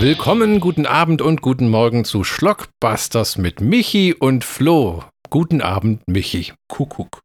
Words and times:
Willkommen, 0.00 0.60
guten 0.60 0.86
Abend 0.86 1.20
und 1.20 1.42
guten 1.42 1.68
Morgen 1.68 2.06
zu 2.06 2.24
Schlockbusters 2.24 3.36
mit 3.36 3.60
Michi 3.60 4.14
und 4.18 4.44
Flo. 4.44 5.04
Guten 5.28 5.60
Abend, 5.60 6.00
Michi. 6.08 6.54
Kuckuck. 6.68 7.20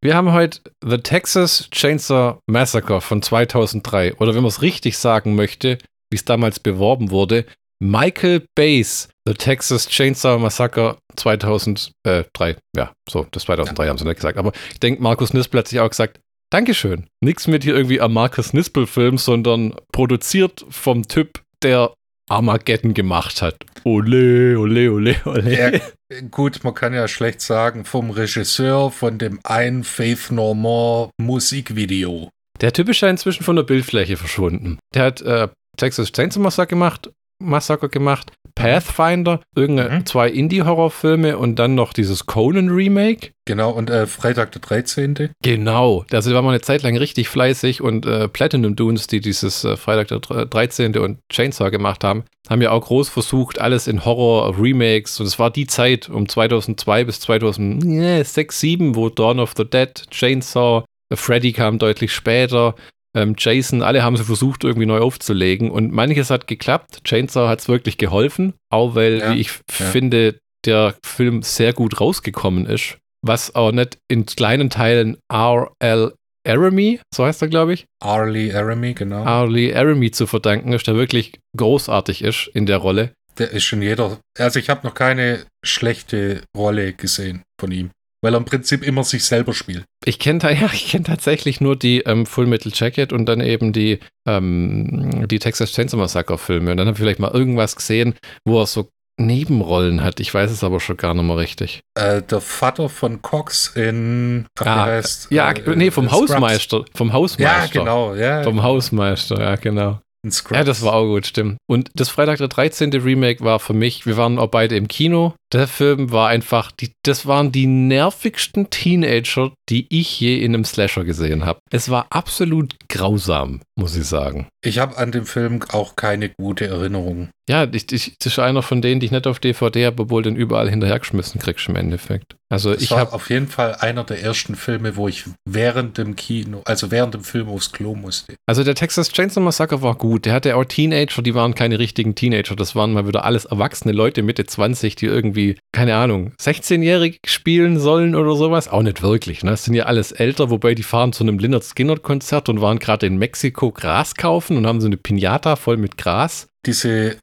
Wir 0.00 0.14
haben 0.14 0.30
heute 0.30 0.60
The 0.86 0.98
Texas 0.98 1.68
Chainsaw 1.72 2.38
Massacre 2.46 3.00
von 3.00 3.22
2003 3.22 4.14
oder 4.18 4.36
wenn 4.36 4.42
man 4.42 4.50
es 4.50 4.62
richtig 4.62 4.98
sagen 4.98 5.34
möchte, 5.34 5.78
wie 6.10 6.16
es 6.16 6.24
damals 6.24 6.60
beworben 6.60 7.10
wurde, 7.10 7.44
Michael 7.80 8.46
Bay's 8.54 9.08
The 9.26 9.34
Texas 9.34 9.88
Chainsaw 9.88 10.38
Massacre 10.38 10.96
2003. 11.16 12.56
Ja, 12.76 12.92
so, 13.08 13.26
das 13.32 13.42
2003 13.42 13.88
haben 13.88 13.98
sie 13.98 14.04
nicht 14.04 14.14
gesagt. 14.14 14.38
Aber 14.38 14.52
ich 14.72 14.78
denke, 14.78 15.02
Markus 15.02 15.34
Nispel 15.34 15.58
hat 15.58 15.66
sich 15.66 15.80
auch 15.80 15.90
gesagt, 15.90 16.20
Dankeschön. 16.50 17.08
Nichts 17.20 17.48
mit 17.48 17.64
hier 17.64 17.74
irgendwie 17.74 18.00
am 18.00 18.12
Markus 18.12 18.52
Nispel-Film, 18.52 19.18
sondern 19.18 19.74
produziert 19.92 20.64
vom 20.68 21.08
Typ, 21.08 21.42
der 21.62 21.94
Armageddon 22.28 22.94
gemacht 22.94 23.42
hat. 23.42 23.56
Ole, 23.84 24.58
ole, 24.58 24.92
ole, 24.92 25.16
ole. 25.24 25.58
Ja, 25.58 26.20
gut, 26.30 26.62
man 26.62 26.74
kann 26.74 26.94
ja 26.94 27.08
schlecht 27.08 27.40
sagen, 27.40 27.84
vom 27.84 28.10
Regisseur 28.10 28.90
von 28.90 29.18
dem 29.18 29.40
einen 29.42 29.84
Faith 29.84 30.30
No 30.30 30.54
More 30.54 31.10
Musikvideo. 31.20 32.30
Der 32.60 32.72
Typ 32.72 32.88
ist 32.90 33.00
ja 33.00 33.08
inzwischen 33.08 33.42
von 33.42 33.56
der 33.56 33.62
Bildfläche 33.62 34.16
verschwunden. 34.16 34.78
Der 34.94 35.04
hat 35.04 35.22
äh, 35.22 35.48
Texas 35.76 36.12
Chainsaw 36.12 36.42
Massacre 36.42 36.68
gemacht, 36.68 37.10
Massacre 37.40 37.88
gemacht, 37.88 38.32
Pathfinder, 38.54 39.40
irgendeine 39.56 39.96
Mhm. 40.00 40.06
zwei 40.06 40.28
Indie-Horrorfilme 40.28 41.38
und 41.38 41.56
dann 41.58 41.74
noch 41.74 41.92
dieses 41.92 42.26
Conan-Remake. 42.26 43.30
Genau, 43.46 43.70
und 43.70 43.90
äh, 43.90 44.06
Freitag 44.06 44.52
der 44.52 44.60
13. 44.60 45.30
Genau, 45.42 46.04
also 46.12 46.32
war 46.34 46.42
mal 46.42 46.50
eine 46.50 46.60
Zeit 46.60 46.82
lang 46.82 46.96
richtig 46.96 47.28
fleißig 47.28 47.80
und 47.80 48.06
äh, 48.06 48.28
Platinum 48.28 48.76
Dunes, 48.76 49.06
die 49.06 49.20
dieses 49.20 49.64
äh, 49.64 49.76
Freitag 49.76 50.08
der 50.08 50.18
dr- 50.20 50.46
13. 50.46 50.96
und 50.98 51.18
Chainsaw 51.32 51.70
gemacht 51.70 52.04
haben, 52.04 52.24
haben 52.48 52.60
ja 52.62 52.70
auch 52.72 52.84
groß 52.86 53.08
versucht, 53.08 53.60
alles 53.60 53.86
in 53.86 54.04
Horror-Remakes 54.04 55.20
und 55.20 55.26
es 55.26 55.38
war 55.38 55.50
die 55.50 55.66
Zeit 55.66 56.08
um 56.08 56.28
2002 56.28 57.04
bis 57.04 57.20
2006, 57.20 58.34
2007, 58.60 58.94
wo 58.96 59.08
Dawn 59.08 59.40
of 59.40 59.52
the 59.56 59.64
Dead, 59.64 59.90
Chainsaw, 60.10 60.84
äh, 61.10 61.16
Freddy 61.16 61.52
kam 61.52 61.78
deutlich 61.78 62.12
später, 62.12 62.74
ähm, 63.16 63.34
Jason, 63.36 63.82
alle 63.82 64.02
haben 64.02 64.16
sie 64.16 64.24
versucht 64.24 64.64
irgendwie 64.64 64.86
neu 64.86 65.00
aufzulegen 65.00 65.70
und 65.70 65.92
manches 65.92 66.30
hat 66.30 66.46
geklappt, 66.46 67.02
Chainsaw 67.04 67.48
hat 67.48 67.60
es 67.60 67.68
wirklich 67.68 67.98
geholfen, 67.98 68.54
auch 68.70 68.94
weil, 68.94 69.18
Ja, 69.18 69.34
wie 69.34 69.40
ich 69.40 69.48
ja. 69.48 69.86
finde, 69.86 70.40
der 70.64 70.94
Film 71.04 71.42
sehr 71.42 71.72
gut 71.72 72.00
rausgekommen 72.00 72.66
ist 72.66 72.98
was 73.22 73.54
auch 73.54 73.72
nicht 73.72 73.98
in 74.08 74.26
kleinen 74.26 74.70
Teilen 74.70 75.18
R.L. 75.32 76.14
Aramy, 76.46 77.00
so 77.14 77.26
heißt 77.26 77.42
er, 77.42 77.48
glaube 77.48 77.74
ich, 77.74 77.86
Arlie 78.02 78.54
Aramy, 78.54 78.94
genau. 78.94 79.24
R.L. 79.24 79.76
Aramy 79.76 80.10
zu 80.10 80.26
verdanken 80.26 80.72
ist, 80.72 80.86
der 80.86 80.94
wirklich 80.94 81.38
großartig 81.56 82.22
ist 82.22 82.50
in 82.54 82.66
der 82.66 82.78
Rolle. 82.78 83.12
Der 83.38 83.50
ist 83.50 83.64
schon 83.64 83.82
jeder. 83.82 84.18
Also, 84.38 84.58
ich 84.58 84.70
habe 84.70 84.86
noch 84.86 84.94
keine 84.94 85.44
schlechte 85.64 86.42
Rolle 86.56 86.94
gesehen 86.94 87.42
von 87.60 87.72
ihm. 87.72 87.90
Weil 88.22 88.34
er 88.34 88.38
im 88.38 88.44
Prinzip 88.44 88.82
immer 88.82 89.02
sich 89.02 89.24
selber 89.24 89.54
spielt. 89.54 89.84
Ich 90.04 90.18
kenne 90.18 90.40
ja, 90.60 90.70
ich 90.72 90.90
kenn 90.90 91.04
tatsächlich 91.04 91.60
nur 91.60 91.76
die 91.76 92.00
ähm, 92.00 92.26
Full 92.26 92.46
Metal 92.46 92.72
Jacket 92.74 93.12
und 93.12 93.26
dann 93.26 93.40
eben 93.40 93.72
die, 93.72 93.98
ähm, 94.26 95.26
die 95.28 95.38
Texas 95.38 95.72
Chainsaw 95.72 95.96
Massacre 95.98 96.38
Filme. 96.38 96.70
Und 96.72 96.76
dann 96.76 96.86
habe 96.86 96.94
ich 96.96 97.00
vielleicht 97.00 97.20
mal 97.20 97.30
irgendwas 97.32 97.76
gesehen, 97.76 98.14
wo 98.44 98.60
er 98.60 98.66
so 98.66 98.90
Nebenrollen 99.20 100.02
hat. 100.02 100.18
Ich 100.18 100.32
weiß 100.32 100.50
es 100.50 100.64
aber 100.64 100.80
schon 100.80 100.96
gar 100.96 101.14
nicht 101.14 101.24
mehr 101.24 101.36
richtig. 101.36 101.82
Äh, 101.94 102.22
der 102.22 102.40
Vater 102.40 102.88
von 102.88 103.20
Cox 103.20 103.68
in. 103.76 104.46
Ah, 104.58 104.86
heißt, 104.86 105.28
Ja, 105.30 105.52
äh, 105.52 105.76
nee, 105.76 105.90
vom. 105.90 106.10
Hausmeister. 106.10 106.84
Vom 106.94 107.08
Ja, 107.08 107.14
Hausmeister. 107.14 107.78
genau. 107.80 108.14
Ja, 108.14 108.42
Vom 108.42 108.62
Hausmeister, 108.62 109.40
ja, 109.40 109.56
genau. 109.56 110.00
In 110.22 110.32
Scrubs. 110.32 110.58
Ja, 110.58 110.64
das 110.64 110.82
war 110.82 110.94
auch 110.94 111.06
gut, 111.06 111.26
stimmt. 111.26 111.56
Und 111.66 111.90
das 111.94 112.08
Freitag 112.08 112.38
der 112.38 112.48
13. 112.48 112.92
Remake 112.92 113.42
war 113.42 113.58
für 113.58 113.72
mich, 113.72 114.06
wir 114.06 114.16
waren 114.16 114.38
auch 114.38 114.48
beide 114.48 114.76
im 114.76 114.88
Kino. 114.88 115.34
Der 115.52 115.66
Film 115.66 116.12
war 116.12 116.28
einfach, 116.28 116.70
die, 116.70 116.92
das 117.02 117.26
waren 117.26 117.52
die 117.52 117.66
nervigsten 117.66 118.70
Teenager, 118.70 119.52
die 119.68 119.86
ich 119.88 120.20
je 120.20 120.42
in 120.42 120.54
einem 120.54 120.64
Slasher 120.64 121.04
gesehen 121.04 121.44
habe. 121.44 121.60
Es 121.70 121.88
war 121.88 122.06
absolut 122.10 122.76
grausam, 122.88 123.60
muss 123.80 123.96
ich 123.96 124.06
sagen. 124.06 124.46
Ich 124.62 124.78
habe 124.78 124.96
an 124.96 125.10
dem 125.10 125.26
Film 125.26 125.60
auch 125.72 125.96
keine 125.96 126.28
gute 126.28 126.68
Erinnerung. 126.68 127.30
Ja, 127.48 127.66
ich, 127.72 127.90
ich, 127.90 128.16
das 128.18 128.34
ist 128.34 128.38
einer 128.38 128.62
von 128.62 128.80
denen, 128.80 129.00
die 129.00 129.06
ich 129.06 129.12
nicht 129.12 129.26
auf 129.26 129.40
DVD 129.40 129.86
habe, 129.86 130.04
obwohl 130.04 130.22
den 130.22 130.36
überall 130.36 130.70
hinterhergeschmissen 130.70 131.40
kriegst 131.40 131.68
im 131.68 131.74
Endeffekt. 131.74 132.36
Also 132.48 132.72
Das 132.72 132.82
ich 132.82 132.92
habe 132.92 133.12
auf 133.12 133.30
jeden 133.30 133.48
Fall 133.48 133.76
einer 133.76 134.04
der 134.04 134.22
ersten 134.22 134.54
Filme, 134.54 134.94
wo 134.96 135.08
ich 135.08 135.24
während 135.48 135.98
dem 135.98 136.14
Kino, 136.14 136.62
also 136.64 136.90
während 136.92 137.14
dem 137.14 137.24
Film 137.24 137.48
aufs 137.48 137.72
Klo 137.72 137.96
musste. 137.96 138.34
Also 138.46 138.62
der 138.62 138.76
Texas 138.76 139.10
Chainsaw 139.10 139.40
Massacre 139.40 139.82
war 139.82 139.96
gut. 139.96 140.26
Der 140.26 140.32
hatte 140.32 140.54
auch 140.54 140.64
Teenager, 140.64 141.22
die 141.22 141.34
waren 141.34 141.54
keine 141.56 141.80
richtigen 141.80 142.14
Teenager. 142.14 142.54
Das 142.54 142.76
waren 142.76 142.92
mal 142.92 143.08
wieder 143.08 143.24
alles 143.24 143.46
erwachsene 143.46 143.92
Leute 143.92 144.22
Mitte 144.22 144.46
20, 144.46 144.94
die 144.94 145.06
irgendwie, 145.06 145.58
keine 145.72 145.96
Ahnung, 145.96 146.32
16-jährig 146.40 147.18
spielen 147.26 147.80
sollen 147.80 148.14
oder 148.14 148.36
sowas. 148.36 148.68
Auch 148.68 148.82
nicht 148.82 149.02
wirklich. 149.02 149.42
Ne? 149.42 149.50
Das 149.50 149.64
sind 149.64 149.74
ja 149.74 149.86
alles 149.86 150.12
älter, 150.12 150.50
wobei 150.50 150.74
die 150.74 150.82
fahren 150.82 151.12
zu 151.12 151.24
einem 151.24 151.38
Lynyrd 151.38 151.64
Skynyrd 151.64 152.02
Konzert 152.02 152.48
und 152.48 152.60
waren 152.60 152.78
gerade 152.78 153.06
in 153.06 153.16
Mexiko 153.16 153.69
Gras 153.72 154.14
kaufen 154.14 154.56
und 154.56 154.66
haben 154.66 154.80
so 154.80 154.86
eine 154.86 154.96
Pinata 154.96 155.56
voll 155.56 155.76
mit 155.76 155.96
Gras. 155.96 156.46
Diese 156.66 157.16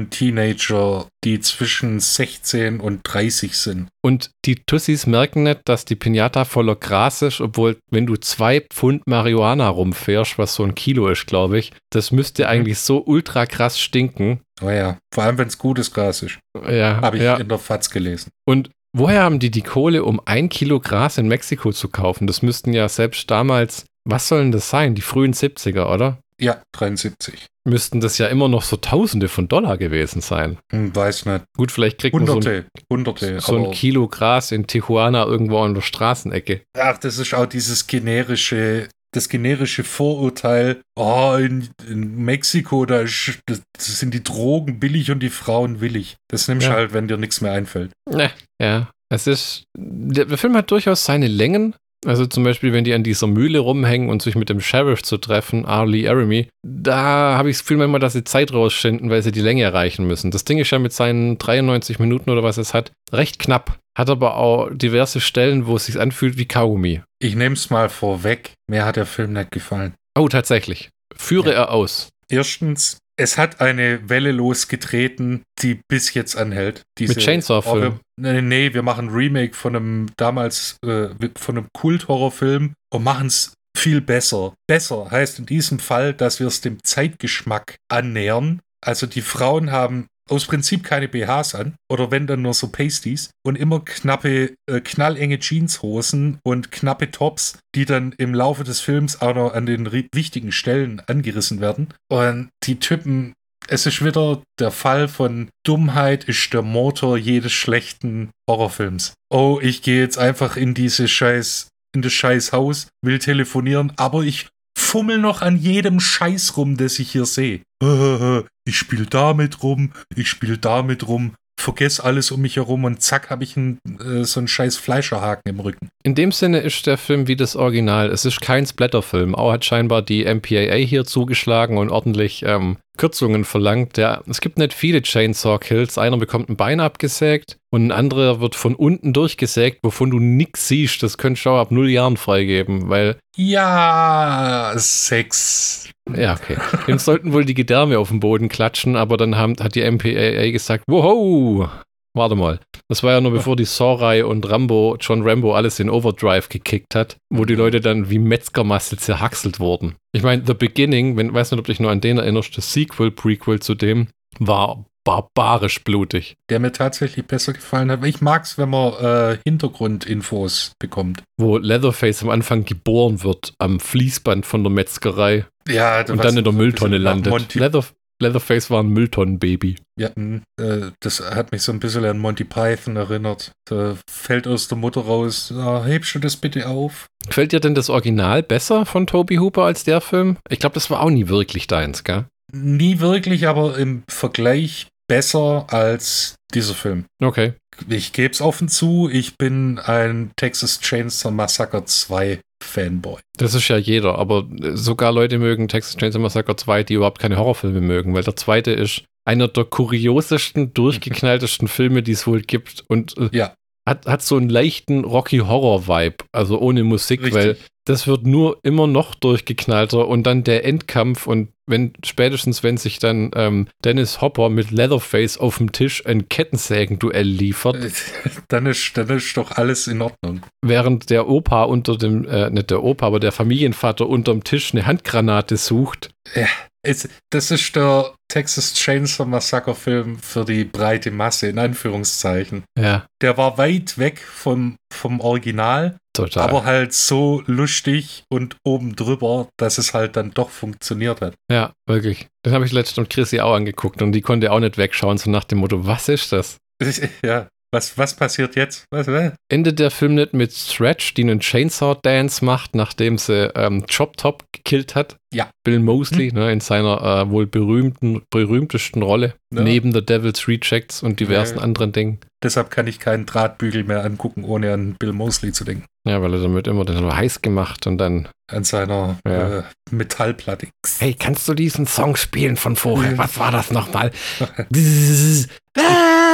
Horrorfilm-Teenager, 0.00 1.06
die 1.24 1.40
zwischen 1.40 2.00
16 2.00 2.80
und 2.80 3.00
30 3.04 3.56
sind. 3.56 3.88
Und 4.02 4.30
die 4.44 4.56
Tussis 4.56 5.06
merken 5.06 5.44
nicht, 5.44 5.60
dass 5.66 5.84
die 5.84 5.94
Pinata 5.96 6.44
voller 6.44 6.76
Gras 6.76 7.22
ist, 7.22 7.40
obwohl, 7.40 7.76
wenn 7.90 8.06
du 8.06 8.16
zwei 8.16 8.60
Pfund 8.60 9.02
Marihuana 9.06 9.68
rumfährst, 9.68 10.38
was 10.38 10.54
so 10.54 10.64
ein 10.64 10.74
Kilo 10.74 11.08
ist, 11.08 11.26
glaube 11.26 11.58
ich, 11.58 11.72
das 11.90 12.10
müsste 12.12 12.42
Mhm. 12.44 12.48
eigentlich 12.48 12.78
so 12.78 13.02
ultra 13.04 13.46
krass 13.46 13.78
stinken. 13.80 14.40
Oh 14.62 14.70
ja, 14.70 14.98
vor 15.14 15.24
allem 15.24 15.38
wenn 15.38 15.48
es 15.48 15.58
gutes 15.58 15.92
Gras 15.92 16.22
ist. 16.22 16.38
Ja, 16.68 17.00
Habe 17.00 17.18
ich 17.18 17.22
ja. 17.22 17.36
in 17.36 17.48
der 17.48 17.58
FAZ 17.58 17.90
gelesen. 17.90 18.30
Und 18.46 18.70
woher 18.92 19.22
haben 19.22 19.38
die 19.38 19.50
die 19.50 19.62
Kohle, 19.62 20.04
um 20.04 20.20
ein 20.24 20.48
Kilo 20.48 20.80
Gras 20.80 21.18
in 21.18 21.28
Mexiko 21.28 21.72
zu 21.72 21.88
kaufen? 21.88 22.26
Das 22.26 22.42
müssten 22.42 22.72
ja 22.72 22.88
selbst 22.88 23.30
damals, 23.30 23.84
was 24.06 24.28
sollen 24.28 24.52
das 24.52 24.70
sein? 24.70 24.94
Die 24.94 25.02
frühen 25.02 25.34
70er, 25.34 25.92
oder? 25.92 26.18
Ja, 26.40 26.60
73. 26.72 27.46
Müssten 27.64 28.00
das 28.00 28.18
ja 28.18 28.26
immer 28.28 28.48
noch 28.48 28.62
so 28.62 28.76
Tausende 28.76 29.28
von 29.28 29.48
Dollar 29.48 29.76
gewesen 29.78 30.20
sein. 30.20 30.58
Hm, 30.70 30.94
weiß 30.94 31.26
nicht. 31.26 31.44
Gut, 31.56 31.72
vielleicht 31.72 31.98
kriegt 31.98 32.14
man 32.14 32.26
so 32.26 32.34
ein, 32.34 32.36
Hunderte, 32.36 32.66
Hunderte. 32.92 33.40
so 33.40 33.56
ein 33.56 33.70
Kilo 33.72 34.06
Gras 34.06 34.52
in 34.52 34.66
Tijuana 34.66 35.24
irgendwo 35.24 35.58
an 35.60 35.74
der 35.74 35.80
Straßenecke. 35.80 36.62
Ach, 36.78 36.98
das 36.98 37.18
ist 37.18 37.34
auch 37.34 37.46
dieses 37.46 37.86
generische, 37.86 38.88
das 39.12 39.28
generische 39.28 39.82
Vorurteil. 39.82 40.82
Oh, 40.94 41.36
in, 41.40 41.68
in 41.88 42.16
Mexiko, 42.24 42.84
da 42.86 43.00
ist, 43.00 43.40
das, 43.46 43.62
das 43.72 43.98
sind 43.98 44.12
die 44.14 44.22
Drogen 44.22 44.78
billig 44.78 45.10
und 45.10 45.20
die 45.20 45.30
Frauen 45.30 45.80
willig. 45.80 46.16
Das 46.28 46.48
nimmst 46.48 46.66
du 46.66 46.70
Ja. 46.70 46.76
halt, 46.76 46.92
wenn 46.92 47.08
dir 47.08 47.16
nichts 47.16 47.40
mehr 47.40 47.52
einfällt. 47.52 47.90
Ne, 48.10 48.30
ja. 48.60 48.90
Es 49.08 49.26
ist, 49.28 49.64
der 49.76 50.36
Film 50.36 50.56
hat 50.56 50.70
durchaus 50.70 51.04
seine 51.04 51.28
Längen. 51.28 51.74
Also 52.04 52.26
zum 52.26 52.44
Beispiel, 52.44 52.72
wenn 52.72 52.84
die 52.84 52.94
an 52.94 53.02
dieser 53.02 53.26
Mühle 53.26 53.58
rumhängen 53.58 54.10
und 54.10 54.22
sich 54.22 54.34
mit 54.36 54.48
dem 54.48 54.60
Sheriff 54.60 55.02
zu 55.02 55.16
treffen, 55.18 55.64
Arlie 55.64 56.08
Aramy, 56.08 56.48
da 56.64 57.36
habe 57.36 57.50
ich 57.50 57.56
das 57.56 57.62
Gefühl 57.64 57.78
manchmal, 57.78 58.00
dass 58.00 58.12
sie 58.12 58.22
Zeit 58.24 58.52
rausschinden, 58.52 59.08
weil 59.10 59.22
sie 59.22 59.32
die 59.32 59.40
Länge 59.40 59.62
erreichen 59.62 60.06
müssen. 60.06 60.30
Das 60.30 60.44
Ding 60.44 60.58
ist 60.58 60.70
ja 60.70 60.78
mit 60.78 60.92
seinen 60.92 61.38
93 61.38 61.98
Minuten 61.98 62.30
oder 62.30 62.42
was 62.42 62.58
es 62.58 62.74
hat, 62.74 62.92
recht 63.12 63.38
knapp. 63.38 63.78
Hat 63.96 64.10
aber 64.10 64.36
auch 64.36 64.68
diverse 64.72 65.20
Stellen, 65.20 65.66
wo 65.66 65.76
es 65.76 65.86
sich 65.86 65.98
anfühlt 65.98 66.36
wie 66.36 66.46
Kaugummi. 66.46 67.00
Ich 67.18 67.34
nehme 67.34 67.54
es 67.54 67.70
mal 67.70 67.88
vorweg. 67.88 68.52
Mir 68.68 68.84
hat 68.84 68.96
der 68.96 69.06
Film 69.06 69.32
nicht 69.32 69.50
gefallen. 69.50 69.94
Oh, 70.16 70.28
tatsächlich. 70.28 70.90
Führe 71.16 71.50
Ja. 71.52 71.56
er 71.56 71.70
aus. 71.72 72.10
Erstens, 72.28 72.98
es 73.16 73.38
hat 73.38 73.60
eine 73.60 74.08
Welle 74.08 74.32
losgetreten, 74.32 75.42
die 75.60 75.80
bis 75.88 76.14
jetzt 76.14 76.36
anhält. 76.36 76.82
Diese, 76.98 77.14
Mit 77.14 77.24
Chainsaw-Film? 77.24 77.94
Oh, 77.96 78.00
nee, 78.20 78.42
nee, 78.42 78.74
wir 78.74 78.82
machen 78.82 79.08
ein 79.08 79.14
Remake 79.14 79.54
von 79.54 79.74
einem 79.74 80.06
damals, 80.16 80.76
äh, 80.84 81.08
von 81.36 81.58
einem 81.58 81.68
Kult-Horrorfilm 81.72 82.74
und 82.92 83.04
machen 83.04 83.28
es 83.28 83.54
viel 83.76 84.00
besser. 84.00 84.54
Besser 84.66 85.10
heißt 85.10 85.38
in 85.38 85.46
diesem 85.46 85.78
Fall, 85.78 86.14
dass 86.14 86.40
wir 86.40 86.46
es 86.46 86.60
dem 86.60 86.82
Zeitgeschmack 86.82 87.76
annähern. 87.88 88.60
Also 88.84 89.06
die 89.06 89.22
Frauen 89.22 89.70
haben 89.70 90.06
aus 90.28 90.46
Prinzip 90.46 90.84
keine 90.84 91.08
BHs 91.08 91.54
an 91.54 91.74
oder 91.90 92.10
wenn 92.10 92.26
dann 92.26 92.42
nur 92.42 92.54
so 92.54 92.68
Pasties 92.68 93.30
und 93.44 93.56
immer 93.56 93.84
knappe, 93.84 94.54
äh, 94.66 94.80
knallenge 94.80 95.38
Jeanshosen 95.38 96.38
und 96.44 96.72
knappe 96.72 97.10
Tops, 97.10 97.58
die 97.74 97.84
dann 97.84 98.12
im 98.18 98.34
Laufe 98.34 98.64
des 98.64 98.80
Films 98.80 99.20
auch 99.20 99.34
noch 99.34 99.54
an 99.54 99.66
den 99.66 99.90
wichtigen 100.12 100.52
Stellen 100.52 101.00
angerissen 101.06 101.60
werden. 101.60 101.88
Und 102.08 102.48
die 102.64 102.78
Typen, 102.78 103.34
es 103.68 103.86
ist 103.86 104.04
wieder 104.04 104.42
der 104.58 104.70
Fall 104.70 105.08
von 105.08 105.48
Dummheit 105.64 106.24
ist 106.24 106.52
der 106.52 106.62
Motor 106.62 107.16
jedes 107.16 107.52
schlechten 107.52 108.30
Horrorfilms. 108.48 109.14
Oh, 109.30 109.58
ich 109.62 109.82
gehe 109.82 110.00
jetzt 110.00 110.18
einfach 110.18 110.56
in 110.56 110.74
diese 110.74 111.08
scheiß, 111.08 111.68
in 111.94 112.02
das 112.02 112.12
scheiß 112.12 112.52
Haus, 112.52 112.88
will 113.02 113.18
telefonieren, 113.18 113.92
aber 113.96 114.22
ich 114.22 114.48
fummel 114.76 115.18
noch 115.18 115.42
an 115.42 115.56
jedem 115.56 116.00
Scheiß 116.00 116.56
rum, 116.56 116.76
das 116.76 116.98
ich 116.98 117.10
hier 117.12 117.26
sehe. 117.26 117.62
Ich 118.66 118.76
spiele 118.76 119.06
damit 119.06 119.62
rum, 119.62 119.92
ich 120.14 120.28
spiele 120.28 120.58
damit 120.58 121.06
rum, 121.06 121.34
vergesse 121.58 122.02
alles 122.04 122.30
um 122.30 122.42
mich 122.42 122.56
herum 122.56 122.84
und 122.84 123.00
zack, 123.00 123.30
habe 123.30 123.44
ich 123.44 123.56
einen, 123.56 123.78
äh, 124.00 124.24
so 124.24 124.40
einen 124.40 124.48
scheiß 124.48 124.76
Fleischerhaken 124.76 125.42
im 125.46 125.60
Rücken. 125.60 125.88
In 126.02 126.14
dem 126.14 126.32
Sinne 126.32 126.58
ist 126.58 126.86
der 126.86 126.98
Film 126.98 127.28
wie 127.28 127.36
das 127.36 127.56
Original. 127.56 128.10
Es 128.10 128.24
ist 128.24 128.40
kein 128.40 128.66
Splatterfilm. 128.66 129.34
Auch 129.34 129.52
hat 129.52 129.64
scheinbar 129.64 130.02
die 130.02 130.24
MPAA 130.24 130.76
hier 130.76 131.04
zugeschlagen 131.04 131.78
und 131.78 131.90
ordentlich 131.90 132.42
ähm, 132.44 132.76
Kürzungen 132.96 133.44
verlangt. 133.44 133.98
Ja, 133.98 134.22
es 134.28 134.40
gibt 134.40 134.58
nicht 134.58 134.72
viele 134.74 135.02
Chainsaw 135.02 135.58
Kills. 135.58 135.98
Einer 135.98 136.16
bekommt 136.16 136.48
ein 136.48 136.56
Bein 136.56 136.80
abgesägt 136.80 137.58
und 137.70 137.86
ein 137.86 137.92
anderer 137.92 138.40
wird 138.40 138.54
von 138.54 138.74
unten 138.74 139.12
durchgesägt, 139.12 139.80
wovon 139.82 140.10
du 140.10 140.18
nichts 140.18 140.68
siehst. 140.68 141.02
Das 141.02 141.18
könntest 141.18 141.46
du 141.46 141.50
auch 141.50 141.60
ab 141.60 141.70
null 141.70 141.90
Jahren 141.90 142.16
freigeben, 142.16 142.88
weil. 142.88 143.16
Ja, 143.36 144.72
Sex. 144.76 145.90
Ja, 146.14 146.34
okay. 146.34 146.56
Dem 146.86 146.98
sollten 146.98 147.32
wohl 147.32 147.44
die 147.44 147.54
Gedärme 147.54 147.98
auf 147.98 148.08
dem 148.08 148.20
Boden 148.20 148.48
klatschen, 148.48 148.96
aber 148.96 149.16
dann 149.16 149.36
haben, 149.36 149.56
hat 149.60 149.74
die 149.74 149.88
MPAA 149.88 150.50
gesagt, 150.50 150.84
wow, 150.86 151.68
Warte 152.16 152.34
mal. 152.34 152.60
Das 152.88 153.02
war 153.02 153.12
ja 153.12 153.20
nur 153.20 153.32
bevor 153.32 153.56
die 153.56 153.66
saw 153.66 154.22
und 154.22 154.48
Rambo, 154.48 154.96
John 154.98 155.22
Rambo 155.22 155.54
alles 155.54 155.78
in 155.80 155.90
Overdrive 155.90 156.48
gekickt 156.48 156.94
hat, 156.94 157.18
wo 157.28 157.44
die 157.44 157.54
Leute 157.54 157.82
dann 157.82 158.08
wie 158.08 158.18
Metzgermasse 158.18 158.96
zerhackselt 158.96 159.60
wurden. 159.60 159.96
Ich 160.12 160.22
meine, 160.22 160.42
The 160.46 160.54
Beginning, 160.54 161.18
wenn, 161.18 161.34
weiß 161.34 161.50
nicht, 161.50 161.60
ob 161.60 161.66
du 161.66 161.72
dich 161.72 161.80
nur 161.80 161.90
an 161.90 162.00
den 162.00 162.16
erinnerst, 162.16 162.56
das 162.56 162.72
Sequel, 162.72 163.10
Prequel 163.10 163.60
zu 163.60 163.74
dem, 163.74 164.08
war 164.38 164.86
barbarisch 165.04 165.84
blutig. 165.84 166.36
Der 166.48 166.58
mir 166.58 166.72
tatsächlich 166.72 167.26
besser 167.26 167.52
gefallen 167.52 167.90
hat. 167.90 168.02
Ich 168.04 168.22
mag 168.22 168.44
es, 168.44 168.56
wenn 168.56 168.70
man 168.70 168.94
äh, 168.94 169.38
Hintergrundinfos 169.44 170.72
bekommt. 170.78 171.22
Wo 171.36 171.58
Leatherface 171.58 172.22
am 172.22 172.30
Anfang 172.30 172.64
geboren 172.64 173.22
wird, 173.22 173.52
am 173.58 173.78
Fließband 173.78 174.46
von 174.46 174.64
der 174.64 174.72
Metzgerei. 174.72 175.44
Ja, 175.68 176.00
und 176.00 176.24
dann 176.24 176.36
in 176.36 176.44
der 176.44 176.52
Mülltonne 176.54 176.98
landet. 176.98 177.54
Leather, 177.54 177.84
Leatherface 178.20 178.70
war 178.70 178.82
ein 178.82 178.88
Mülltonnenbaby. 178.88 179.76
Ja, 179.98 180.10
hm, 180.14 180.42
äh, 180.60 180.90
das 181.00 181.20
hat 181.20 181.52
mich 181.52 181.62
so 181.62 181.72
ein 181.72 181.80
bisschen 181.80 182.04
an 182.04 182.18
Monty 182.18 182.44
Python 182.44 182.96
erinnert. 182.96 183.52
Da 183.68 183.96
fällt 184.08 184.46
aus 184.46 184.68
der 184.68 184.78
Mutter 184.78 185.02
raus, 185.02 185.52
ah, 185.56 185.84
hebst 185.84 186.14
du 186.14 186.18
das 186.18 186.36
bitte 186.36 186.68
auf? 186.68 187.06
Fällt 187.28 187.52
dir 187.52 187.60
denn 187.60 187.74
das 187.74 187.90
Original 187.90 188.42
besser 188.42 188.86
von 188.86 189.06
Toby 189.06 189.36
Hooper 189.36 189.62
als 189.62 189.84
der 189.84 190.00
Film? 190.00 190.38
Ich 190.48 190.58
glaube, 190.58 190.74
das 190.74 190.90
war 190.90 191.02
auch 191.02 191.10
nie 191.10 191.28
wirklich 191.28 191.66
deins, 191.66 192.04
gell? 192.04 192.26
Nie 192.52 193.00
wirklich, 193.00 193.48
aber 193.48 193.76
im 193.76 194.04
Vergleich 194.08 194.86
besser 195.08 195.66
als 195.68 196.36
dieser 196.54 196.74
Film. 196.74 197.06
Okay. 197.22 197.54
Ich 197.88 198.12
gebe 198.12 198.32
es 198.32 198.40
offen 198.40 198.68
zu, 198.68 199.10
ich 199.12 199.36
bin 199.36 199.78
ein 199.78 200.30
Texas 200.36 200.80
Chainsaw 200.80 201.30
Massacre 201.30 201.84
2 201.84 202.40
Fanboy. 202.62 203.20
Das 203.36 203.54
ist 203.54 203.68
ja 203.68 203.76
jeder, 203.76 204.18
aber 204.18 204.46
sogar 204.74 205.12
Leute 205.12 205.38
mögen 205.38 205.68
Texas 205.68 205.96
Chainsaw 205.96 206.20
Massacre 206.20 206.56
2, 206.56 206.84
die 206.84 206.94
überhaupt 206.94 207.18
keine 207.18 207.36
Horrorfilme 207.36 207.80
mögen, 207.80 208.14
weil 208.14 208.22
der 208.22 208.36
zweite 208.36 208.72
ist 208.72 209.02
einer 209.24 209.48
der 209.48 209.64
kuriosesten, 209.64 210.72
durchgeknalltesten 210.72 211.68
Filme, 211.68 212.02
die 212.02 212.12
es 212.12 212.26
wohl 212.26 212.40
gibt 212.40 212.84
und 212.88 213.16
äh, 213.18 213.28
ja. 213.32 213.54
hat, 213.86 214.06
hat 214.06 214.22
so 214.22 214.36
einen 214.36 214.48
leichten 214.48 215.04
Rocky-Horror-Vibe, 215.04 216.24
also 216.32 216.58
ohne 216.60 216.84
Musik, 216.84 217.22
Richtig. 217.22 217.34
weil 217.34 217.56
das 217.84 218.06
wird 218.06 218.26
nur 218.26 218.58
immer 218.62 218.86
noch 218.86 219.14
durchgeknallter 219.14 220.06
und 220.08 220.24
dann 220.24 220.44
der 220.44 220.64
Endkampf 220.64 221.26
und 221.26 221.48
wenn 221.66 221.92
spätestens 222.04 222.62
wenn 222.62 222.76
sich 222.76 222.98
dann 222.98 223.30
ähm, 223.34 223.68
Dennis 223.84 224.20
Hopper 224.20 224.48
mit 224.48 224.70
Leatherface 224.70 225.38
auf 225.38 225.58
dem 225.58 225.72
Tisch 225.72 226.04
ein 226.06 226.28
Kettensägen-Duell 226.28 227.26
liefert, 227.26 227.76
dann 228.48 228.66
ist, 228.66 228.96
dann 228.96 229.08
ist 229.10 229.36
doch 229.36 229.52
alles 229.52 229.86
in 229.86 230.02
Ordnung. 230.02 230.42
Während 230.62 231.10
der 231.10 231.28
Opa 231.28 231.64
unter 231.64 231.96
dem, 231.96 232.26
äh, 232.26 232.50
nicht 232.50 232.70
der 232.70 232.82
Opa, 232.82 233.06
aber 233.06 233.20
der 233.20 233.32
Familienvater 233.32 234.08
unterm 234.08 234.44
Tisch 234.44 234.72
eine 234.72 234.86
Handgranate 234.86 235.56
sucht. 235.56 236.10
Ja, 236.34 236.48
es, 236.86 237.08
das 237.30 237.50
ist 237.50 237.74
der 237.74 238.14
Texas 238.28 238.74
Chainsaw 238.74 239.26
Massacre 239.26 239.74
Film 239.74 240.18
für 240.18 240.44
die 240.44 240.64
breite 240.64 241.10
Masse, 241.10 241.48
in 241.48 241.58
Anführungszeichen. 241.58 242.64
Ja. 242.78 243.06
Der 243.20 243.36
war 243.36 243.58
weit 243.58 243.98
weg 243.98 244.20
vom, 244.20 244.76
vom 244.92 245.20
Original. 245.20 245.98
Total. 246.16 246.48
Aber 246.48 246.64
halt 246.64 246.92
so 246.92 247.42
lustig 247.46 248.24
und 248.28 248.56
oben 248.64 248.96
drüber, 248.96 249.48
dass 249.56 249.78
es 249.78 249.94
halt 249.94 250.16
dann 250.16 250.32
doch 250.32 250.50
funktioniert 250.50 251.20
hat. 251.20 251.34
Ja, 251.50 251.72
wirklich. 251.86 252.26
Den 252.44 252.52
habe 252.52 252.64
ich 252.64 252.72
letztens 252.72 252.98
mit 252.98 253.10
Chrissy 253.10 253.40
auch 253.40 253.54
angeguckt 253.54 254.02
und 254.02 254.12
die 254.12 254.22
konnte 254.22 254.52
auch 254.52 254.60
nicht 254.60 254.78
wegschauen, 254.78 255.18
so 255.18 255.30
nach 255.30 255.44
dem 255.44 255.58
Motto, 255.58 255.86
was 255.86 256.08
ist 256.08 256.32
das? 256.32 256.58
Ja, 257.24 257.48
was, 257.72 257.98
was 257.98 258.14
passiert 258.14 258.56
jetzt? 258.56 258.84
Was, 258.90 259.06
was? 259.08 259.32
Endet 259.50 259.78
der 259.78 259.90
Film 259.90 260.14
nicht 260.14 260.32
mit 260.32 260.52
Stretch, 260.52 261.14
die 261.14 261.22
einen 261.22 261.40
Chainsaw-Dance 261.40 262.44
macht, 262.44 262.74
nachdem 262.74 263.18
sie 263.18 263.50
ähm, 263.54 263.84
Chop 263.86 264.16
Top 264.16 264.44
gekillt 264.52 264.94
hat? 264.94 265.16
Ja. 265.34 265.50
Bill 265.64 265.80
Mosley, 265.80 266.30
hm. 266.30 266.38
ne, 266.38 266.52
in 266.52 266.60
seiner 266.60 267.02
äh, 267.02 267.30
wohl 267.30 267.46
berühmten, 267.46 268.22
berühmtesten 268.30 269.02
Rolle, 269.02 269.34
ja. 269.52 269.62
neben 269.62 269.92
The 269.92 270.04
Devil's 270.04 270.46
Rejects 270.48 271.02
und 271.02 271.20
diversen 271.20 271.58
ja. 271.58 271.64
anderen 271.64 271.92
Dingen. 271.92 272.20
Deshalb 272.42 272.70
kann 272.70 272.86
ich 272.86 273.00
keinen 273.00 273.26
Drahtbügel 273.26 273.84
mehr 273.84 274.04
angucken, 274.04 274.44
ohne 274.44 274.72
an 274.72 274.94
Bill 274.98 275.12
Mosley 275.12 275.52
zu 275.52 275.64
denken. 275.64 275.84
Ja, 276.06 276.22
weil 276.22 276.32
er 276.34 276.40
damit 276.40 276.68
immer 276.68 276.84
dann 276.84 277.14
heiß 277.14 277.42
gemacht 277.42 277.86
und 277.88 277.98
dann. 277.98 278.28
An 278.48 278.62
seiner 278.62 279.18
ja. 279.26 279.58
äh, 279.58 279.62
Metallplatte. 279.90 280.68
Hey, 281.00 281.14
kannst 281.14 281.48
du 281.48 281.54
diesen 281.54 281.86
Song 281.86 282.14
spielen 282.14 282.56
von 282.56 282.76
vorher? 282.76 283.18
Was 283.18 283.38
war 283.38 283.50
das 283.50 283.72
nochmal? 283.72 284.12
ah, 285.78 286.25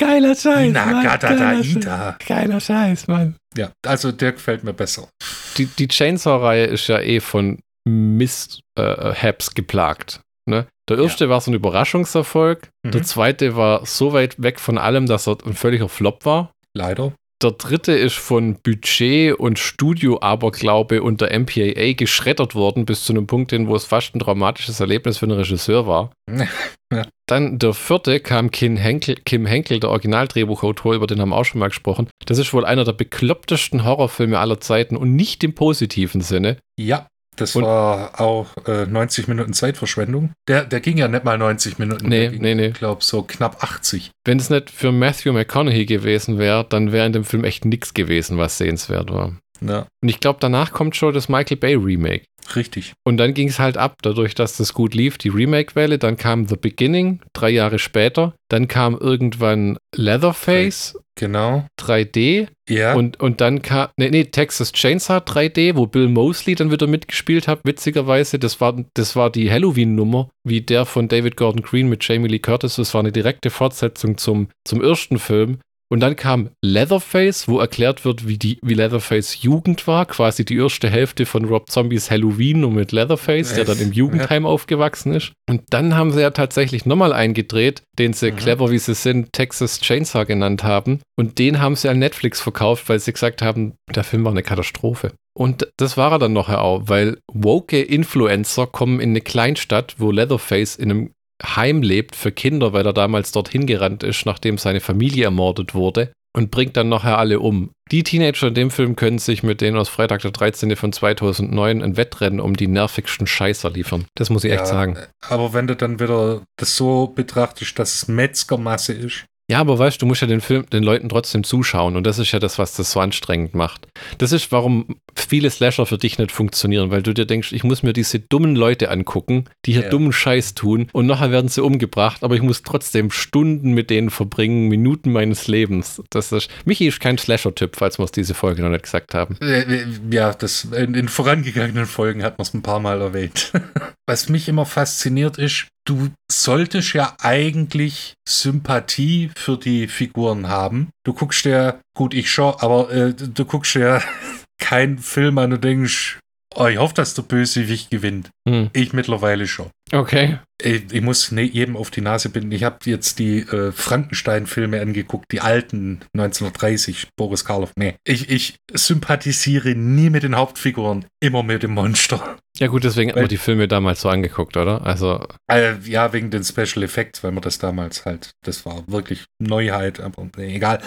geiler 0.00 0.34
Scheiß. 0.34 0.70
Ina, 0.70 1.02
Gata, 1.02 1.34
da, 1.34 1.52
Ida. 1.60 2.18
Geiler 2.26 2.60
Scheiß, 2.60 3.06
Mann. 3.06 3.36
Ja, 3.56 3.70
also 3.86 4.10
der 4.12 4.32
gefällt 4.32 4.64
mir 4.64 4.72
besser. 4.72 5.08
Die, 5.56 5.66
die 5.66 5.88
Chainsaw-Reihe 5.88 6.64
ist 6.64 6.88
ja 6.88 7.00
eh 7.00 7.20
von 7.20 7.60
Mist-Haps 7.84 9.48
äh, 9.48 9.54
geplagt. 9.54 10.20
Ne? 10.48 10.66
Der 10.88 10.98
erste 10.98 11.24
ja. 11.24 11.30
war 11.30 11.40
so 11.40 11.50
ein 11.50 11.54
Überraschungserfolg. 11.54 12.68
Mhm. 12.82 12.90
Der 12.90 13.02
zweite 13.02 13.56
war 13.56 13.86
so 13.86 14.12
weit 14.12 14.42
weg 14.42 14.58
von 14.58 14.78
allem, 14.78 15.06
dass 15.06 15.28
er 15.28 15.36
ein 15.44 15.54
völliger 15.54 15.88
Flop 15.88 16.24
war. 16.24 16.52
Leider. 16.74 17.12
Der 17.42 17.52
dritte 17.52 17.92
ist 17.92 18.16
von 18.16 18.56
Budget 18.62 19.34
und 19.34 19.58
Studio-Aberglaube 19.58 21.02
und 21.02 21.22
der 21.22 21.38
MPAA 21.38 21.94
geschreddert 21.94 22.54
worden, 22.54 22.84
bis 22.84 23.04
zu 23.04 23.14
einem 23.14 23.26
Punkt 23.26 23.52
hin, 23.52 23.66
wo 23.66 23.74
es 23.74 23.86
fast 23.86 24.14
ein 24.14 24.18
dramatisches 24.18 24.78
Erlebnis 24.78 25.18
für 25.18 25.26
den 25.26 25.36
Regisseur 25.36 25.86
war. 25.86 26.12
Ja. 26.92 27.06
Dann 27.26 27.60
der 27.60 27.72
vierte 27.72 28.18
kam 28.18 28.50
Kim 28.50 28.76
Henkel, 28.76 29.14
Kim 29.24 29.46
Henkel, 29.46 29.78
der 29.78 29.90
Originaldrehbuchautor, 29.90 30.96
über 30.96 31.06
den 31.06 31.20
haben 31.20 31.28
wir 31.28 31.36
auch 31.36 31.44
schon 31.44 31.60
mal 31.60 31.68
gesprochen. 31.68 32.08
Das 32.26 32.38
ist 32.38 32.52
wohl 32.52 32.64
einer 32.64 32.82
der 32.82 32.94
beklopptesten 32.94 33.84
Horrorfilme 33.84 34.40
aller 34.40 34.58
Zeiten 34.58 34.96
und 34.96 35.14
nicht 35.14 35.44
im 35.44 35.54
positiven 35.54 36.20
Sinne. 36.20 36.56
Ja, 36.76 37.06
das 37.36 37.56
und 37.56 37.64
war 37.64 38.20
auch 38.20 38.48
äh, 38.66 38.86
90 38.86 39.28
Minuten 39.28 39.52
Zeitverschwendung. 39.52 40.32
Der, 40.48 40.64
der 40.64 40.80
ging 40.80 40.98
ja 40.98 41.08
nicht 41.08 41.24
mal 41.24 41.38
90 41.38 41.78
Minuten. 41.78 42.08
Nee, 42.08 42.28
ging, 42.28 42.42
nee, 42.42 42.54
nee. 42.54 42.68
Ich 42.68 42.74
glaube 42.74 43.02
so 43.02 43.22
knapp 43.22 43.62
80. 43.62 44.10
Wenn 44.24 44.38
es 44.38 44.50
nicht 44.50 44.70
für 44.70 44.92
Matthew 44.92 45.32
McConaughey 45.32 45.86
gewesen 45.86 46.38
wäre, 46.38 46.64
dann 46.68 46.92
wäre 46.92 47.06
in 47.06 47.12
dem 47.12 47.24
Film 47.24 47.44
echt 47.44 47.64
nichts 47.64 47.94
gewesen, 47.94 48.38
was 48.38 48.58
sehenswert 48.58 49.10
war. 49.10 49.36
Ja. 49.60 49.86
Und 50.02 50.08
ich 50.08 50.20
glaube, 50.20 50.38
danach 50.40 50.72
kommt 50.72 50.96
schon 50.96 51.14
das 51.14 51.28
Michael 51.28 51.56
Bay 51.56 51.74
Remake. 51.74 52.24
Richtig. 52.56 52.94
Und 53.04 53.18
dann 53.18 53.34
ging 53.34 53.48
es 53.48 53.58
halt 53.58 53.76
ab, 53.76 53.98
dadurch, 54.02 54.34
dass 54.34 54.56
das 54.56 54.72
gut 54.72 54.94
lief, 54.94 55.18
die 55.18 55.28
Remake-Welle. 55.28 55.98
Dann 55.98 56.16
kam 56.16 56.48
The 56.48 56.56
Beginning, 56.56 57.20
drei 57.32 57.50
Jahre 57.50 57.78
später. 57.78 58.34
Dann 58.48 58.66
kam 58.68 58.96
irgendwann 58.96 59.78
Leatherface. 59.94 60.98
Genau. 61.20 61.66
3D. 61.78 62.48
Ja. 62.66 62.94
Und, 62.94 63.20
und 63.20 63.42
dann 63.42 63.60
kam, 63.60 63.88
nee, 63.98 64.08
nee, 64.08 64.24
Texas 64.24 64.72
Chainsaw 64.72 65.18
3D, 65.18 65.76
wo 65.76 65.86
Bill 65.86 66.08
Mosley 66.08 66.54
dann 66.54 66.70
wieder 66.70 66.86
mitgespielt 66.86 67.46
hat, 67.46 67.60
witzigerweise. 67.62 68.38
Das 68.38 68.58
war, 68.62 68.82
das 68.94 69.16
war 69.16 69.28
die 69.28 69.50
Halloween-Nummer, 69.50 70.30
wie 70.44 70.62
der 70.62 70.86
von 70.86 71.08
David 71.08 71.36
Gordon 71.36 71.60
Green 71.60 71.90
mit 71.90 72.08
Jamie 72.08 72.28
Lee 72.28 72.38
Curtis. 72.38 72.76
Das 72.76 72.94
war 72.94 73.00
eine 73.00 73.12
direkte 73.12 73.50
Fortsetzung 73.50 74.16
zum, 74.16 74.48
zum 74.64 74.82
ersten 74.82 75.18
Film. 75.18 75.58
Und 75.92 76.00
dann 76.00 76.14
kam 76.14 76.50
Leatherface, 76.62 77.48
wo 77.48 77.58
erklärt 77.58 78.04
wird, 78.04 78.28
wie, 78.28 78.38
die, 78.38 78.58
wie 78.62 78.74
Leatherface 78.74 79.42
Jugend 79.42 79.88
war, 79.88 80.06
quasi 80.06 80.44
die 80.44 80.56
erste 80.56 80.88
Hälfte 80.88 81.26
von 81.26 81.44
Rob 81.44 81.68
Zombies 81.68 82.10
Halloween 82.12 82.60
nur 82.60 82.70
mit 82.70 82.92
Leatherface, 82.92 83.54
der 83.54 83.64
dann 83.64 83.80
im 83.80 83.92
Jugendheim 83.92 84.44
ja. 84.44 84.48
aufgewachsen 84.48 85.12
ist. 85.12 85.32
Und 85.48 85.62
dann 85.70 85.96
haben 85.96 86.12
sie 86.12 86.20
ja 86.20 86.30
tatsächlich 86.30 86.86
nochmal 86.86 87.12
eingedreht, 87.12 87.82
den 87.98 88.12
sie 88.12 88.30
mhm. 88.30 88.36
clever 88.36 88.70
wie 88.70 88.78
sie 88.78 88.94
sind 88.94 89.32
Texas 89.32 89.80
Chainsaw 89.80 90.24
genannt 90.24 90.62
haben. 90.62 91.00
Und 91.18 91.40
den 91.40 91.60
haben 91.60 91.74
sie 91.74 91.88
an 91.88 91.98
Netflix 91.98 92.40
verkauft, 92.40 92.88
weil 92.88 93.00
sie 93.00 93.12
gesagt 93.12 93.42
haben, 93.42 93.74
der 93.92 94.04
Film 94.04 94.24
war 94.24 94.30
eine 94.30 94.44
Katastrophe. 94.44 95.12
Und 95.34 95.68
das 95.76 95.96
war 95.96 96.12
er 96.12 96.18
dann 96.18 96.32
nachher 96.32 96.62
auch, 96.62 96.82
weil 96.84 97.18
woke 97.32 97.80
Influencer 97.80 98.66
kommen 98.66 99.00
in 99.00 99.10
eine 99.10 99.20
Kleinstadt, 99.20 99.96
wo 99.98 100.10
Leatherface 100.10 100.76
in 100.76 100.90
einem 100.90 101.10
Heim 101.42 101.82
lebt 101.82 102.16
für 102.16 102.32
Kinder, 102.32 102.72
weil 102.72 102.86
er 102.86 102.92
damals 102.92 103.32
dorthin 103.32 103.66
gerannt 103.66 104.02
ist, 104.02 104.26
nachdem 104.26 104.58
seine 104.58 104.80
Familie 104.80 105.24
ermordet 105.24 105.74
wurde 105.74 106.12
und 106.32 106.50
bringt 106.50 106.76
dann 106.76 106.88
nachher 106.88 107.18
alle 107.18 107.40
um. 107.40 107.70
Die 107.90 108.04
Teenager 108.04 108.48
in 108.48 108.54
dem 108.54 108.70
Film 108.70 108.94
können 108.94 109.18
sich 109.18 109.42
mit 109.42 109.60
denen 109.60 109.76
aus 109.76 109.88
Freitag 109.88 110.22
der 110.22 110.30
13. 110.30 110.76
von 110.76 110.92
2009 110.92 111.82
ein 111.82 111.96
Wettrennen 111.96 112.40
um 112.40 112.56
die 112.56 112.68
nervigsten 112.68 113.26
Scheißer 113.26 113.70
liefern. 113.70 114.06
Das 114.14 114.30
muss 114.30 114.44
ich 114.44 114.52
ja, 114.52 114.58
echt 114.58 114.68
sagen. 114.68 114.96
Aber 115.28 115.52
wenn 115.52 115.66
du 115.66 115.74
dann 115.74 115.98
wieder 115.98 116.42
das 116.56 116.76
so 116.76 117.08
betrachtest, 117.08 117.78
dass 117.78 117.94
es 117.94 118.08
Metzgermasse 118.08 118.92
ist, 118.92 119.24
Ja, 119.50 119.58
aber 119.58 119.80
weißt 119.80 119.96
du, 119.96 120.04
du 120.04 120.06
musst 120.06 120.20
ja 120.20 120.28
den 120.28 120.40
Film 120.40 120.64
den 120.70 120.84
Leuten 120.84 121.08
trotzdem 121.08 121.42
zuschauen 121.42 121.96
und 121.96 122.06
das 122.06 122.20
ist 122.20 122.30
ja 122.30 122.38
das, 122.38 122.56
was 122.60 122.74
das 122.74 122.92
so 122.92 123.00
anstrengend 123.00 123.52
macht. 123.52 123.88
Das 124.18 124.30
ist, 124.30 124.52
warum 124.52 124.94
viele 125.16 125.50
Slasher 125.50 125.86
für 125.86 125.98
dich 125.98 126.18
nicht 126.18 126.30
funktionieren, 126.30 126.92
weil 126.92 127.02
du 127.02 127.12
dir 127.12 127.26
denkst, 127.26 127.50
ich 127.52 127.64
muss 127.64 127.82
mir 127.82 127.92
diese 127.92 128.20
dummen 128.20 128.54
Leute 128.54 128.90
angucken, 128.92 129.46
die 129.66 129.72
hier 129.72 129.82
Ja. 129.82 129.88
dummen 129.88 130.12
Scheiß 130.12 130.54
tun 130.54 130.86
und 130.92 131.06
nachher 131.06 131.32
werden 131.32 131.48
sie 131.48 131.64
umgebracht, 131.64 132.22
aber 132.22 132.36
ich 132.36 132.42
muss 132.42 132.62
trotzdem 132.62 133.10
Stunden 133.10 133.72
mit 133.72 133.90
denen 133.90 134.10
verbringen, 134.10 134.68
Minuten 134.68 135.10
meines 135.10 135.48
Lebens. 135.48 136.00
Das 136.10 136.30
ist, 136.30 136.48
Michi 136.64 136.86
ist 136.86 137.00
kein 137.00 137.18
Slasher-Typ, 137.18 137.74
falls 137.74 137.98
wir 137.98 138.04
es 138.04 138.12
diese 138.12 138.34
Folge 138.34 138.62
noch 138.62 138.70
nicht 138.70 138.84
gesagt 138.84 139.14
haben. 139.14 139.36
Äh, 139.42 139.62
äh, 139.62 139.86
Ja, 140.12 140.32
das 140.32 140.62
in, 140.66 140.94
in 140.94 141.08
vorangegangenen 141.08 141.86
Folgen 141.86 142.22
hat 142.22 142.38
man 142.38 142.44
es 142.46 142.54
ein 142.54 142.62
paar 142.62 142.78
Mal 142.78 143.00
erwähnt. 143.00 143.50
Was 144.06 144.28
mich 144.28 144.48
immer 144.48 144.64
fasziniert 144.64 145.38
ist, 145.38 145.66
du 145.90 146.08
solltest 146.30 146.92
ja 146.92 147.16
eigentlich 147.20 148.14
Sympathie 148.26 149.30
für 149.34 149.58
die 149.58 149.88
Figuren 149.88 150.48
haben. 150.48 150.90
Du 151.04 151.12
guckst 151.12 151.44
ja, 151.44 151.80
gut, 151.96 152.14
ich 152.14 152.30
schon, 152.30 152.54
aber 152.60 152.90
äh, 152.92 153.12
du 153.12 153.44
guckst 153.44 153.74
ja 153.74 154.00
keinen 154.58 154.98
Film 154.98 155.38
an 155.38 155.52
und 155.52 155.64
denkst, 155.64 156.20
oh, 156.54 156.66
ich 156.66 156.78
hoffe, 156.78 156.94
dass 156.94 157.14
der 157.14 157.22
Bösewicht 157.22 157.90
gewinnt. 157.90 158.30
Hm. 158.48 158.70
Ich 158.72 158.92
mittlerweile 158.92 159.46
schon. 159.46 159.70
Okay. 159.92 160.38
Ich, 160.62 160.92
ich 160.92 161.00
muss 161.00 161.32
ne, 161.32 161.42
jedem 161.42 161.76
auf 161.76 161.90
die 161.90 162.00
Nase 162.00 162.28
binden. 162.28 162.52
Ich 162.52 162.64
habe 162.64 162.78
jetzt 162.84 163.18
die 163.18 163.40
äh, 163.40 163.72
Frankenstein-Filme 163.72 164.80
angeguckt, 164.80 165.32
die 165.32 165.40
alten 165.40 166.00
1930, 166.14 167.08
Boris 167.16 167.44
Karloff. 167.44 167.72
Nee, 167.76 167.94
ich, 168.04 168.28
ich 168.30 168.56
sympathisiere 168.72 169.70
nie 169.74 170.10
mit 170.10 170.22
den 170.22 170.36
Hauptfiguren, 170.36 171.06
immer 171.20 171.42
mit 171.42 171.62
dem 171.62 171.72
Monster. 171.72 172.36
Ja 172.58 172.66
gut, 172.66 172.84
deswegen 172.84 173.10
hat 173.10 173.16
Weil- 173.16 173.22
man 173.24 173.28
die 173.30 173.36
Filme 173.38 173.68
damals 173.68 174.02
so 174.02 174.08
angeguckt, 174.10 174.56
oder? 174.56 174.84
Also, 174.84 175.26
Äh, 175.50 175.76
ja, 175.84 176.12
wegen 176.12 176.30
den 176.30 176.44
Special 176.44 176.82
Effects, 176.82 177.22
weil 177.24 177.32
man 177.32 177.42
das 177.42 177.58
damals 177.58 178.04
halt, 178.04 178.32
das 178.44 178.66
war 178.66 178.84
wirklich 178.86 179.24
Neuheit, 179.40 179.98
aber 180.00 180.28
nee, 180.36 180.56
egal. 180.56 180.80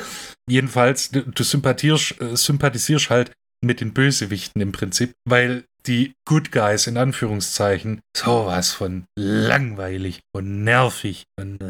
Jedenfalls, 0.47 1.09
du, 1.11 1.21
du 1.23 1.43
sympathierst, 1.43 2.21
äh, 2.21 2.35
sympathisierst 2.35 3.09
halt 3.09 3.31
mit 3.63 3.81
den 3.81 3.93
Bösewichten 3.93 4.61
im 4.61 4.71
Prinzip, 4.71 5.13
weil 5.25 5.65
die 5.85 6.13
Good 6.25 6.51
Guys 6.51 6.87
in 6.87 6.97
Anführungszeichen 6.97 8.01
sowas 8.15 8.71
von 8.71 9.05
langweilig 9.15 10.21
und 10.33 10.63
nervig 10.63 11.23
und, 11.37 11.61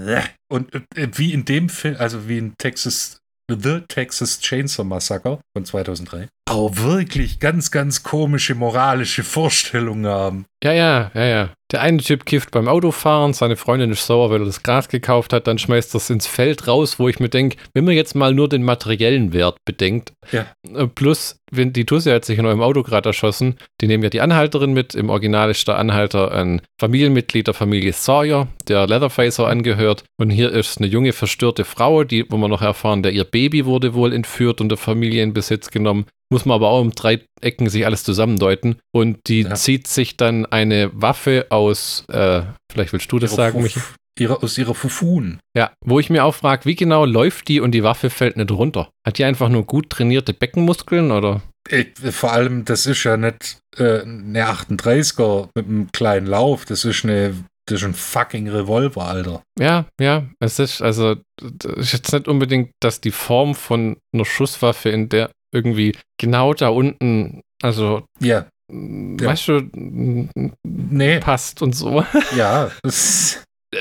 und 0.52 0.74
äh, 0.96 1.10
wie 1.16 1.34
in 1.34 1.46
dem 1.46 1.70
Film, 1.70 1.96
also 1.98 2.28
wie 2.28 2.38
in 2.38 2.56
Texas 2.58 3.20
The 3.50 3.82
Texas 3.88 4.40
Chainsaw 4.40 4.86
Massacre 4.86 5.42
von 5.56 5.66
2003, 5.66 6.30
auch 6.50 6.76
wirklich 6.78 7.40
ganz, 7.40 7.72
ganz 7.72 8.04
komische 8.04 8.54
moralische 8.56 9.24
Vorstellungen 9.24 10.06
haben. 10.06 10.46
ja, 10.64 10.74
ja, 10.74 11.12
ja, 11.14 11.26
ja. 11.26 11.50
Der 11.72 11.82
eine 11.82 11.98
Typ 11.98 12.28
kifft 12.28 12.52
beim 12.52 12.68
Autofahren, 12.68 13.34
seine 13.34 13.56
Freundin 13.56 13.90
ist 13.92 14.06
sauer, 14.06 14.30
weil 14.30 14.42
er 14.42 14.46
das 14.46 14.62
Gras 14.62 14.90
gekauft 14.90 15.34
hat, 15.34 15.48
dann 15.48 15.58
schmeißt 15.58 15.96
er 15.96 15.98
es 15.98 16.10
ins 16.12 16.28
Feld 16.28 16.68
raus, 16.68 17.00
wo 17.00 17.10
ich 17.10 17.20
mir 17.20 17.30
denke, 17.30 17.58
wenn 17.74 17.84
man 17.84 17.96
jetzt 17.96 18.14
mal 18.14 18.32
nur 18.32 18.48
den 18.48 18.62
materiellen 18.62 19.34
Wert 19.34 19.58
bedenkt, 19.66 20.14
Ja. 20.32 20.46
äh, 20.76 20.86
plus, 20.86 21.40
wenn 21.52 21.74
die 21.74 21.86
Tussi 21.86 22.12
hat 22.12 22.26
sich 22.26 22.38
in 22.38 22.46
eurem 22.46 22.62
Auto 22.62 22.84
gerade 22.84 23.10
erschossen, 23.10 23.56
die 23.82 23.88
nehmen 23.88 24.04
ja 24.04 24.12
die 24.12 24.22
Anhalterin 24.22 24.74
mit, 24.74 24.94
im 24.94 25.10
Original 25.10 25.50
ist 25.50 25.68
der 25.68 25.80
Anhalter 25.80 26.32
ein 26.32 26.62
Familienmitglied 26.80 27.48
der 27.48 27.56
Familie 27.56 27.94
Sawyer, 27.94 28.48
der 28.68 28.86
Leatherfacer 28.86 29.48
angehört 29.48 30.04
und 30.20 30.30
hier 30.30 30.52
ist 30.52 30.78
eine 30.78 30.86
junge 30.88 31.12
verstörte 31.14 31.66
Frau, 31.66 32.04
die, 32.04 32.26
wo 32.30 32.38
wir 32.38 32.50
noch 32.50 32.62
erfahren, 32.62 33.02
der 33.02 33.14
ihr 33.14 33.24
Baby 33.24 33.66
wurde 33.66 33.96
wohl 33.96 34.14
entführt 34.14 34.62
und 34.62 34.70
der 34.70 34.78
Familie 34.78 35.24
in 35.24 35.34
Besitz 35.34 35.72
genommen, 35.72 36.06
muss 36.34 36.46
man 36.46 36.56
aber 36.56 36.70
auch 36.70 36.82
um 36.82 36.92
drei 36.92 37.22
Ecken 37.42 37.70
sich 37.70 37.86
alles 37.86 38.04
zusammendeuten 38.04 38.75
und 38.94 39.20
die 39.28 39.42
Ja. 39.44 39.54
zieht 39.56 39.88
sich 39.88 40.18
dann 40.18 40.46
eine 40.46 40.90
Waffe 40.94 41.46
aus, 41.50 42.04
äh, 42.10 42.42
vielleicht 42.72 42.92
willst 42.92 43.12
du 43.12 43.20
das 43.20 43.32
Ihre 43.32 43.38
sagen, 43.38 43.60
Fuf- 43.60 43.63
Michi? 43.63 43.80
Ihre, 44.20 44.44
aus 44.44 44.58
ihrer 44.60 44.75
Fufun. 44.75 45.40
Ja, 45.58 45.72
wo 45.84 46.00
ich 46.00 46.12
mir 46.12 46.24
auch 46.24 46.36
frage, 46.36 46.66
wie 46.66 46.75
genau 46.75 47.04
läuft 47.06 47.48
die 47.48 47.60
und 47.60 47.72
die 47.72 47.82
Waffe 47.84 48.12
fällt 48.12 48.38
nicht 48.38 48.52
runter? 48.52 48.90
Hat 49.08 49.18
die 49.18 49.24
einfach 49.24 49.50
nur 49.50 49.66
gut 49.66 49.90
trainierte 49.90 50.34
Beckenmuskeln 50.36 51.10
oder? 51.12 51.42
Ich, 51.70 51.88
vor 52.12 52.32
allem, 52.32 52.63
das 52.66 52.86
ist 52.86 53.04
ja 53.06 53.18
nicht 53.18 53.58
äh, 53.78 54.02
eine 54.02 54.46
38er 54.50 55.48
mit 55.56 55.66
einem 55.68 55.92
kleinen 55.92 56.28
Lauf, 56.28 56.66
das 56.66 56.86
ist 56.86 57.04
eine, 57.06 57.34
das 57.66 57.80
ist 57.82 57.86
ein 57.88 57.94
fucking 57.96 58.50
Revolver, 58.50 59.04
Alter. 59.06 59.42
Ja, 59.60 59.86
ja, 60.00 60.25
es 60.40 60.60
ist 60.60 60.82
also, 60.84 61.16
das 61.42 61.78
ist 61.78 61.94
jetzt 61.94 62.13
nicht 62.13 62.28
unbedingt, 62.28 62.70
dass 62.82 63.02
die 63.02 63.12
Form 63.12 63.56
von 63.56 63.98
einer 64.13 64.25
Schusswaffe 64.25 64.90
in 64.90 65.10
der 65.10 65.32
irgendwie 65.53 65.95
genau 66.19 66.53
da 66.53 66.69
unten, 66.69 67.41
also, 67.62 68.03
Ja, 68.19 68.45
ja. 68.72 69.27
weißt 69.27 69.48
du, 69.48 69.53
m- 69.74 70.29
nee, 70.63 71.19
passt 71.19 71.62
und 71.62 71.74
so. 71.75 72.03
ja, 72.38 72.72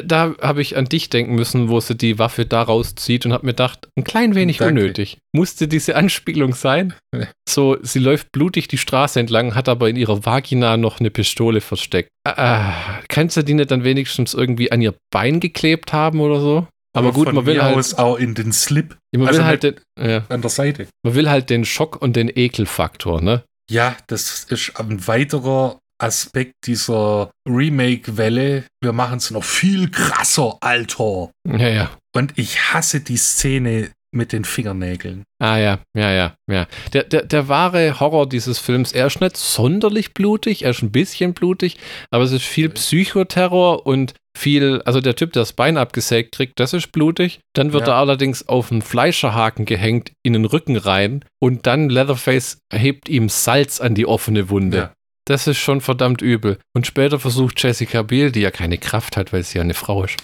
Da 0.04 0.34
habe 0.40 0.62
ich 0.62 0.78
an 0.78 0.86
dich 0.86 1.10
denken 1.10 1.34
müssen, 1.34 1.68
wo 1.68 1.78
sie 1.78 1.94
die 1.94 2.18
Waffe 2.18 2.46
da 2.46 2.62
rauszieht 2.62 3.26
und 3.26 3.34
habe 3.34 3.44
mir 3.44 3.52
gedacht, 3.52 3.88
ein 3.98 4.04
klein 4.04 4.34
wenig 4.34 4.56
Danke. 4.56 4.72
unnötig. 4.80 5.18
Musste 5.36 5.68
diese 5.68 5.96
Anspielung 5.96 6.54
sein? 6.54 6.94
Ja. 7.14 7.26
So, 7.46 7.76
sie 7.82 7.98
läuft 7.98 8.32
blutig 8.32 8.68
die 8.68 8.78
Straße 8.78 9.20
entlang, 9.20 9.54
hat 9.54 9.68
aber 9.68 9.90
in 9.90 9.96
ihrer 9.96 10.24
Vagina 10.24 10.78
noch 10.78 10.98
eine 11.00 11.10
Pistole 11.10 11.60
versteckt. 11.60 12.08
Ah, 12.26 12.72
kannst 13.08 13.36
du 13.36 13.42
die 13.44 13.52
nicht 13.52 13.70
dann 13.70 13.84
wenigstens 13.84 14.32
irgendwie 14.32 14.72
an 14.72 14.80
ihr 14.80 14.94
Bein 15.12 15.40
geklebt 15.40 15.92
haben 15.92 16.20
oder 16.20 16.40
so? 16.40 16.66
Aber 16.94 17.12
gut, 17.12 17.26
von 17.26 17.36
man 17.36 17.46
will 17.46 17.62
halt, 17.62 17.76
aus 17.76 17.94
auch 17.94 18.16
in 18.16 18.34
den 18.34 18.52
Slip 18.52 18.96
man 19.16 19.28
also 19.28 19.40
will 19.40 19.46
halt 19.46 19.62
den, 19.62 19.74
ja, 19.98 20.24
an 20.28 20.42
der 20.42 20.50
Seite. 20.50 20.88
man 21.02 21.14
will 21.14 21.30
halt 21.30 21.50
den 21.50 21.64
Schock 21.64 22.00
und 22.00 22.16
den 22.16 22.30
Ekelfaktor, 22.34 23.20
ne? 23.22 23.44
Ja, 23.70 23.96
das 24.08 24.44
ist 24.44 24.78
ein 24.78 25.06
weiterer 25.06 25.78
Aspekt 25.98 26.54
dieser 26.66 27.30
Remake-Welle. 27.48 28.64
Wir 28.82 28.92
machen 28.92 29.18
es 29.18 29.30
noch 29.30 29.44
viel 29.44 29.90
krasser, 29.90 30.58
Alter. 30.60 31.30
Ja, 31.48 31.68
ja. 31.68 31.90
Und 32.14 32.36
ich 32.36 32.72
hasse 32.72 33.00
die 33.00 33.16
Szene 33.16 33.90
mit 34.14 34.32
den 34.32 34.44
Fingernägeln. 34.44 35.24
Ah 35.38 35.56
ja, 35.56 35.78
ja, 35.96 36.10
ja, 36.12 36.34
ja. 36.50 36.66
Der, 36.92 37.04
der, 37.04 37.24
der 37.24 37.48
wahre 37.48 37.98
Horror 37.98 38.28
dieses 38.28 38.58
Films, 38.58 38.92
er 38.92 39.06
ist 39.06 39.20
nicht 39.20 39.36
sonderlich 39.36 40.12
blutig, 40.12 40.64
er 40.64 40.70
ist 40.70 40.82
ein 40.82 40.92
bisschen 40.92 41.32
blutig, 41.32 41.78
aber 42.10 42.24
es 42.24 42.32
ist 42.32 42.44
viel 42.44 42.68
Psychoterror 42.68 43.86
und 43.86 44.14
viel, 44.36 44.80
also 44.84 45.00
der 45.00 45.14
Typ, 45.16 45.32
der 45.32 45.42
das 45.42 45.52
Bein 45.52 45.76
abgesägt 45.76 46.34
kriegt, 46.34 46.58
das 46.58 46.72
ist 46.72 46.92
blutig. 46.92 47.40
Dann 47.54 47.72
wird 47.72 47.86
Ja. 47.86 47.94
er 47.94 47.98
allerdings 47.98 48.48
auf 48.48 48.72
einen 48.72 48.82
Fleischerhaken 48.82 49.64
gehängt, 49.66 50.12
in 50.22 50.32
den 50.32 50.44
Rücken 50.44 50.76
rein 50.76 51.24
und 51.40 51.66
dann 51.66 51.88
Leatherface 51.90 52.58
hebt 52.72 53.08
ihm 53.08 53.28
Salz 53.28 53.80
an 53.80 53.94
die 53.94 54.06
offene 54.06 54.48
Wunde. 54.50 54.76
Ja. 54.76 54.92
Das 55.26 55.46
ist 55.46 55.58
schon 55.58 55.80
verdammt 55.80 56.20
übel. 56.20 56.58
Und 56.74 56.86
später 56.86 57.20
versucht 57.20 57.62
Jessica 57.62 58.02
Biel, 58.02 58.32
die 58.32 58.40
ja 58.40 58.50
keine 58.50 58.76
Kraft 58.78 59.16
hat, 59.16 59.32
weil 59.32 59.44
sie 59.44 59.58
ja 59.58 59.62
eine 59.62 59.74
Frau 59.74 60.02
ist, 60.04 60.16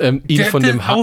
ähm, 0.00 0.22
ihn, 0.26 0.38
Der- 0.38 0.46
von 0.46 0.62
der 0.62 0.72
dem 0.72 0.86
Ha- 0.86 0.94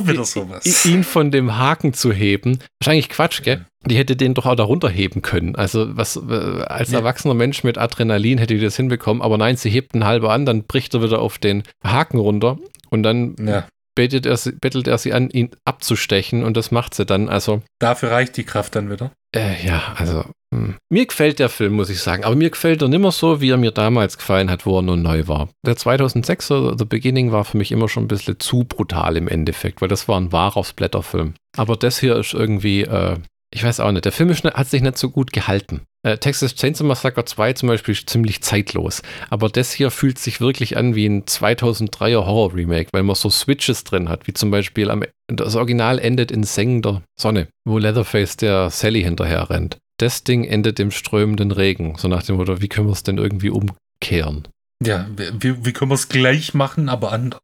ihn 0.86 1.04
von 1.04 1.32
dem 1.32 1.58
Haken 1.58 1.94
zu 1.94 2.12
heben. 2.12 2.60
Wahrscheinlich 2.80 3.10
Quatsch, 3.10 3.44
gell? 3.44 3.66
Die 3.86 3.96
hätte 3.96 4.16
den 4.16 4.34
doch 4.36 4.46
auch 4.46 4.56
darunter 4.56 4.90
heben 4.90 5.22
können. 5.22 5.56
Also 5.56 5.98
was 5.98 6.16
äh, 6.16 6.64
als 6.64 6.92
Ja. 6.92 7.00
erwachsener 7.00 7.34
Mensch 7.34 7.64
mit 7.64 7.78
Adrenalin 7.78 8.38
hätte 8.38 8.54
die 8.56 8.62
das 8.62 8.76
hinbekommen, 8.78 9.22
aber 9.24 9.38
nein, 9.38 9.58
sie 9.58 9.70
hebt 9.70 9.94
einen 9.94 10.06
halber 10.06 10.32
an, 10.32 10.46
dann 10.46 10.64
bricht 10.64 10.94
er 10.94 11.02
wieder 11.02 11.20
auf 11.20 11.38
den 11.40 11.64
Haken 11.84 12.20
runter 12.20 12.58
und 12.90 13.04
dann 13.04 13.36
Ja, 13.44 13.66
bettelt 13.96 14.26
er, 14.26 14.38
sie, 14.38 14.52
bettelt 14.54 14.88
er 14.88 14.98
sie 14.98 15.14
an, 15.14 15.30
ihn 15.30 15.52
abzustechen 15.66 16.44
und 16.44 16.58
das 16.58 16.72
macht 16.72 16.94
sie 16.94 17.06
dann. 17.06 17.30
Also 17.30 17.62
dafür 17.80 18.12
reicht 18.12 18.38
die 18.38 18.44
Kraft 18.44 18.76
dann 18.76 18.90
wieder. 18.90 19.12
äh, 19.36 19.66
ja, 19.66 19.94
also 19.96 20.26
hm. 20.54 20.76
mir 20.90 21.06
gefällt 21.06 21.40
der 21.40 21.50
Film, 21.50 21.74
muss 21.74 21.90
ich 21.90 22.02
sagen. 22.02 22.24
Aber 22.24 22.36
mir 22.36 22.50
gefällt 22.50 22.82
er 22.82 22.90
nimmer 22.90 23.12
so, 23.12 23.40
wie 23.40 23.50
er 23.50 23.58
mir 23.58 23.72
damals 23.72 24.18
gefallen 24.18 24.52
hat, 24.52 24.66
wo 24.66 24.78
er 24.78 24.82
nur 24.82 24.98
neu 24.98 25.28
war. 25.28 25.50
Der 25.66 25.76
2006er 25.76 26.78
The 26.78 26.86
Beginning 26.86 27.32
war 27.32 27.46
für 27.46 27.58
mich 27.58 27.72
immer 27.72 27.88
schon 27.88 28.04
ein 28.04 28.10
bisschen 28.10 28.40
zu 28.40 28.66
brutal 28.66 29.18
im 29.18 29.28
Endeffekt, 29.28 29.82
weil 29.82 29.90
das 29.90 30.08
war 30.08 30.20
ein 30.20 30.32
wahrer 30.32 30.64
Splatterfilm. 30.64 31.36
Aber 31.58 31.76
das 31.78 32.00
hier 32.00 32.18
ist 32.18 32.34
irgendwie, 32.34 32.82
äh, 32.82 33.18
ich 33.54 33.64
weiß 33.64 33.82
auch 33.82 33.92
nicht, 33.92 34.06
der 34.06 34.14
Film 34.14 34.34
hat 34.34 34.70
sich 34.70 34.82
nicht 34.82 34.98
so 34.98 35.10
gut 35.10 35.34
gehalten. 35.34 35.82
Äh, 36.04 36.18
Texas 36.18 36.56
Chainsaw 36.56 36.88
Massacre 36.88 37.26
2 37.26 37.54
zum 37.54 37.68
Beispiel 37.68 37.94
ist 37.94 38.10
ziemlich 38.10 38.42
zeitlos. 38.42 39.02
Aber 39.30 39.50
das 39.50 39.72
hier 39.74 39.92
fühlt 39.92 40.18
sich 40.18 40.40
wirklich 40.40 40.78
an 40.78 40.96
wie 40.96 41.06
ein 41.06 41.26
2003er 41.26 42.26
Horror-Remake, 42.26 42.90
weil 42.94 43.04
man 43.04 43.16
so 43.16 43.30
Switches 43.30 43.84
drin 43.84 44.10
hat, 44.10 44.26
wie 44.26 44.34
zum 44.34 44.52
Beispiel 44.52 44.90
am, 44.90 45.04
das 45.28 45.56
Original 45.56 46.00
endet 46.00 46.32
in 46.32 46.44
sengender 46.44 47.04
Sonne, 47.20 47.48
wo 47.66 47.78
Leatherface 47.78 48.38
der 48.38 48.70
Sally 48.70 49.04
hinterher 49.04 49.50
rennt. 49.50 49.78
Das 49.98 50.24
Ding 50.24 50.46
endet 50.46 50.80
im 50.80 50.90
strömenden 50.90 51.52
Regen, 51.52 51.96
so 51.98 52.08
nach 52.08 52.24
dem 52.24 52.38
Motto, 52.38 52.62
wie 52.62 52.70
können 52.70 52.88
wir 52.88 52.94
es 52.94 53.04
denn 53.04 53.18
irgendwie 53.18 53.52
umkehren? 53.52 54.48
Ja, 54.84 55.08
wie, 55.16 55.64
wie 55.64 55.74
können 55.74 55.92
wir 55.92 55.96
es 55.96 56.10
gleich 56.10 56.54
machen, 56.54 56.90
aber 56.90 57.12
anders? 57.12 57.42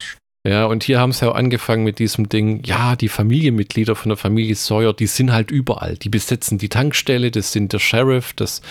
Ja, 0.47 0.65
und 0.65 0.83
hier 0.83 0.99
haben 0.99 1.11
sie 1.11 1.25
ja 1.25 1.31
auch 1.31 1.35
angefangen 1.35 1.83
mit 1.83 1.99
diesem 1.99 2.29
Ding, 2.29 2.63
ja, 2.63 2.95
die 2.95 3.09
Familienmitglieder 3.09 3.95
von 3.95 4.09
der 4.09 4.17
Familie 4.17 4.55
Sawyer, 4.55 4.93
die 4.93 5.07
sind 5.07 5.33
halt 5.33 5.51
überall. 5.51 5.97
Die 5.97 6.07
besetzen 6.07 6.57
die 6.57 6.69
Tankstelle, 6.69 7.31
das 7.31 7.51
sind 7.51 7.73
der 7.73 7.79
Sheriff, 7.79 8.31
das, 8.33 8.61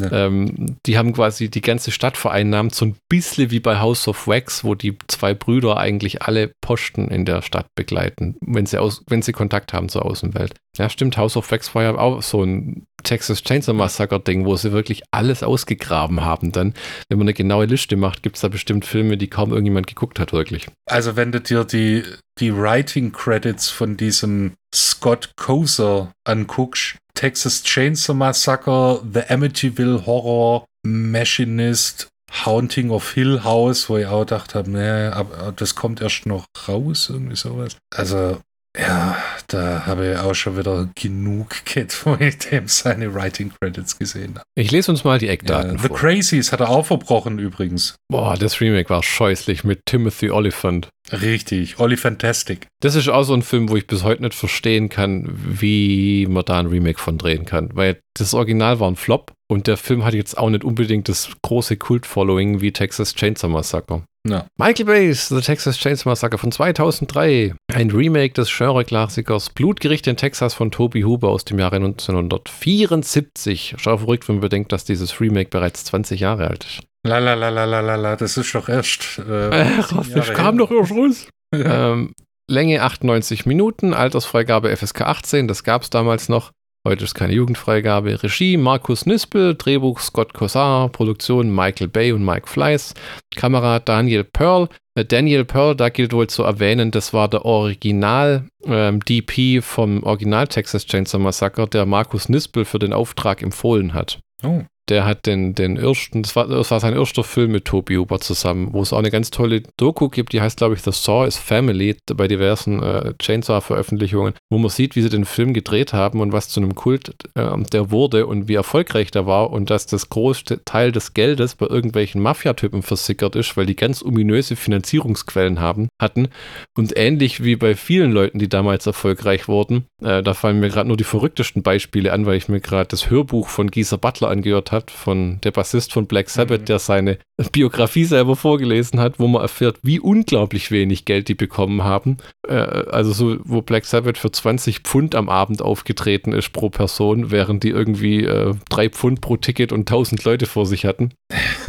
Ja. 0.00 0.26
ähm, 0.26 0.76
die 0.86 0.96
haben 0.96 1.12
quasi 1.12 1.48
die 1.50 1.60
ganze 1.60 1.90
Stadt 1.90 2.16
vereinnahmt, 2.16 2.72
so 2.74 2.84
ein 2.86 2.94
bisschen 3.08 3.50
wie 3.50 3.58
bei 3.58 3.80
House 3.80 4.06
of 4.06 4.28
Wax, 4.28 4.62
wo 4.62 4.76
die 4.76 4.96
zwei 5.08 5.34
Brüder 5.34 5.76
eigentlich 5.76 6.22
alle 6.22 6.52
Posten 6.60 7.08
in 7.08 7.24
der 7.24 7.42
Stadt 7.42 7.66
begleiten, 7.74 8.36
wenn 8.40 8.66
sie, 8.66 8.78
aus, 8.78 9.02
wenn 9.08 9.22
sie 9.22 9.32
Kontakt 9.32 9.72
haben 9.72 9.88
zur 9.88 10.04
Außenwelt. 10.04 10.54
Ja, 10.78 10.88
stimmt, 10.88 11.16
House 11.16 11.36
of 11.36 11.50
Wax 11.50 11.74
war 11.74 11.82
ja 11.82 11.96
auch 11.98 12.22
so 12.22 12.44
ein 12.44 12.86
Texas 13.04 13.42
Chainsaw 13.42 13.74
Massacre 13.74 14.20
Ding, 14.20 14.44
wo 14.44 14.56
sie 14.56 14.72
wirklich 14.72 15.02
alles 15.12 15.42
ausgegraben 15.42 16.24
haben. 16.24 16.52
Dann, 16.52 16.74
wenn 17.08 17.18
man 17.18 17.26
eine 17.26 17.34
genaue 17.34 17.66
Liste 17.66 17.96
macht, 17.96 18.22
gibt 18.22 18.36
es 18.36 18.42
da 18.42 18.48
bestimmt 18.48 18.84
Filme, 18.84 19.16
die 19.16 19.28
kaum 19.28 19.50
irgendjemand 19.50 19.86
geguckt 19.86 20.18
hat, 20.18 20.32
wirklich. 20.32 20.66
Also 20.86 21.16
wenn 21.16 21.30
du 21.32 21.40
dir 21.40 21.64
die 21.64 22.02
die 22.38 22.54
Writing 22.54 23.12
Credits 23.12 23.68
von 23.70 23.96
diesem 23.96 24.54
Scott 24.74 25.30
Koser 25.36 26.12
anguckst, 26.24 26.96
Texas 27.14 27.62
Chainsaw 27.62 28.14
Massacre, 28.14 29.02
The 29.12 29.22
Amityville 29.28 30.04
Horror, 30.04 30.66
Machinist, 30.84 32.08
Haunting 32.44 32.90
of 32.90 33.12
Hill 33.12 33.44
House, 33.44 33.88
wo 33.88 33.98
ich 33.98 34.06
auch 34.06 34.20
gedacht 34.20 34.54
habe, 34.54 34.70
nee, 34.70 35.52
das 35.54 35.76
kommt 35.76 36.00
erst 36.00 36.26
noch 36.26 36.46
raus, 36.66 37.08
irgendwie 37.10 37.36
sowas. 37.36 37.76
Also, 37.94 38.40
ja, 38.76 39.16
da 39.48 39.86
habe 39.86 40.12
ich 40.12 40.18
auch 40.18 40.34
schon 40.34 40.56
wieder 40.56 40.88
genug 40.94 41.54
wo 42.04 42.16
ich 42.18 42.38
dem 42.38 42.68
seine 42.68 43.14
Writing 43.14 43.52
Credits 43.60 43.98
gesehen 43.98 44.34
habe. 44.34 44.44
Ich 44.56 44.70
lese 44.70 44.90
uns 44.90 45.04
mal 45.04 45.18
die 45.18 45.28
Eckdaten 45.28 45.76
ja, 45.76 45.82
The 45.82 45.88
vor. 45.88 45.96
Crazies 45.96 46.52
hat 46.52 46.60
er 46.60 46.70
auch 46.70 46.86
verbrochen 46.86 47.38
übrigens. 47.38 47.96
Boah, 48.08 48.36
das 48.36 48.60
Remake 48.60 48.90
war 48.90 49.02
scheußlich 49.02 49.64
mit 49.64 49.80
Timothy 49.86 50.30
Oliphant. 50.30 50.88
Richtig, 51.12 51.78
Olli 51.78 51.96
Fantastic. 51.96 52.66
Das 52.80 52.94
ist 52.94 53.08
auch 53.08 53.24
so 53.24 53.34
ein 53.34 53.42
Film, 53.42 53.68
wo 53.68 53.76
ich 53.76 53.86
bis 53.86 54.02
heute 54.02 54.22
nicht 54.22 54.34
verstehen 54.34 54.88
kann, 54.88 55.28
wie 55.30 56.26
man 56.28 56.44
da 56.44 56.58
ein 56.58 56.66
Remake 56.66 56.98
von 56.98 57.18
drehen 57.18 57.44
kann. 57.44 57.70
Weil 57.74 58.00
das 58.14 58.32
Original 58.32 58.80
war 58.80 58.90
ein 58.90 58.96
Flop 58.96 59.33
und 59.48 59.66
der 59.66 59.76
Film 59.76 60.04
hat 60.04 60.14
jetzt 60.14 60.38
auch 60.38 60.50
nicht 60.50 60.64
unbedingt 60.64 61.08
das 61.08 61.30
große 61.42 61.76
Kult-Following 61.76 62.60
wie 62.60 62.72
Texas 62.72 63.14
Chainsaw 63.14 63.48
Massacre. 63.48 64.02
Ja. 64.26 64.46
Michael 64.56 64.86
Bay's 64.86 65.28
The 65.28 65.42
Texas 65.42 65.76
Chainsaw 65.76 66.08
Massacre 66.08 66.38
von 66.38 66.50
2003. 66.50 67.54
Ein 67.72 67.90
Remake 67.90 68.32
des 68.32 68.50
Genre-Klassikers 68.50 69.50
Blutgericht 69.50 70.06
in 70.06 70.16
Texas 70.16 70.54
von 70.54 70.70
Toby 70.70 71.02
Huber 71.02 71.28
aus 71.28 71.44
dem 71.44 71.58
Jahre 71.58 71.76
1974. 71.76 73.74
Schau 73.76 73.98
verrückt, 73.98 74.26
wenn 74.28 74.36
man 74.36 74.42
bedenkt, 74.42 74.72
dass 74.72 74.84
dieses 74.84 75.20
Remake 75.20 75.50
bereits 75.50 75.84
20 75.84 76.20
Jahre 76.20 76.48
alt 76.48 76.64
ist. 76.64 76.80
La 77.06 77.18
la 77.18 77.34
la 77.34 77.50
la 77.50 77.66
la 77.66 77.80
la 77.80 77.96
la, 77.96 78.16
das 78.16 78.38
ist 78.38 78.54
doch 78.54 78.70
erst. 78.70 79.18
Äh, 79.18 79.50
das 79.50 80.08
Jahre 80.08 80.32
kam 80.32 80.56
doch 80.56 80.70
erst 80.70 80.92
raus. 80.92 81.28
ähm, 81.52 82.14
Länge 82.50 82.82
98 82.82 83.44
Minuten, 83.44 83.92
Altersfreigabe 83.92 84.74
FSK 84.74 85.02
18, 85.02 85.48
das 85.48 85.64
gab 85.64 85.82
es 85.82 85.90
damals 85.90 86.30
noch. 86.30 86.50
Heute 86.86 87.04
ist 87.04 87.14
keine 87.14 87.32
Jugendfreigabe. 87.32 88.22
Regie 88.22 88.58
Markus 88.58 89.06
Nispel, 89.06 89.54
Drehbuch 89.54 90.00
Scott 90.00 90.34
Cossar, 90.34 90.90
Produktion 90.90 91.54
Michael 91.54 91.88
Bay 91.88 92.12
und 92.12 92.22
Mike 92.22 92.46
Fleiss, 92.46 92.92
Kamera 93.34 93.78
Daniel 93.78 94.24
Pearl. 94.24 94.68
Äh, 94.94 95.06
Daniel 95.06 95.46
Pearl, 95.46 95.74
da 95.74 95.88
gilt 95.88 96.12
wohl 96.12 96.26
zu 96.26 96.42
erwähnen, 96.42 96.90
das 96.90 97.14
war 97.14 97.28
der 97.28 97.46
Original-DP 97.46 99.62
vom 99.62 100.02
Original 100.02 100.46
Texas 100.46 100.84
Chainsaw 100.84 101.22
Massacre, 101.22 101.66
der 101.66 101.86
Markus 101.86 102.28
Nispel 102.28 102.66
für 102.66 102.78
den 102.78 102.92
Auftrag 102.92 103.42
empfohlen 103.42 103.94
hat. 103.94 104.20
Oh. 104.42 104.64
Der 104.88 105.06
hat 105.06 105.26
den, 105.26 105.54
den 105.54 105.76
ersten, 105.76 106.22
das 106.22 106.36
war, 106.36 106.46
das 106.46 106.70
war 106.70 106.80
sein 106.80 106.94
erster 106.94 107.24
Film 107.24 107.52
mit 107.52 107.64
Toby 107.64 107.96
Huber 107.96 108.20
zusammen, 108.20 108.68
wo 108.72 108.82
es 108.82 108.92
auch 108.92 108.98
eine 108.98 109.10
ganz 109.10 109.30
tolle 109.30 109.62
Doku 109.76 110.08
gibt, 110.08 110.32
die 110.32 110.40
heißt, 110.40 110.58
glaube 110.58 110.74
ich, 110.74 110.82
The 110.82 110.92
Saw 110.92 111.26
is 111.26 111.36
Family, 111.36 111.96
bei 112.14 112.28
diversen 112.28 112.82
äh, 112.82 113.14
Chainsaw-Veröffentlichungen, 113.18 114.34
wo 114.50 114.58
man 114.58 114.70
sieht, 114.70 114.96
wie 114.96 115.02
sie 115.02 115.08
den 115.08 115.24
Film 115.24 115.54
gedreht 115.54 115.92
haben 115.92 116.20
und 116.20 116.32
was 116.32 116.48
zu 116.48 116.60
einem 116.60 116.74
Kult 116.74 117.14
äh, 117.34 117.62
der 117.72 117.90
wurde 117.90 118.26
und 118.26 118.48
wie 118.48 118.54
erfolgreich 118.54 119.10
der 119.10 119.26
war 119.26 119.50
und 119.50 119.70
dass 119.70 119.86
das 119.86 120.08
größte 120.08 120.64
Teil 120.64 120.92
des 120.92 121.14
Geldes 121.14 121.54
bei 121.54 121.66
irgendwelchen 121.66 122.20
Mafiatypen 122.20 122.82
versickert 122.82 123.36
ist, 123.36 123.56
weil 123.56 123.66
die 123.66 123.76
ganz 123.76 124.02
ominöse 124.02 124.56
Finanzierungsquellen 124.56 125.60
haben, 125.60 125.88
hatten. 126.00 126.28
Und 126.76 126.96
ähnlich 126.96 127.42
wie 127.42 127.56
bei 127.56 127.74
vielen 127.74 128.12
Leuten, 128.12 128.38
die 128.38 128.48
damals 128.48 128.86
erfolgreich 128.86 129.48
wurden, 129.48 129.86
äh, 130.02 130.22
da 130.22 130.34
fallen 130.34 130.60
mir 130.60 130.68
gerade 130.68 130.88
nur 130.88 130.96
die 130.96 131.04
verrücktesten 131.04 131.62
Beispiele 131.62 132.12
an, 132.12 132.26
weil 132.26 132.36
ich 132.36 132.48
mir 132.48 132.60
gerade 132.60 132.88
das 132.88 133.10
Hörbuch 133.10 133.48
von 133.48 133.70
Geezer 133.70 133.98
Butler 133.98 134.28
angehört 134.28 134.72
hat, 134.74 134.90
von 134.90 135.40
der 135.42 135.52
Bassist 135.52 135.94
von 135.94 136.06
Black 136.06 136.28
Sabbath, 136.28 136.60
Mhm. 136.60 136.64
der 136.66 136.78
seine 136.78 137.18
Biografie 137.52 138.04
selber 138.04 138.36
vorgelesen 138.36 139.00
hat, 139.00 139.18
wo 139.18 139.26
man 139.26 139.40
erfährt, 139.42 139.78
wie 139.82 139.98
unglaublich 139.98 140.70
wenig 140.70 141.04
Geld 141.06 141.28
die 141.28 141.34
bekommen 141.34 141.82
haben. 141.82 142.18
Äh, 142.46 142.54
also 142.54 143.12
so, 143.12 143.36
wo 143.44 143.62
Black 143.62 143.86
Sabbath 143.86 144.18
für 144.18 144.30
20 144.30 144.80
Pfund 144.80 145.14
am 145.14 145.28
Abend 145.28 145.62
aufgetreten 145.62 146.32
ist 146.32 146.52
pro 146.52 146.68
Person, 146.68 147.30
während 147.30 147.64
die 147.64 147.70
irgendwie 147.70 148.24
äh, 148.24 148.54
drei 148.68 148.90
Pfund 148.90 149.20
pro 149.22 149.36
Ticket 149.38 149.72
und 149.72 149.80
1000 149.90 150.22
Leute 150.24 150.46
vor 150.46 150.66
sich 150.66 150.84
hatten. 150.84 151.12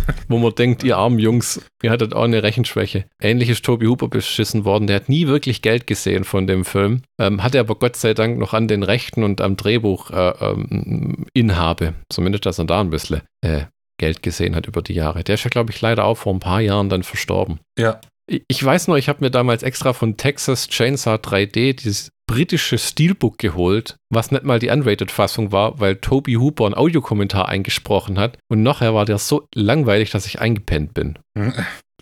wo 0.27 0.37
man 0.37 0.53
denkt, 0.55 0.83
ihr 0.83 0.97
armen 0.97 1.19
Jungs, 1.19 1.61
ihr 1.81 1.91
hattet 1.91 2.13
auch 2.13 2.23
eine 2.23 2.43
Rechenschwäche. 2.43 3.05
Ähnlich 3.19 3.49
ist 3.49 3.65
Toby 3.65 3.85
Hooper 3.85 4.07
beschissen 4.07 4.65
worden. 4.65 4.87
Der 4.87 4.97
hat 4.97 5.09
nie 5.09 5.27
wirklich 5.27 5.61
Geld 5.61 5.87
gesehen 5.87 6.23
von 6.23 6.47
dem 6.47 6.65
Film, 6.65 7.03
ähm, 7.19 7.43
hatte 7.43 7.59
aber 7.59 7.75
Gott 7.75 7.95
sei 7.95 8.13
Dank 8.13 8.37
noch 8.37 8.53
an 8.53 8.67
den 8.67 8.83
Rechten 8.83 9.23
und 9.23 9.41
am 9.41 9.57
Drehbuch 9.57 10.11
äh, 10.11 10.33
ähm, 10.39 11.25
Inhabe. 11.33 11.93
Zumindest, 12.09 12.45
dass 12.45 12.59
er 12.59 12.65
da 12.65 12.81
ein 12.81 12.89
bisschen 12.89 13.21
äh, 13.41 13.65
Geld 13.97 14.21
gesehen 14.21 14.55
hat 14.55 14.67
über 14.67 14.81
die 14.81 14.93
Jahre. 14.93 15.23
Der 15.23 15.35
ist 15.35 15.43
ja, 15.43 15.49
glaube 15.49 15.71
ich, 15.71 15.81
leider 15.81 16.05
auch 16.05 16.15
vor 16.15 16.33
ein 16.33 16.39
paar 16.39 16.61
Jahren 16.61 16.89
dann 16.89 17.03
verstorben. 17.03 17.59
Ja. 17.77 17.99
Ich 18.27 18.63
weiß 18.63 18.87
noch, 18.87 18.95
ich 18.95 19.07
habe 19.07 19.23
mir 19.23 19.29
damals 19.29 19.61
extra 19.61 19.93
von 19.93 20.17
Texas 20.17 20.67
Chainsaw 20.67 21.15
3D 21.15 21.73
dieses 21.73 22.11
britische 22.27 22.79
Steelbook 22.79 23.37
geholt, 23.37 23.97
was 24.09 24.31
nicht 24.31 24.43
mal 24.43 24.57
die 24.57 24.69
Unrated-Fassung 24.69 25.51
war, 25.51 25.79
weil 25.79 25.97
Toby 25.97 26.33
Hooper 26.33 26.65
einen 26.65 26.73
Audiokommentar 26.73 27.47
eingesprochen 27.47 28.17
hat. 28.17 28.37
Und 28.47 28.63
nachher 28.63 28.95
war 28.95 29.05
der 29.05 29.19
so 29.19 29.47
langweilig, 29.53 30.09
dass 30.09 30.25
ich 30.25 30.41
eingepennt 30.41 30.95
bin. 30.95 31.19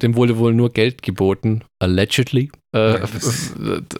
Dem 0.01 0.15
wurde 0.15 0.37
wohl 0.37 0.53
nur 0.53 0.71
Geld 0.71 1.01
geboten, 1.01 1.63
allegedly, 1.79 2.51
äh, 2.73 2.95
äh, 2.95 3.07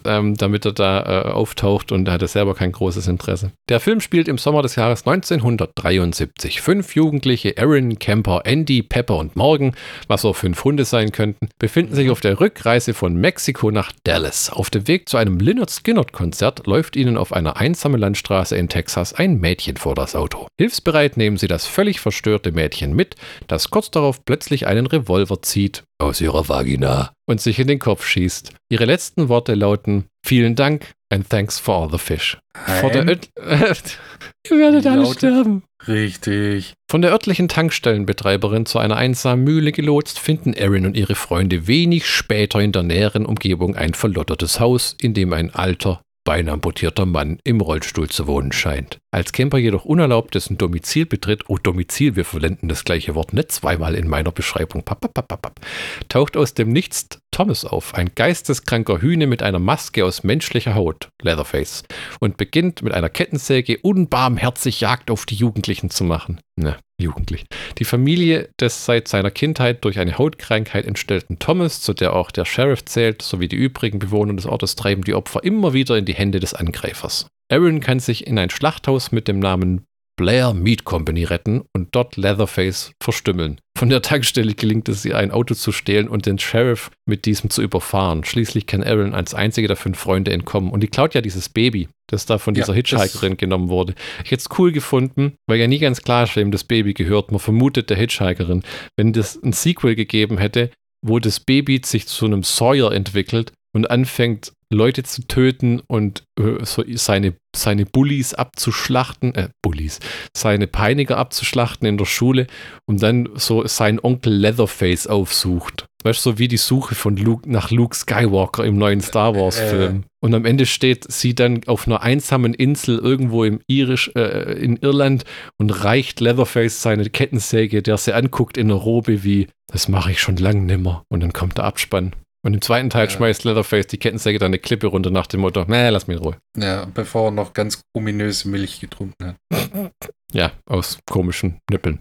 ähm, 0.04 0.36
damit 0.36 0.64
er 0.66 0.72
da 0.72 1.02
äh, 1.02 1.30
auftaucht 1.30 1.92
und 1.92 2.08
er 2.08 2.14
hatte 2.14 2.26
selber 2.26 2.54
kein 2.54 2.72
großes 2.72 3.06
Interesse. 3.06 3.52
Der 3.68 3.80
Film 3.80 4.00
spielt 4.00 4.26
im 4.26 4.38
Sommer 4.38 4.62
des 4.62 4.76
Jahres 4.76 5.06
1973. 5.06 6.60
Fünf 6.60 6.94
Jugendliche, 6.94 7.54
Aaron, 7.56 7.98
Camper, 7.98 8.42
Andy, 8.44 8.82
Pepper 8.82 9.18
und 9.18 9.36
Morgan, 9.36 9.74
was 10.08 10.24
auch 10.24 10.34
fünf 10.34 10.64
Hunde 10.64 10.84
sein 10.84 11.12
könnten, 11.12 11.48
befinden 11.58 11.94
sich 11.94 12.10
auf 12.10 12.20
der 12.20 12.40
Rückreise 12.40 12.94
von 12.94 13.14
Mexiko 13.14 13.70
nach 13.70 13.92
Dallas. 14.02 14.50
Auf 14.50 14.70
dem 14.70 14.88
Weg 14.88 15.08
zu 15.08 15.16
einem 15.16 15.38
Lynyrd 15.38 15.70
Skynyrd-Konzert 15.70 16.66
läuft 16.66 16.96
ihnen 16.96 17.16
auf 17.16 17.32
einer 17.32 17.56
einsamen 17.56 18.00
Landstraße 18.00 18.56
in 18.56 18.68
Texas 18.68 19.12
ein 19.12 19.38
Mädchen 19.38 19.76
vor 19.76 19.94
das 19.94 20.16
Auto. 20.16 20.48
Hilfsbereit 20.58 21.16
nehmen 21.16 21.36
sie 21.36 21.48
das 21.48 21.66
völlig 21.66 22.00
verstörte 22.00 22.52
Mädchen 22.52 22.94
mit, 22.94 23.14
das 23.46 23.70
kurz 23.70 23.90
darauf 23.90 24.24
plötzlich 24.24 24.66
einen 24.66 24.86
Revolver 24.86 25.42
zieht 25.42 25.84
aus 26.04 26.20
ihrer 26.20 26.48
Vagina 26.48 27.12
und 27.26 27.40
sich 27.40 27.58
in 27.58 27.66
den 27.66 27.78
Kopf 27.78 28.06
schießt. 28.06 28.52
Ihre 28.68 28.84
letzten 28.84 29.28
Worte 29.28 29.54
lauten: 29.54 30.06
Vielen 30.24 30.54
Dank 30.54 30.94
and 31.10 31.28
thanks 31.28 31.58
for 31.58 31.74
all 31.74 31.90
the 31.90 31.98
fish. 31.98 32.38
Vor 32.80 32.90
der 32.90 33.04
Ihr 34.50 34.58
werdet 34.58 34.86
alle 34.86 35.06
sterben. 35.06 35.62
Richtig. 35.86 36.74
Von 36.90 37.02
der 37.02 37.12
örtlichen 37.12 37.48
Tankstellenbetreiberin 37.48 38.66
zu 38.66 38.78
einer 38.78 38.96
einsamen 38.96 39.44
Mühle 39.44 39.72
gelotst, 39.72 40.18
finden 40.18 40.52
Erin 40.52 40.86
und 40.86 40.96
ihre 40.96 41.14
Freunde 41.14 41.66
wenig 41.66 42.06
später 42.06 42.60
in 42.60 42.72
der 42.72 42.82
näheren 42.82 43.26
Umgebung 43.26 43.76
ein 43.76 43.94
verlottertes 43.94 44.60
Haus, 44.60 44.96
in 45.00 45.14
dem 45.14 45.32
ein 45.32 45.54
alter, 45.54 46.02
beinamputierter 46.24 47.06
Mann 47.06 47.38
im 47.44 47.60
Rollstuhl 47.60 48.08
zu 48.08 48.26
wohnen 48.26 48.52
scheint. 48.52 48.98
Als 49.10 49.32
Camper 49.32 49.58
jedoch 49.58 49.84
unerlaubt 49.84 50.34
dessen 50.34 50.58
Domizil 50.58 51.06
betritt, 51.06 51.44
oh 51.48 51.58
Domizil, 51.58 52.16
wir 52.16 52.24
verwenden 52.24 52.68
das 52.68 52.84
gleiche 52.84 53.14
Wort 53.14 53.32
nicht 53.32 53.52
zweimal 53.52 53.94
in 53.94 54.08
meiner 54.08 54.32
Beschreibung, 54.32 54.82
papp, 54.82 55.00
papp, 55.02 55.14
papp, 55.14 55.42
papp, 55.42 55.60
taucht 56.08 56.36
aus 56.36 56.54
dem 56.54 56.70
Nichts 56.70 57.20
Thomas 57.30 57.64
auf, 57.64 57.94
ein 57.94 58.10
geisteskranker 58.14 59.00
Hühne 59.00 59.26
mit 59.26 59.42
einer 59.42 59.58
Maske 59.58 60.04
aus 60.04 60.24
menschlicher 60.24 60.74
Haut, 60.74 61.10
Leatherface, 61.20 61.84
und 62.20 62.36
beginnt 62.36 62.82
mit 62.82 62.94
einer 62.94 63.08
Kettensäge 63.10 63.78
unbarmherzig 63.78 64.80
Jagd 64.80 65.10
auf 65.10 65.26
die 65.26 65.34
Jugendlichen 65.34 65.90
zu 65.90 66.04
machen. 66.04 66.40
Ne, 66.56 66.76
jugendlich. 67.00 67.44
Die 67.78 67.84
Familie 67.84 68.48
des 68.60 68.84
seit 68.84 69.08
seiner 69.08 69.30
Kindheit 69.30 69.84
durch 69.84 69.98
eine 69.98 70.18
Hautkrankheit 70.18 70.86
entstellten 70.86 71.38
Thomas, 71.38 71.80
zu 71.80 71.92
der 71.92 72.14
auch 72.14 72.30
der 72.30 72.44
Sheriff 72.44 72.84
zählt, 72.84 73.22
sowie 73.22 73.48
die 73.48 73.56
übrigen 73.56 73.98
Bewohner 73.98 74.34
des 74.34 74.46
Ortes 74.46 74.76
treiben 74.76 75.02
die 75.02 75.14
Opfer 75.14 75.42
immer 75.44 75.72
wieder 75.72 75.96
in 75.96 76.04
die 76.04 76.14
Hände 76.14 76.40
des 76.40 76.54
Angreifers. 76.54 77.26
Aaron 77.50 77.80
kann 77.80 78.00
sich 78.00 78.26
in 78.26 78.38
ein 78.38 78.50
Schlachthaus 78.50 79.12
mit 79.12 79.28
dem 79.28 79.38
Namen 79.38 79.84
Blair 80.16 80.54
Meat 80.54 80.84
Company 80.84 81.24
retten 81.24 81.62
und 81.74 81.88
dort 81.94 82.16
Leatherface 82.16 82.92
verstümmeln. 83.02 83.60
Von 83.76 83.88
der 83.90 84.02
Tankstelle 84.02 84.54
gelingt 84.54 84.88
es 84.88 85.04
ihr, 85.04 85.16
ein 85.18 85.32
Auto 85.32 85.54
zu 85.54 85.72
stehlen 85.72 86.06
und 86.08 86.26
den 86.26 86.38
Sheriff 86.38 86.90
mit 87.06 87.24
diesem 87.26 87.50
zu 87.50 87.60
überfahren. 87.62 88.22
Schließlich 88.22 88.66
kann 88.66 88.84
Aaron 88.84 89.12
als 89.14 89.34
einziger 89.34 89.66
der 89.66 89.76
fünf 89.76 89.98
Freunde 89.98 90.32
entkommen. 90.32 90.70
Und 90.70 90.82
die 90.82 90.86
klaut 90.88 91.14
ja 91.14 91.20
dieses 91.20 91.48
Baby, 91.48 91.88
das 92.08 92.26
da 92.26 92.38
von 92.38 92.54
Ja, 92.54 92.60
dieser 92.62 92.74
das- 92.74 92.76
Hitchhikerin 93.02 93.36
genommen 93.36 93.68
wurde. 93.68 93.94
Ich 94.24 94.30
hätte 94.30 94.44
es 94.48 94.58
cool 94.58 94.70
gefunden, 94.70 95.34
weil 95.48 95.58
ja 95.58 95.66
nie 95.66 95.80
ganz 95.80 96.02
klar 96.02 96.22
ist, 96.24 96.36
wem 96.36 96.52
das 96.52 96.62
Baby 96.62 96.94
gehört. 96.94 97.32
Man 97.32 97.40
vermutet 97.40 97.90
der 97.90 97.96
Hitchhikerin. 97.96 98.62
Wenn 98.96 99.12
das 99.12 99.36
ein 99.42 99.52
Sequel 99.52 99.96
gegeben 99.96 100.38
hätte, 100.38 100.70
wo 101.04 101.18
das 101.18 101.40
Baby 101.40 101.82
sich 101.84 102.06
zu 102.06 102.26
einem 102.26 102.44
Sawyer 102.44 102.92
entwickelt 102.92 103.52
und 103.74 103.90
anfängt, 103.90 104.52
Leute 104.70 105.02
zu 105.02 105.26
töten 105.26 105.80
und 105.86 106.24
äh, 106.38 106.64
so 106.64 106.82
seine, 106.94 107.34
seine 107.54 107.86
Bullies 107.86 108.34
abzuschlachten, 108.34 109.34
äh, 109.34 109.48
Bullies, 109.62 110.00
seine 110.36 110.66
Peiniger 110.66 111.16
abzuschlachten 111.16 111.86
in 111.86 111.98
der 111.98 112.06
Schule 112.06 112.46
und 112.86 113.02
dann 113.02 113.28
so 113.34 113.66
seinen 113.66 114.00
Onkel 114.00 114.34
Leatherface 114.34 115.06
aufsucht. 115.06 115.86
Weißt 116.02 116.24
du, 116.26 116.30
so 116.30 116.38
wie 116.38 116.48
die 116.48 116.58
Suche 116.58 116.94
von 116.94 117.16
Luke 117.16 117.50
nach 117.50 117.70
Luke 117.70 117.96
Skywalker 117.96 118.64
im 118.64 118.76
neuen 118.76 119.00
Star 119.00 119.34
Wars-Film. 119.34 120.04
Und 120.20 120.34
am 120.34 120.44
Ende 120.44 120.66
steht 120.66 121.10
sie 121.10 121.34
dann 121.34 121.62
auf 121.66 121.86
einer 121.86 122.02
einsamen 122.02 122.52
Insel 122.52 122.98
irgendwo 122.98 123.44
im 123.44 123.60
Irisch, 123.68 124.10
äh, 124.14 124.52
in 124.52 124.76
Irland 124.76 125.24
und 125.56 125.70
reicht 125.70 126.20
Leatherface 126.20 126.82
seine 126.82 127.08
Kettensäge, 127.08 127.82
der 127.82 127.96
sie 127.96 128.14
anguckt 128.14 128.58
in 128.58 128.68
der 128.68 128.76
Robe 128.76 129.24
wie, 129.24 129.48
das 129.66 129.88
mache 129.88 130.10
ich 130.10 130.20
schon 130.20 130.36
lang 130.36 130.66
nimmer. 130.66 131.04
Und 131.08 131.20
dann 131.20 131.32
kommt 131.32 131.56
der 131.56 131.64
Abspann. 131.64 132.12
Und 132.44 132.54
im 132.54 132.60
zweiten 132.60 132.90
Teil 132.90 133.06
Ja. 133.06 133.10
schmeißt 133.10 133.44
Leatherface 133.44 133.86
die 133.86 133.98
Kettensäge 133.98 134.38
dann 134.38 134.48
eine 134.48 134.58
Klippe 134.58 134.86
runter 134.86 135.10
nach 135.10 135.26
dem 135.26 135.40
Motto, 135.40 135.64
nee, 135.66 135.88
lass 135.88 136.06
mich 136.06 136.18
in 136.18 136.22
Ruhe. 136.22 136.36
Ja, 136.56 136.86
bevor 136.92 137.28
er 137.28 137.30
noch 137.30 137.54
ganz 137.54 137.80
ominöse 137.96 138.48
Milch 138.48 138.80
getrunken 138.80 139.34
hat. 139.50 140.02
Ja, 140.32 140.52
aus 140.66 140.98
komischen 141.10 141.58
Nippeln. 141.70 142.00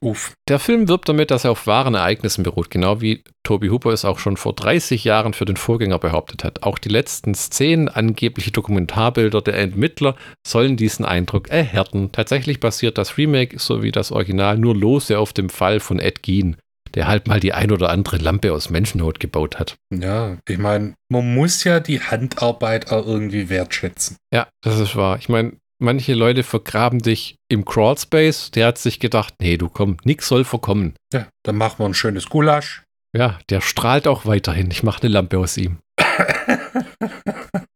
Uff. 0.00 0.34
Der 0.48 0.60
Film 0.60 0.88
wirbt 0.88 1.08
damit, 1.08 1.32
dass 1.32 1.44
er 1.44 1.50
auf 1.50 1.66
wahren 1.66 1.94
Ereignissen 1.94 2.44
beruht, 2.44 2.70
genau 2.70 3.00
wie 3.00 3.24
Toby 3.42 3.68
Hooper 3.68 3.90
es 3.90 4.04
auch 4.04 4.20
schon 4.20 4.36
vor 4.36 4.52
30 4.52 5.02
Jahren 5.02 5.34
für 5.34 5.44
den 5.44 5.56
Vorgänger 5.56 5.98
behauptet 5.98 6.44
hat. 6.44 6.62
Auch 6.62 6.78
die 6.78 6.88
letzten 6.88 7.34
Szenen, 7.34 7.88
angebliche 7.88 8.52
Dokumentarbilder 8.52 9.42
der 9.42 9.58
Entmittler, 9.58 10.14
sollen 10.46 10.76
diesen 10.76 11.04
Eindruck 11.04 11.48
erhärten. 11.50 12.12
Tatsächlich 12.12 12.60
basiert 12.60 12.96
das 12.96 13.18
Remake 13.18 13.58
sowie 13.58 13.90
das 13.90 14.12
Original 14.12 14.56
nur 14.56 14.76
lose 14.76 15.18
auf 15.18 15.32
dem 15.32 15.48
Fall 15.50 15.80
von 15.80 15.98
Ed 15.98 16.22
Gein, 16.22 16.56
der 16.94 17.06
halt 17.06 17.26
mal 17.26 17.40
die 17.40 17.52
ein 17.52 17.70
oder 17.70 17.90
andere 17.90 18.18
Lampe 18.18 18.52
aus 18.52 18.70
Menschenhaut 18.70 19.20
gebaut 19.20 19.58
hat. 19.58 19.76
Ja, 19.94 20.38
ich 20.48 20.58
meine, 20.58 20.94
man 21.08 21.34
muss 21.34 21.64
ja 21.64 21.80
die 21.80 22.00
Handarbeit 22.00 22.90
auch 22.90 23.06
irgendwie 23.06 23.48
wertschätzen. 23.48 24.16
Ja, 24.32 24.48
das 24.62 24.78
ist 24.78 24.96
wahr. 24.96 25.18
Ich 25.18 25.28
meine, 25.28 25.52
manche 25.78 26.14
Leute 26.14 26.42
vergraben 26.42 27.00
dich 27.00 27.36
im 27.48 27.64
Crawlspace. 27.64 28.50
Der 28.52 28.66
hat 28.66 28.78
sich 28.78 29.00
gedacht, 29.00 29.34
nee, 29.40 29.56
du 29.56 29.68
komm, 29.68 29.96
nix 30.04 30.28
soll 30.28 30.44
verkommen. 30.44 30.94
Ja, 31.12 31.28
dann 31.44 31.56
machen 31.56 31.78
wir 31.78 31.86
ein 31.86 31.94
schönes 31.94 32.28
Gulasch. 32.28 32.84
Ja, 33.16 33.38
der 33.48 33.60
strahlt 33.60 34.06
auch 34.06 34.26
weiterhin. 34.26 34.70
Ich 34.70 34.82
mache 34.82 35.02
eine 35.02 35.12
Lampe 35.12 35.38
aus 35.38 35.56
ihm. 35.56 35.78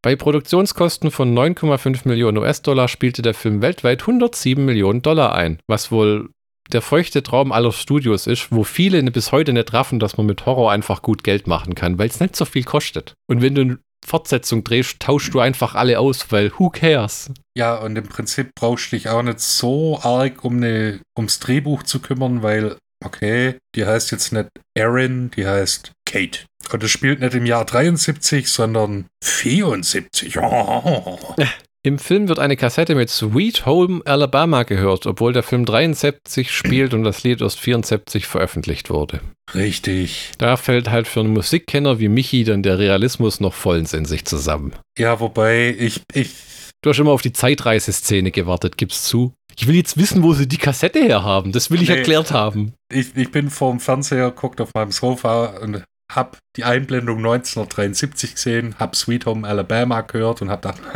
Bei 0.02 0.16
Produktionskosten 0.16 1.10
von 1.10 1.32
9,5 1.36 2.08
Millionen 2.08 2.38
US-Dollar 2.38 2.88
spielte 2.88 3.22
der 3.22 3.34
Film 3.34 3.62
weltweit 3.62 4.02
107 4.02 4.64
Millionen 4.64 5.00
Dollar 5.00 5.34
ein, 5.34 5.58
was 5.68 5.92
wohl 5.92 6.30
der 6.70 6.82
feuchte 6.82 7.22
Traum 7.22 7.52
aller 7.52 7.72
Studios 7.72 8.26
ist, 8.26 8.52
wo 8.52 8.64
viele 8.64 9.02
bis 9.10 9.32
heute 9.32 9.52
nicht 9.52 9.72
raffen, 9.72 9.98
dass 9.98 10.16
man 10.16 10.26
mit 10.26 10.46
Horror 10.46 10.72
einfach 10.72 11.02
gut 11.02 11.24
Geld 11.24 11.46
machen 11.46 11.74
kann, 11.74 11.98
weil 11.98 12.08
es 12.08 12.20
nicht 12.20 12.36
so 12.36 12.44
viel 12.44 12.64
kostet. 12.64 13.14
Und 13.26 13.42
wenn 13.42 13.54
du 13.54 13.60
eine 13.62 13.78
Fortsetzung 14.04 14.64
drehst, 14.64 15.00
tauschst 15.00 15.32
du 15.34 15.40
einfach 15.40 15.74
alle 15.74 15.98
aus, 15.98 16.30
weil 16.30 16.52
who 16.58 16.70
cares? 16.70 17.30
Ja, 17.56 17.76
und 17.76 17.96
im 17.96 18.08
Prinzip 18.08 18.54
brauchst 18.54 18.92
du 18.92 18.96
dich 18.96 19.08
auch 19.08 19.22
nicht 19.22 19.40
so 19.40 20.00
arg 20.00 20.44
um 20.44 20.56
eine, 20.56 21.00
ums 21.16 21.38
Drehbuch 21.38 21.82
zu 21.82 22.00
kümmern, 22.00 22.42
weil, 22.42 22.76
okay, 23.04 23.56
die 23.74 23.86
heißt 23.86 24.10
jetzt 24.10 24.32
nicht 24.32 24.48
Erin, 24.74 25.30
die 25.36 25.46
heißt 25.46 25.92
Kate. 26.04 26.40
Und 26.72 26.82
es 26.82 26.90
spielt 26.90 27.20
nicht 27.20 27.34
im 27.34 27.46
Jahr 27.46 27.64
73, 27.64 28.48
sondern 28.48 29.06
74. 29.22 30.36
Im 31.84 31.98
Film 31.98 32.28
wird 32.28 32.38
eine 32.38 32.56
Kassette 32.56 32.94
mit 32.94 33.10
Sweet 33.10 33.66
Home 33.66 34.02
Alabama 34.04 34.62
gehört, 34.62 35.04
obwohl 35.06 35.32
der 35.32 35.42
Film 35.42 35.64
73 35.64 36.52
spielt 36.52 36.94
und 36.94 37.02
das 37.02 37.24
Lied 37.24 37.40
erst 37.40 37.58
74 37.58 38.24
veröffentlicht 38.26 38.88
wurde. 38.88 39.18
Richtig. 39.52 40.30
Da 40.38 40.56
fällt 40.56 40.90
halt 40.90 41.08
für 41.08 41.20
einen 41.20 41.32
Musikkenner 41.32 41.98
wie 41.98 42.06
Michi 42.08 42.44
dann 42.44 42.62
der 42.62 42.78
Realismus 42.78 43.40
noch 43.40 43.52
vollends 43.52 43.94
in 43.94 44.04
sich 44.04 44.24
zusammen. 44.26 44.74
Ja, 44.96 45.18
wobei 45.18 45.74
ich, 45.76 46.02
ich, 46.14 46.30
Du 46.82 46.90
hast 46.90 47.00
immer 47.00 47.10
auf 47.10 47.22
die 47.22 47.32
Zeitreiseszene 47.32 48.30
gewartet, 48.30 48.76
gib's 48.76 49.02
zu. 49.02 49.32
Ich 49.56 49.66
will 49.66 49.74
jetzt 49.74 49.96
wissen, 49.96 50.22
wo 50.22 50.34
sie 50.34 50.46
die 50.46 50.58
Kassette 50.58 51.00
herhaben. 51.00 51.50
Das 51.50 51.70
will 51.72 51.82
ich 51.82 51.88
Nee. 51.88 51.96
erklärt 51.96 52.30
haben. 52.30 52.74
ich, 52.92 53.16
ich 53.16 53.32
bin 53.32 53.50
vorm 53.50 53.80
Fernseher, 53.80 54.30
guckt 54.30 54.60
auf 54.60 54.70
meinem 54.74 54.92
Sofa 54.92 55.46
und 55.60 55.82
hab 56.12 56.36
die 56.56 56.64
Einblendung 56.64 57.18
1973 57.18 58.34
gesehen, 58.34 58.74
hab 58.78 58.94
Sweet 58.96 59.24
Home 59.26 59.48
Alabama 59.48 60.02
gehört 60.02 60.42
und 60.42 60.50
hab 60.50 60.60
gedacht, 60.62 60.80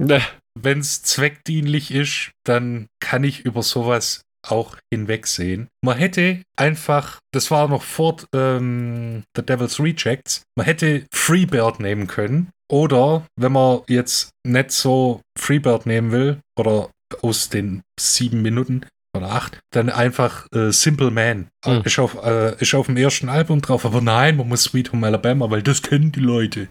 Ne, 0.00 0.20
wenn 0.58 0.80
es 0.80 1.02
zweckdienlich 1.02 1.92
ist, 1.92 2.30
dann 2.44 2.86
kann 3.00 3.24
ich 3.24 3.44
über 3.44 3.62
sowas 3.62 4.22
auch 4.46 4.76
hinwegsehen. 4.92 5.68
Man 5.84 5.96
hätte 5.96 6.42
einfach, 6.56 7.18
das 7.32 7.50
war 7.50 7.68
noch 7.68 7.82
vor 7.82 8.16
ähm, 8.34 9.22
The 9.36 9.44
Devil's 9.44 9.78
Rejects, 9.78 10.42
man 10.56 10.66
hätte 10.66 11.06
Freebird 11.12 11.80
nehmen 11.80 12.06
können. 12.06 12.50
Oder 12.70 13.26
wenn 13.36 13.52
man 13.52 13.82
jetzt 13.86 14.30
nicht 14.46 14.72
so 14.72 15.20
Freebird 15.38 15.84
nehmen 15.86 16.10
will, 16.10 16.40
oder 16.58 16.90
aus 17.20 17.50
den 17.50 17.82
sieben 18.00 18.40
Minuten 18.40 18.86
oder 19.14 19.30
acht, 19.30 19.60
dann 19.72 19.90
einfach 19.90 20.46
äh, 20.54 20.72
Simple 20.72 21.10
Man. 21.10 21.48
Hm. 21.64 21.82
Ist, 21.84 21.98
auf, 21.98 22.16
äh, 22.24 22.58
ist 22.60 22.74
auf 22.74 22.86
dem 22.86 22.96
ersten 22.96 23.28
Album 23.28 23.60
drauf, 23.60 23.84
aber 23.84 24.00
nein, 24.00 24.38
man 24.38 24.48
muss 24.48 24.64
Sweet 24.64 24.92
Home 24.92 25.06
Alabama, 25.06 25.50
weil 25.50 25.62
das 25.62 25.82
kennen 25.82 26.12
die 26.12 26.20
Leute. 26.20 26.68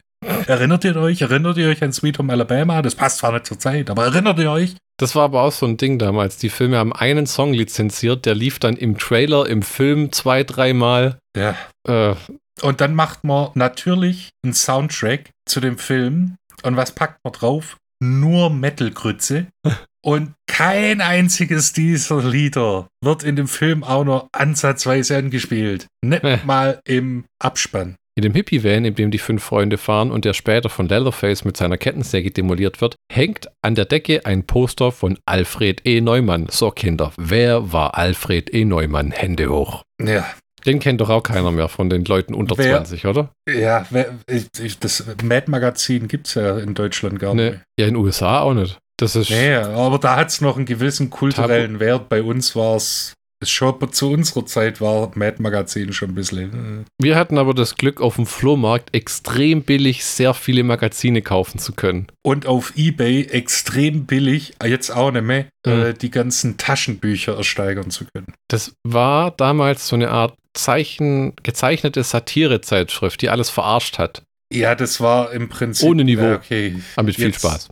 Erinnert 0.47 0.84
ihr 0.84 0.95
euch? 0.95 1.21
Erinnert 1.21 1.57
ihr 1.57 1.67
euch 1.69 1.84
an 1.84 1.93
Sweet 1.93 2.19
Home 2.19 2.31
Alabama? 2.31 2.81
Das 2.81 2.95
passt 2.95 3.19
zwar 3.19 3.31
nicht 3.34 3.45
zur 3.47 3.60
Zeit, 3.60 3.89
aber 3.89 4.05
erinnert 4.05 4.39
ihr 4.39 4.51
euch? 4.51 4.75
Das 4.97 5.15
war 5.15 5.23
aber 5.23 5.41
auch 5.41 5.51
so 5.51 5.65
ein 5.65 5.77
Ding 5.77 5.97
damals. 5.97 6.38
Die 6.38 6.49
Filme 6.49 6.77
haben 6.77 6.93
einen 6.93 7.25
Song 7.25 7.53
lizenziert, 7.53 8.25
der 8.25 8.36
lief 8.36 8.60
dann 8.60 8.77
im 8.77 8.97
Trailer, 8.99 9.47
im 9.47 9.63
Film 9.63 10.12
zwei, 10.12 10.43
dreimal. 10.43 11.17
Ja. 11.36 11.55
Äh, 11.88 12.15
Und 12.62 12.81
dann 12.81 12.93
macht 12.93 13.23
man 13.23 13.49
natürlich 13.55 14.29
einen 14.43 14.53
Soundtrack 14.53 15.31
zu 15.47 15.60
dem 15.60 15.77
Film. 15.79 16.36
Und 16.63 16.75
was 16.75 16.91
packt 16.91 17.19
man 17.23 17.34
drauf? 17.34 17.77
Nur 17.99 18.51
Metal-Grütze. 18.51 19.47
Und 20.03 20.34
kein 20.47 20.99
einziges 21.01 21.73
dieser 21.73 22.23
Lieder 22.23 22.88
wird 23.03 23.23
in 23.23 23.36
dem 23.36 23.47
Film 23.47 23.84
auch 23.84 24.03
nur 24.03 24.27
ansatzweise 24.31 25.15
angespielt. 25.17 25.88
Nicht 26.03 26.45
mal 26.45 26.79
im 26.86 27.25
Abspann. 27.39 27.95
In 28.17 28.24
dem 28.24 28.34
Hippie-Van, 28.34 28.84
in 28.84 28.95
dem 28.95 29.10
die 29.10 29.17
fünf 29.19 29.41
Freunde 29.41 29.78
fahren 29.78 30.12
und 30.12 30.26
der 30.26 30.34
später 30.34 30.69
von 30.69 30.88
Leatherface 30.89 31.45
mit 31.45 31.56
seiner 31.56 31.78
Kettensäge 31.78 32.32
demoliert 32.32 32.82
wird, 32.82 32.95
hängt 33.12 33.50
an 33.62 33.74
der 33.76 33.86
Decke 33.86 34.26
ein 34.26 34.45
Poster 34.45 34.91
von 34.91 35.17
Alfred 35.26 35.82
E. 35.86 36.02
Neumann. 36.02 36.47
So, 36.52 36.71
Kinder, 36.71 37.13
wer 37.17 37.71
war 37.71 37.97
Alfred 37.97 38.54
E. 38.54 38.65
Neumann? 38.65 39.12
Hände 39.12 39.47
hoch. 39.50 39.84
Ja, 40.02 40.26
Den 40.65 40.80
kennt 40.80 41.00
doch 41.02 41.10
auch 41.10 41.24
keiner 41.24 41.52
mehr 41.52 41.69
von 41.69 41.89
den 41.89 42.04
Leuten 42.04 42.34
unter 42.34 42.58
Wer? 42.58 42.76
20, 42.84 43.06
oder? 43.06 43.30
ja, 43.50 43.86
wer- 43.91 44.13
ich- 44.28 44.78
das 44.80 45.06
Mad-Magazin 45.24 46.08
gibt 46.10 46.28
es 46.28 46.34
ja 46.36 46.58
in 46.60 46.74
Deutschland 46.74 47.17
gar 47.17 47.34
Nee. 47.34 47.52
nicht. 47.52 47.60
Ja, 47.80 47.88
in 47.88 47.93
den 47.93 48.04
USA 48.04 48.41
auch 48.41 48.54
nicht. 48.54 48.78
Das 48.97 49.15
ist. 49.15 49.32
Nee, 49.32 49.56
aber 49.56 49.97
da 49.97 50.17
hat 50.17 50.28
es 50.28 50.41
noch 50.41 50.58
einen 50.58 50.65
gewissen 50.65 51.10
kulturellen 51.10 51.80
Wert. 51.80 52.10
Bei 52.10 52.21
uns 52.21 52.56
war 52.56 52.76
es, 52.76 53.13
schon 53.43 53.91
zu 53.91 54.12
unserer 54.12 54.45
Zeit 54.45 54.82
war 54.82 55.12
Mad-Magazin 55.15 55.93
schon 55.93 56.10
ein 56.10 56.15
bisschen. 56.15 56.86
äh, 56.86 57.04
Wir 57.04 57.15
hatten 57.15 57.38
aber 57.38 57.54
das 57.54 57.75
Glück, 57.75 58.01
auf 58.01 58.15
dem 58.15 58.25
Flohmarkt 58.25 58.93
extrem 58.95 59.63
billig 59.63 60.06
sehr 60.06 60.34
viele 60.34 60.63
Magazine 60.63 61.21
kaufen 61.21 61.60
zu 61.60 61.73
können. 61.73 62.08
und 62.23 62.45
auf 62.45 62.73
Ebay 62.75 63.23
extrem 63.23 64.06
billig, 64.06 64.54
jetzt 64.65 64.91
auch 64.91 65.12
nicht 65.12 65.23
mehr, 65.23 65.45
Mhm. 65.65 65.97
die 65.99 66.12
ganzen 66.12 66.58
Taschenbücher 66.58 67.36
ersteigern 67.36 67.89
zu 67.91 68.06
können. 68.06 68.34
Das 68.47 68.73
war 68.84 69.32
damals 69.32 69.88
so 69.88 69.95
eine 69.95 70.10
Art 70.12 70.36
Zeichen, 70.54 71.34
gezeichnete 71.43 72.04
Satire-Zeitschrift, 72.04 73.21
die 73.21 73.30
alles 73.30 73.49
verarscht 73.49 73.97
hat. 73.97 74.23
Ja, 74.51 74.75
das 74.75 74.99
war 75.01 75.31
im 75.31 75.49
Prinzip. 75.49 75.87
Ohne 75.89 76.03
Niveau. 76.03 76.33
Okay. 76.33 76.75
Aber 76.95 77.05
mit 77.05 77.15
viel 77.15 77.27
Jetzt- 77.27 77.39
Spaß. 77.39 77.69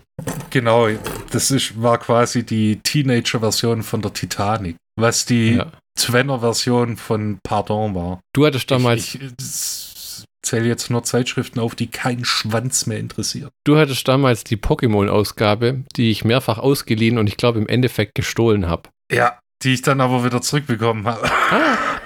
Genau, 0.50 0.88
das 1.32 1.52
ist, 1.52 1.82
war 1.82 1.98
quasi 1.98 2.44
die 2.46 2.78
Teenager-Version 2.82 3.84
von 3.84 4.02
der 4.02 4.14
Titanic, 4.14 4.76
was 4.98 5.26
die 5.26 5.56
Ja. 5.56 5.72
Twenner-Version 5.98 6.98
von 6.98 7.40
Pardon 7.44 7.94
war. 7.96 8.20
Du 8.34 8.46
hattest 8.46 8.72
damals, 8.72 9.16
Ich, 9.16 9.22
ich 9.22 10.26
zähle 10.42 10.68
jetzt 10.68 10.90
nur 10.90 11.04
Zeitschriften 11.04 11.60
auf, 11.60 11.76
die 11.76 11.88
keinen 11.88 12.26
Schwanz 12.26 12.86
mehr 12.86 12.98
interessiert. 13.00 13.52
du 13.66 13.78
hattest 13.78 14.08
damals 14.08 14.44
die 14.44 14.58
Pokémon-Ausgabe, 14.58 15.84
die 15.96 16.10
ich 16.12 16.24
mehrfach 16.26 16.58
ausgeliehen 16.58 17.18
und 17.18 17.28
ich 17.28 17.38
glaube 17.38 17.60
im 17.60 17.68
Endeffekt 17.68 18.16
gestohlen 18.16 18.68
habe. 18.68 18.84
Ja, 19.12 19.38
die 19.64 19.74
ich 19.74 19.82
dann 19.82 20.00
aber 20.02 20.24
wieder 20.24 20.42
zurückbekommen 20.42 21.06
habe. 21.06 21.28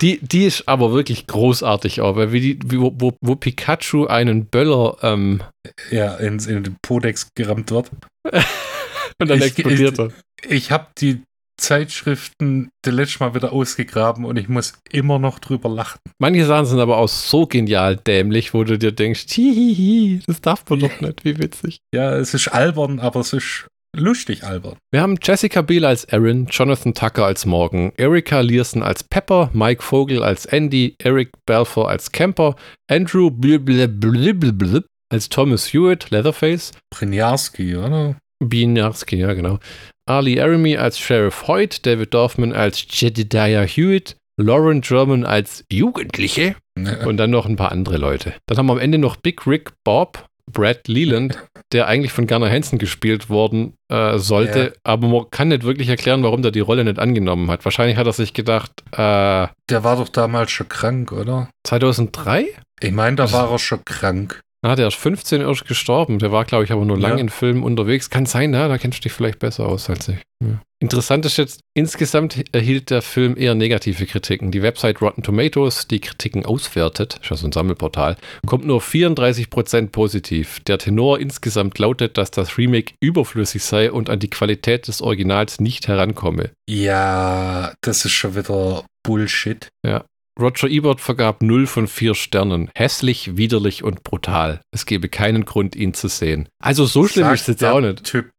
Die, 0.01 0.19
die 0.21 0.45
ist 0.45 0.67
aber 0.67 0.91
wirklich 0.91 1.27
großartig 1.27 2.01
auch, 2.01 2.15
weil 2.15 2.31
wie 2.31 2.59
wie, 2.65 2.79
wo, 2.79 2.93
wo, 2.97 3.13
wo 3.21 3.35
Pikachu 3.35 4.07
einen 4.07 4.45
Böller 4.47 4.97
ähm, 5.01 5.41
ja, 5.91 6.15
in, 6.15 6.39
in 6.39 6.63
den 6.63 6.77
Podex 6.81 7.29
gerammt 7.35 7.71
wird. 7.71 7.91
und 9.19 9.29
dann 9.29 9.37
Ich- 9.37 9.45
explodiert 9.45 9.93
ich- 9.93 9.99
er. 9.99 10.09
Ich 10.49 10.71
habe 10.71 10.87
die 10.99 11.21
Zeitschriften 11.61 12.69
das 12.83 12.93
letzte 12.93 13.19
Mal 13.23 13.35
wieder 13.35 13.53
ausgegraben 13.53 14.25
und 14.25 14.37
ich 14.37 14.49
muss 14.49 14.73
immer 14.91 15.19
noch 15.19 15.39
drüber 15.39 15.69
lachen. 15.69 15.99
Manche 16.19 16.45
Sachen 16.45 16.65
sind 16.65 16.79
aber 16.79 16.97
auch 16.97 17.07
so 17.07 17.45
genial 17.45 17.95
dämlich, 17.95 18.53
wo 18.53 18.63
du 18.63 18.77
dir 18.77 18.91
denkst, 18.91 19.25
hihihi, 19.29 20.21
das 20.25 20.41
darf 20.41 20.63
man 20.69 20.79
doch 20.79 20.99
nicht, 21.01 21.23
wie 21.23 21.37
witzig. 21.39 21.77
Ja, 21.93 22.15
es 22.15 22.33
ist 22.33 22.47
albern, 22.49 22.99
aber 22.99 23.19
es 23.21 23.33
ist 23.33 23.67
lustig 23.97 24.43
albern. 24.43 24.77
Wir 24.91 25.01
haben 25.01 25.17
Jessica 25.21 25.61
Biel 25.61 25.85
als 25.85 26.03
Erin, 26.05 26.47
Jonathan 26.49 26.93
Tucker 26.93 27.25
als 27.25 27.45
Morgan, 27.45 27.91
Erika 27.97 28.39
Learson 28.41 28.81
als 28.83 29.03
Pepper, 29.03 29.49
Mike 29.53 29.81
Vogel 29.83 30.23
als 30.23 30.45
Andy, 30.45 30.95
Eric 30.99 31.31
Balfour 31.45 31.89
als 31.89 32.11
Camper, 32.11 32.55
Andrew 32.89 33.29
Blibblibblib 33.31 34.85
als 35.09 35.29
Thomas 35.29 35.71
Hewitt, 35.73 36.09
Leatherface, 36.09 36.71
Brynjarski, 36.89 37.75
oder? 37.77 38.17
Bienarski, 38.43 39.17
ja 39.17 39.33
genau, 39.33 39.59
Ali 40.05 40.39
Aremy 40.41 40.75
als 40.75 40.99
Sheriff 40.99 41.47
Hoyt, 41.47 41.85
David 41.85 42.13
Dorfman 42.13 42.51
als 42.51 42.85
Jedediah 42.89 43.63
Hewitt, 43.63 44.17
Lauren 44.37 44.81
German 44.81 45.23
als 45.25 45.63
Jugendliche 45.71 46.55
Ja. 46.77 47.05
und 47.05 47.17
dann 47.17 47.29
noch 47.29 47.45
ein 47.45 47.55
paar 47.55 47.71
andere 47.71 47.97
Leute. 47.97 48.33
Dann 48.47 48.57
haben 48.57 48.65
wir 48.65 48.73
am 48.73 48.79
Ende 48.79 48.97
noch 48.97 49.15
Big 49.15 49.45
Rick 49.45 49.71
Bob, 49.85 50.25
Brad 50.51 50.87
Leland, 50.87 51.37
der 51.73 51.87
eigentlich 51.87 52.13
von 52.13 52.27
Garner 52.27 52.49
Hansen 52.49 52.77
gespielt 52.79 53.29
worden 53.29 53.73
äh, 53.89 54.17
sollte, 54.19 54.59
Ja. 54.65 54.71
aber 54.83 55.07
man 55.07 55.25
kann 55.31 55.47
nicht 55.49 55.63
wirklich 55.63 55.89
erklären, 55.89 56.23
warum 56.23 56.41
der 56.41 56.51
die 56.51 56.59
Rolle 56.59 56.83
nicht 56.83 56.99
angenommen 56.99 57.49
hat. 57.51 57.65
Wahrscheinlich 57.65 57.97
hat 57.97 58.07
er 58.07 58.13
sich 58.13 58.33
gedacht, 58.33 58.71
äh, 58.91 59.47
Der 59.69 59.83
war 59.83 59.95
doch 59.97 60.09
damals 60.09 60.51
schon 60.51 60.69
krank, 60.69 61.11
oder? 61.11 61.49
2003? 61.65 62.45
Ich 62.81 62.91
meine, 62.91 63.15
da 63.15 63.23
Also- 63.23 63.37
war 63.37 63.51
er 63.51 63.59
schon 63.59 63.83
krank. 63.85 64.41
Ah, 64.65 64.75
der 64.77 64.87
ist 64.87 64.95
15 64.95 65.41
erst 65.41 65.67
gestorben. 65.67 66.19
Der 66.19 66.31
war, 66.31 66.45
glaube 66.45 66.63
ich, 66.63 66.71
aber 66.71 66.85
nur 66.85 66.97
lang 66.97 67.13
Ja. 67.13 67.17
in 67.17 67.27
Filmen 67.29 67.63
unterwegs. 67.63 68.09
Kann 68.09 68.25
sein, 68.25 68.53
ja, 68.53 68.67
da 68.69 68.77
kennst 68.77 68.99
du 68.99 69.01
dich 69.03 69.11
vielleicht 69.11 69.39
besser 69.39 69.67
aus 69.67 69.89
als 69.89 70.07
ich. 70.07 70.17
Ja. 70.41 70.61
Interessant 70.79 71.25
ist 71.25 71.37
jetzt, 71.37 71.61
insgesamt 71.73 72.43
erhielt 72.53 72.89
der 72.89 73.01
Film 73.01 73.35
eher 73.37 73.55
negative 73.55 74.05
Kritiken. 74.05 74.51
Die 74.51 74.61
Website 74.61 75.01
Rotten 75.01 75.21
Tomatoes, 75.23 75.87
die 75.87 75.99
Kritiken 75.99 76.45
auswertet, 76.45 77.19
ist 77.21 77.29
ja 77.29 77.35
so 77.37 77.45
ein 77.47 77.51
Sammelportal, 77.53 78.17
kommt 78.45 78.65
nur 78.65 78.81
34% 78.81 79.91
positiv. 79.91 80.59
Der 80.61 80.77
Tenor 80.77 81.19
insgesamt 81.19 81.77
lautet, 81.79 82.17
dass 82.17 82.31
das 82.31 82.57
Remake 82.57 82.93
überflüssig 83.01 83.63
sei 83.63 83.91
und 83.91 84.09
an 84.09 84.19
die 84.19 84.29
Qualität 84.29 84.87
des 84.87 85.01
Originals 85.01 85.59
nicht 85.59 85.87
herankomme. 85.87 86.51
Ja, 86.69 87.73
das 87.81 88.05
ist 88.05 88.11
schon 88.13 88.35
wieder 88.35 88.85
Bullshit. 89.03 89.67
Roger 90.39 90.67
Ebert 90.67 90.99
vergab 90.99 91.43
0 91.43 91.67
von 91.67 91.87
4 91.87 92.15
Sternen. 92.15 92.69
Hässlich, 92.75 93.37
widerlich 93.37 93.83
und 93.83 94.03
brutal. 94.03 94.61
Es 94.71 94.85
gebe 94.85 95.07
keinen 95.09 95.45
Grund, 95.45 95.75
ihn 95.75 95.93
zu 95.93 96.07
sehen. 96.07 96.49
Also 96.61 96.85
so 96.85 97.07
schlimm 97.07 97.31
ist 97.31 97.41
es 97.41 97.47
jetzt 97.47 97.63
auch 97.63 97.81
nicht. 97.81 98.03
Typ. 98.03 98.31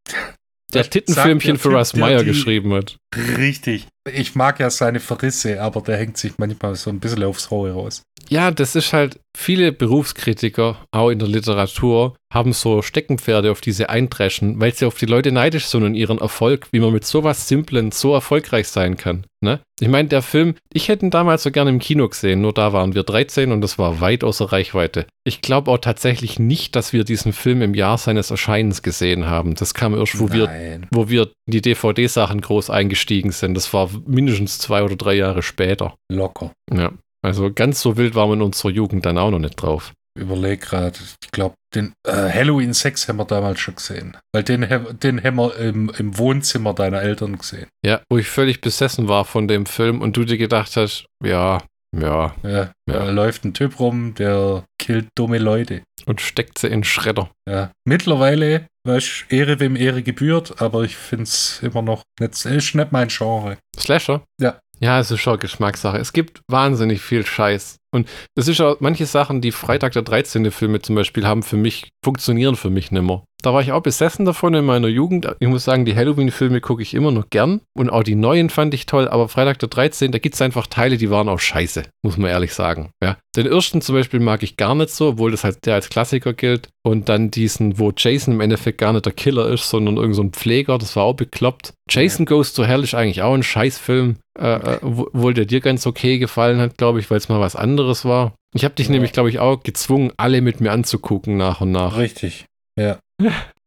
Der 0.73 0.91
Tittenfilmchen 0.91 1.53
der 1.55 1.61
für 1.61 1.69
Typ, 1.69 1.79
Russ 1.79 1.95
Meyer 1.95 2.25
geschrieben 2.25 2.73
hat. 2.75 2.97
Richtig. 3.37 3.87
Ich 4.13 4.35
mag 4.35 4.59
ja 4.59 4.71
seine 4.71 4.99
Verrisse, 4.99 5.63
aber 5.63 5.81
der 5.83 5.97
hängt 5.97 6.19
sich 6.19 6.33
manchmal 6.39 6.75
so 6.75 6.91
ein 6.91 6.99
bisschen 6.99 7.23
aufs 7.23 7.51
Hohe 7.51 7.73
raus. 7.73 8.03
Ja, 8.29 8.51
das 8.51 8.75
ist 8.75 8.93
halt, 8.93 9.21
viele 9.37 9.71
Berufskritiker, 9.71 10.85
auch 10.91 11.11
in 11.11 11.21
der 11.21 11.29
Literatur, 11.29 12.17
haben 12.35 12.53
so 12.53 12.83
Steckenpferde, 12.83 13.51
auf 13.51 13.61
die 13.61 13.73
sie 13.73 13.89
eindreschen, 13.89 14.61
weil 14.61 14.75
sie 14.75 14.87
auf 14.87 14.97
die 14.97 15.07
Leute 15.07 15.33
neidisch 15.33 15.67
sind 15.67 15.85
und 15.85 15.95
ihren 15.95 16.19
Erfolg, 16.19 16.67
wie 16.73 16.81
man 16.81 16.93
mit 16.93 17.05
sowas 17.05 17.49
Simplen 17.49 17.93
so 17.93 18.13
erfolgreich 18.13 18.69
sein 18.69 18.97
kann. 18.97 19.25
Ne? 19.41 19.61
Ich 19.79 19.89
meine, 19.89 20.09
der 20.09 20.23
Film, 20.23 20.55
ich 20.73 20.89
hätte 20.89 21.07
ihn 21.07 21.11
damals 21.11 21.45
so 21.45 21.51
gerne 21.51 21.71
im 21.71 21.79
Kino 21.79 22.09
gesehen, 22.09 22.41
nur 22.41 22.53
da 22.53 22.73
waren 22.73 22.95
wir 22.95 23.05
13 23.05 23.53
und 23.53 23.61
das 23.61 23.79
war 23.79 24.01
weit 24.01 24.25
außer 24.25 24.47
Reichweite. 24.47 25.07
Ich 25.25 25.43
glaube 25.43 25.71
auch 25.71 25.79
tatsächlich 25.79 26.39
nicht, 26.39 26.75
dass 26.75 26.93
wir 26.93 27.05
diesen 27.05 27.33
Film 27.33 27.63
im 27.63 27.75
Jahr 27.75 27.99
seines 27.99 28.31
Erscheinens 28.31 28.83
gesehen 28.83 29.27
haben. 29.27 29.55
Das 29.55 29.75
kam 29.75 29.95
erst, 29.95 30.19
wo 30.19 30.33
wir 30.33 30.81
wo 30.91 31.09
wir 31.09 31.31
in 31.47 31.53
die 31.53 31.63
DVD-Sachen 31.63 32.41
groß 32.41 32.71
eingestiegen 32.71 33.31
sind. 33.31 33.55
Das 33.55 33.73
war 33.73 33.91
mindestens 34.07 34.59
zwei 34.59 34.83
oder 34.83 34.97
drei 34.97 35.15
Jahre 35.15 35.43
später. 35.43 35.95
Locker. 36.11 36.53
Ja. 36.73 36.93
Also 37.23 37.51
ganz 37.53 37.81
so 37.81 37.97
wild 37.97 38.15
waren 38.15 38.31
wir 38.31 38.35
in 38.35 38.43
unserer 38.43 38.71
Jugend 38.71 39.07
dann 39.07 39.19
auch 39.19 39.31
noch 39.31 39.39
nicht 39.39 39.57
drauf. 39.57 39.93
Überleg 40.19 40.61
gerade. 40.61 40.99
Ich 41.23 41.31
glaube, 41.33 41.55
den 41.75 41.93
äh, 42.07 42.13
Halloween 42.13 42.73
6 42.73 43.09
haben 43.09 43.17
wir 43.19 43.25
damals 43.25 43.59
schon 43.61 43.75
gesehen. 43.75 44.17
Weil 44.33 44.45
den, 44.45 44.61
den 45.01 45.23
haben 45.23 45.37
wir 45.37 45.57
im, 45.57 45.91
im 45.99 46.17
Wohnzimmer 46.19 46.73
deiner 46.73 47.03
Eltern 47.03 47.37
gesehen. 47.37 47.67
Ja, 47.85 48.01
wo 48.09 48.19
ich 48.19 48.29
völlig 48.29 48.61
besessen 48.61 49.09
war 49.09 49.25
von 49.25 49.49
dem 49.49 49.67
Film 49.67 50.01
und 50.01 50.17
du 50.17 50.25
dir 50.25 50.39
gedacht 50.39 50.77
hast, 50.77 51.07
ja, 51.25 51.61
ja, 51.97 52.35
Ja, 52.43 52.51
Ja. 52.51 52.71
Da 52.87 53.11
läuft 53.11 53.45
ein 53.45 53.55
Typ 53.55 53.79
rum, 53.81 54.15
der 54.15 54.65
killt 54.79 55.09
dumme 55.17 55.39
Leute. 55.39 55.83
und 56.07 56.21
steckt 56.21 56.59
sie 56.59 56.69
in 56.69 56.85
Schredder. 56.85 57.31
Ja. 57.49 57.71
Mittlerweile, 57.87 58.67
weißt 58.87 59.27
Ehre 59.31 59.59
wem 59.61 59.75
Ehre 59.77 60.03
gebührt, 60.03 60.61
aber 60.61 60.83
ich 60.83 60.97
finde 60.97 61.25
es 61.25 61.61
immer 61.63 61.83
noch 61.83 62.03
nicht, 62.21 62.45
ist 62.45 62.75
nicht 62.75 62.93
mein 62.93 63.09
Genre. 63.09 63.57
Slasher? 63.79 64.23
Ja. 64.41 64.59
Ja, 64.81 64.99
es 64.99 65.11
ist 65.11 65.21
schon 65.21 65.39
Geschmackssache. 65.39 65.99
Es 65.99 66.13
gibt 66.13 66.41
wahnsinnig 66.51 67.01
viel 67.01 67.25
Scheiß. 67.25 67.77
Und 67.95 68.09
es 68.35 68.49
ist 68.49 68.61
auch 68.61 68.81
manche 68.81 69.07
Sachen, 69.07 69.41
die 69.41 69.53
Freitag 69.53 69.93
der 69.93 70.03
13. 70.03 70.51
Filme 70.51 70.83
zum 70.83 70.97
Beispiel 70.97 71.27
haben 71.27 71.45
für 71.45 71.57
mich, 71.57 71.93
funktionieren 72.05 72.57
für 72.57 72.71
mich 72.71 72.91
nimmer. 72.91 73.25
Da 73.45 73.53
war 73.53 73.61
ich 73.61 73.73
auch 73.73 73.83
besessen 73.83 74.25
davon 74.25 74.55
in 74.55 74.65
meiner 74.65 74.89
Jugend. 74.89 75.29
Ich 75.39 75.49
muss 75.49 75.65
sagen, 75.65 75.85
die 75.85 75.95
Halloween-Filme 75.95 76.61
gucke 76.63 76.81
ich 76.83 76.95
immer 76.95 77.11
noch 77.11 77.29
gern. 77.29 77.61
Und 77.77 77.91
auch 77.91 78.03
die 78.03 78.15
neuen 78.15 78.49
fand 78.49 78.73
ich 78.73 78.87
toll. 78.87 79.07
Aber 79.07 79.29
Freitag 79.29 79.59
der 79.59 79.69
13., 79.69 80.13
da 80.13 80.19
gibt 80.19 80.35
es 80.35 80.41
einfach 80.41 80.67
Teile, 80.67 80.97
die 80.97 81.11
waren 81.11 81.29
auch 81.29 81.39
scheiße, 81.41 81.83
muss 82.03 82.17
man 82.17 82.31
ehrlich 82.31 82.55
sagen. 82.55 82.91
Ja. 83.03 83.19
Den 83.37 83.47
ersten 83.47 83.83
zum 83.83 83.97
Beispiel 83.97 84.21
mag 84.21 84.43
ich 84.43 84.57
gar 84.57 84.75
nicht 84.75 84.91
so, 84.91 85.09
obwohl 85.09 85.31
das 85.31 85.45
halt 85.45 85.67
der 85.67 85.75
als 85.75 85.91
Klassiker 85.91 86.33
gilt. 86.33 86.69
Und 86.83 87.09
dann 87.11 87.31
diesen, 87.31 87.79
wo 87.79 87.93
Jason 87.97 88.35
im 88.35 88.41
Endeffekt 88.41 88.79
gar 88.79 88.93
nicht 88.95 89.05
der 89.05 89.13
Killer 89.13 89.49
ist, 89.49 89.69
sondern 89.69 89.97
irgend 89.99 90.17
so 90.17 90.23
ein 90.23 90.33
Pfleger, 90.33 90.79
das 90.79 90.97
war 90.97 91.05
auch 91.05 91.15
bekloppt. 91.15 91.75
Jason 91.91 92.25
Goes 92.25 92.55
to 92.55 92.65
Hell 92.65 92.83
ist 92.83 92.95
eigentlich 92.95 93.21
auch 93.23 93.35
ein 93.35 93.43
Scheißfilm, 93.43 94.17
äh, 94.39 94.55
äh, 94.55 94.79
wo- 94.81 95.09
obwohl 95.13 95.35
der 95.35 95.45
dir 95.45 95.61
ganz 95.61 95.87
okay 95.87 96.19
gefallen 96.19 96.61
hat, 96.61 96.79
glaube 96.79 96.99
ich, 97.01 97.11
weil 97.11 97.19
es 97.19 97.29
mal 97.29 97.41
was 97.41 97.57
anderes 97.57 98.07
war. 98.07 98.33
Ich 98.55 98.65
habe 98.65 98.75
dich 98.75 98.87
Ja. 98.87 98.93
nämlich, 98.93 99.13
glaube 99.13 99.29
ich, 99.29 99.39
auch 99.39 99.63
gezwungen, 99.63 100.13
alle 100.17 100.41
mit 100.41 100.61
mir 100.63 100.73
anzugucken 100.73 101.37
nach 101.37 101.61
und 101.61 101.73
nach. 101.73 101.99
Richtig. 101.99 102.47
Ja. 102.79 102.99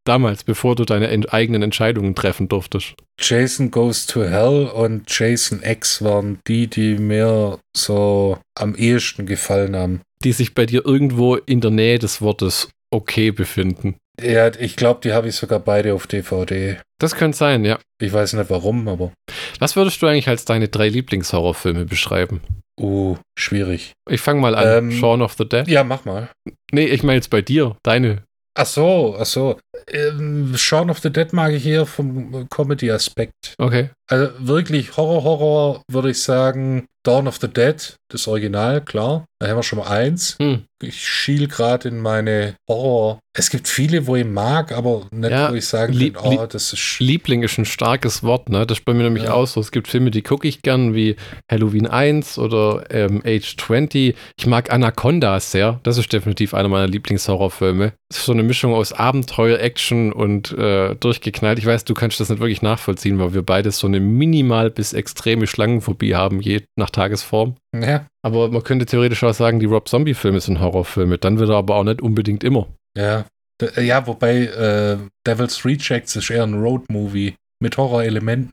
Damals, 0.05 0.45
bevor 0.45 0.75
du 0.75 0.85
deine 0.85 1.09
en 1.09 1.25
eigenen 1.25 1.63
Entscheidungen 1.63 2.15
treffen 2.15 2.47
durftest. 2.47 2.93
Jason 3.19 3.71
Goes 3.71 4.05
to 4.05 4.23
Hell 4.23 4.67
und 4.73 5.03
Jason 5.09 5.61
X 5.63 6.01
waren 6.01 6.39
die, 6.47 6.67
die 6.67 6.95
mir 6.97 7.59
so 7.75 8.37
am 8.57 8.75
ehesten 8.75 9.25
gefallen 9.25 9.75
haben. 9.75 10.01
Die 10.23 10.31
sich 10.31 10.55
bei 10.55 10.65
dir 10.65 10.85
irgendwo 10.85 11.35
in 11.35 11.59
der 11.59 11.71
Nähe 11.71 11.99
des 11.99 12.21
Wortes 12.21 12.69
okay 12.89 13.31
befinden. 13.31 13.97
Ja, 14.21 14.49
ich 14.57 14.77
glaube, 14.77 15.01
die 15.03 15.11
habe 15.11 15.27
ich 15.27 15.35
sogar 15.35 15.59
beide 15.59 15.93
auf 15.93 16.07
DVD. 16.07 16.77
Das 16.99 17.15
könnte 17.15 17.37
sein, 17.37 17.65
ja. 17.65 17.77
Ich 18.01 18.13
weiß 18.13 18.33
nicht 18.33 18.49
warum, 18.49 18.87
aber 18.87 19.11
Was 19.59 19.75
würdest 19.75 20.01
du 20.01 20.07
eigentlich 20.07 20.29
als 20.29 20.45
deine 20.45 20.69
drei 20.69 20.87
Lieblingshorrorfilme 20.89 21.85
beschreiben? 21.85 22.41
uh, 22.79 23.17
schwierig. 23.37 23.93
Ich 24.09 24.21
fange 24.21 24.39
mal 24.39 24.55
an. 24.55 24.85
Ähm, 24.85 24.91
Shaun 24.91 25.21
of 25.21 25.33
the 25.37 25.47
Dead? 25.47 25.67
Ja, 25.67 25.83
mach 25.83 26.05
mal. 26.05 26.29
Nee, 26.71 26.85
ich 26.85 27.03
meine 27.03 27.15
jetzt 27.17 27.29
bei 27.29 27.41
dir. 27.41 27.75
Deine. 27.83 28.23
Ach 28.59 28.65
so, 28.65 29.15
ach 29.19 29.25
so. 29.27 29.59
Ähm, 29.87 30.57
Shaun 30.57 30.89
of 30.89 30.99
the 30.99 31.11
Dead 31.11 31.31
mag 31.31 31.53
ich 31.53 31.63
eher 31.67 31.85
vom 31.85 32.49
Comedy-Aspekt. 32.49 33.53
Okay. 33.59 33.91
Also 34.09 34.31
wirklich 34.39 34.97
Horror, 34.97 35.23
Horror 35.23 35.83
würde 35.91 36.09
ich 36.09 36.23
sagen 36.23 36.87
Dawn 37.07 37.27
of 37.27 37.37
the 37.39 37.47
Dead, 37.47 37.95
das 38.09 38.27
Original, 38.27 38.81
klar. 38.81 39.25
Da 39.39 39.47
haben 39.49 39.57
wir 39.57 39.63
schon 39.63 39.77
mal 39.79 39.87
eins. 39.87 40.35
Hm. 40.41 40.63
Ich 40.81 41.07
schiel 41.07 41.47
gerade 41.47 41.89
in 41.89 41.99
meine 42.01 42.55
Horror. 42.67 43.19
Es 43.35 43.51
gibt 43.51 43.67
viele, 43.67 44.07
wo 44.07 44.15
ich 44.15 44.25
mag, 44.25 44.71
aber 44.71 45.05
nicht, 45.11 45.29
Ja, 45.31 45.51
wo 45.51 45.55
ich 45.55 45.65
sagen 45.67 45.93
lieb- 45.93 46.15
kann, 46.15 46.37
oh, 46.39 46.45
das 46.47 46.73
ist. 46.73 46.99
Liebling 46.99 47.43
ist 47.43 47.57
ein 47.59 47.65
starkes 47.65 48.23
Wort, 48.23 48.49
ne? 48.49 48.65
Das 48.65 48.79
ist 48.79 48.85
bei 48.85 48.93
mir 48.95 49.03
nämlich 49.03 49.25
Ja. 49.25 49.33
auch 49.33 49.45
so. 49.45 49.59
Es 49.59 49.71
gibt 49.71 49.87
Filme, 49.87 50.09
die 50.09 50.23
gucke 50.23 50.47
ich 50.47 50.63
gern, 50.63 50.95
wie 50.95 51.15
Halloween 51.51 51.85
1 51.85 52.39
oder 52.39 52.85
ähm, 52.89 53.21
Age 53.25 53.55
20. 53.57 54.15
Ich 54.37 54.47
mag 54.47 54.71
Anaconda 54.73 55.39
sehr. 55.39 55.79
Das 55.83 55.97
ist 55.99 56.11
definitiv 56.11 56.55
einer 56.55 56.69
meiner 56.69 56.87
Lieblingshorrorfilme. 56.87 57.93
Das 58.09 58.19
ist 58.19 58.25
so 58.25 58.31
eine 58.31 58.43
Mischung 58.43 58.73
aus 58.73 58.91
Abenteuer, 58.93 59.59
Action 59.59 60.11
und 60.13 60.51
äh, 60.57 60.95
durchgeknallt. 60.95 61.59
Ich 61.59 61.65
weiß, 61.65 61.85
du 61.85 61.93
kannst 61.93 62.19
das 62.19 62.29
nicht 62.29 62.39
wirklich 62.39 62.61
nachvollziehen, 62.63 63.19
weil 63.19 63.33
wir 63.35 63.43
beide 63.43 63.71
so 63.71 63.85
eine 63.85 63.99
minimal 63.99 64.71
bis 64.71 64.93
extreme 64.93 65.45
Schlangenphobie 65.45 66.15
haben, 66.15 66.41
je 66.41 66.63
nach 66.75 66.89
Tagesform. 66.97 67.55
Ja, 67.75 68.05
Aber 68.23 68.49
man 68.49 68.63
könnte 68.63 68.85
theoretisch 68.85 69.23
auch 69.23 69.33
sagen, 69.33 69.59
die 69.59 69.65
Rob 69.67 69.87
Zombie-Filme 69.87 70.39
sind 70.41 70.59
Horrorfilme. 70.59 71.17
Dann 71.17 71.37
wird 71.39 71.49
er 71.49 71.57
aber 71.57 71.75
auch 71.75 71.83
nicht 71.83 72.01
unbedingt 72.01 72.43
immer. 72.43 72.67
ja. 72.97 73.25
D- 73.61 73.81
Ja, 73.81 74.05
wobei 74.05 74.41
äh, 74.45 74.97
Devil's 75.25 75.65
Rejects 75.65 76.15
ist 76.15 76.29
eher 76.29 76.43
ein 76.43 76.53
Road-Movie 76.53 77.33
mit 77.59 77.75
Horrorelementen. 77.77 78.51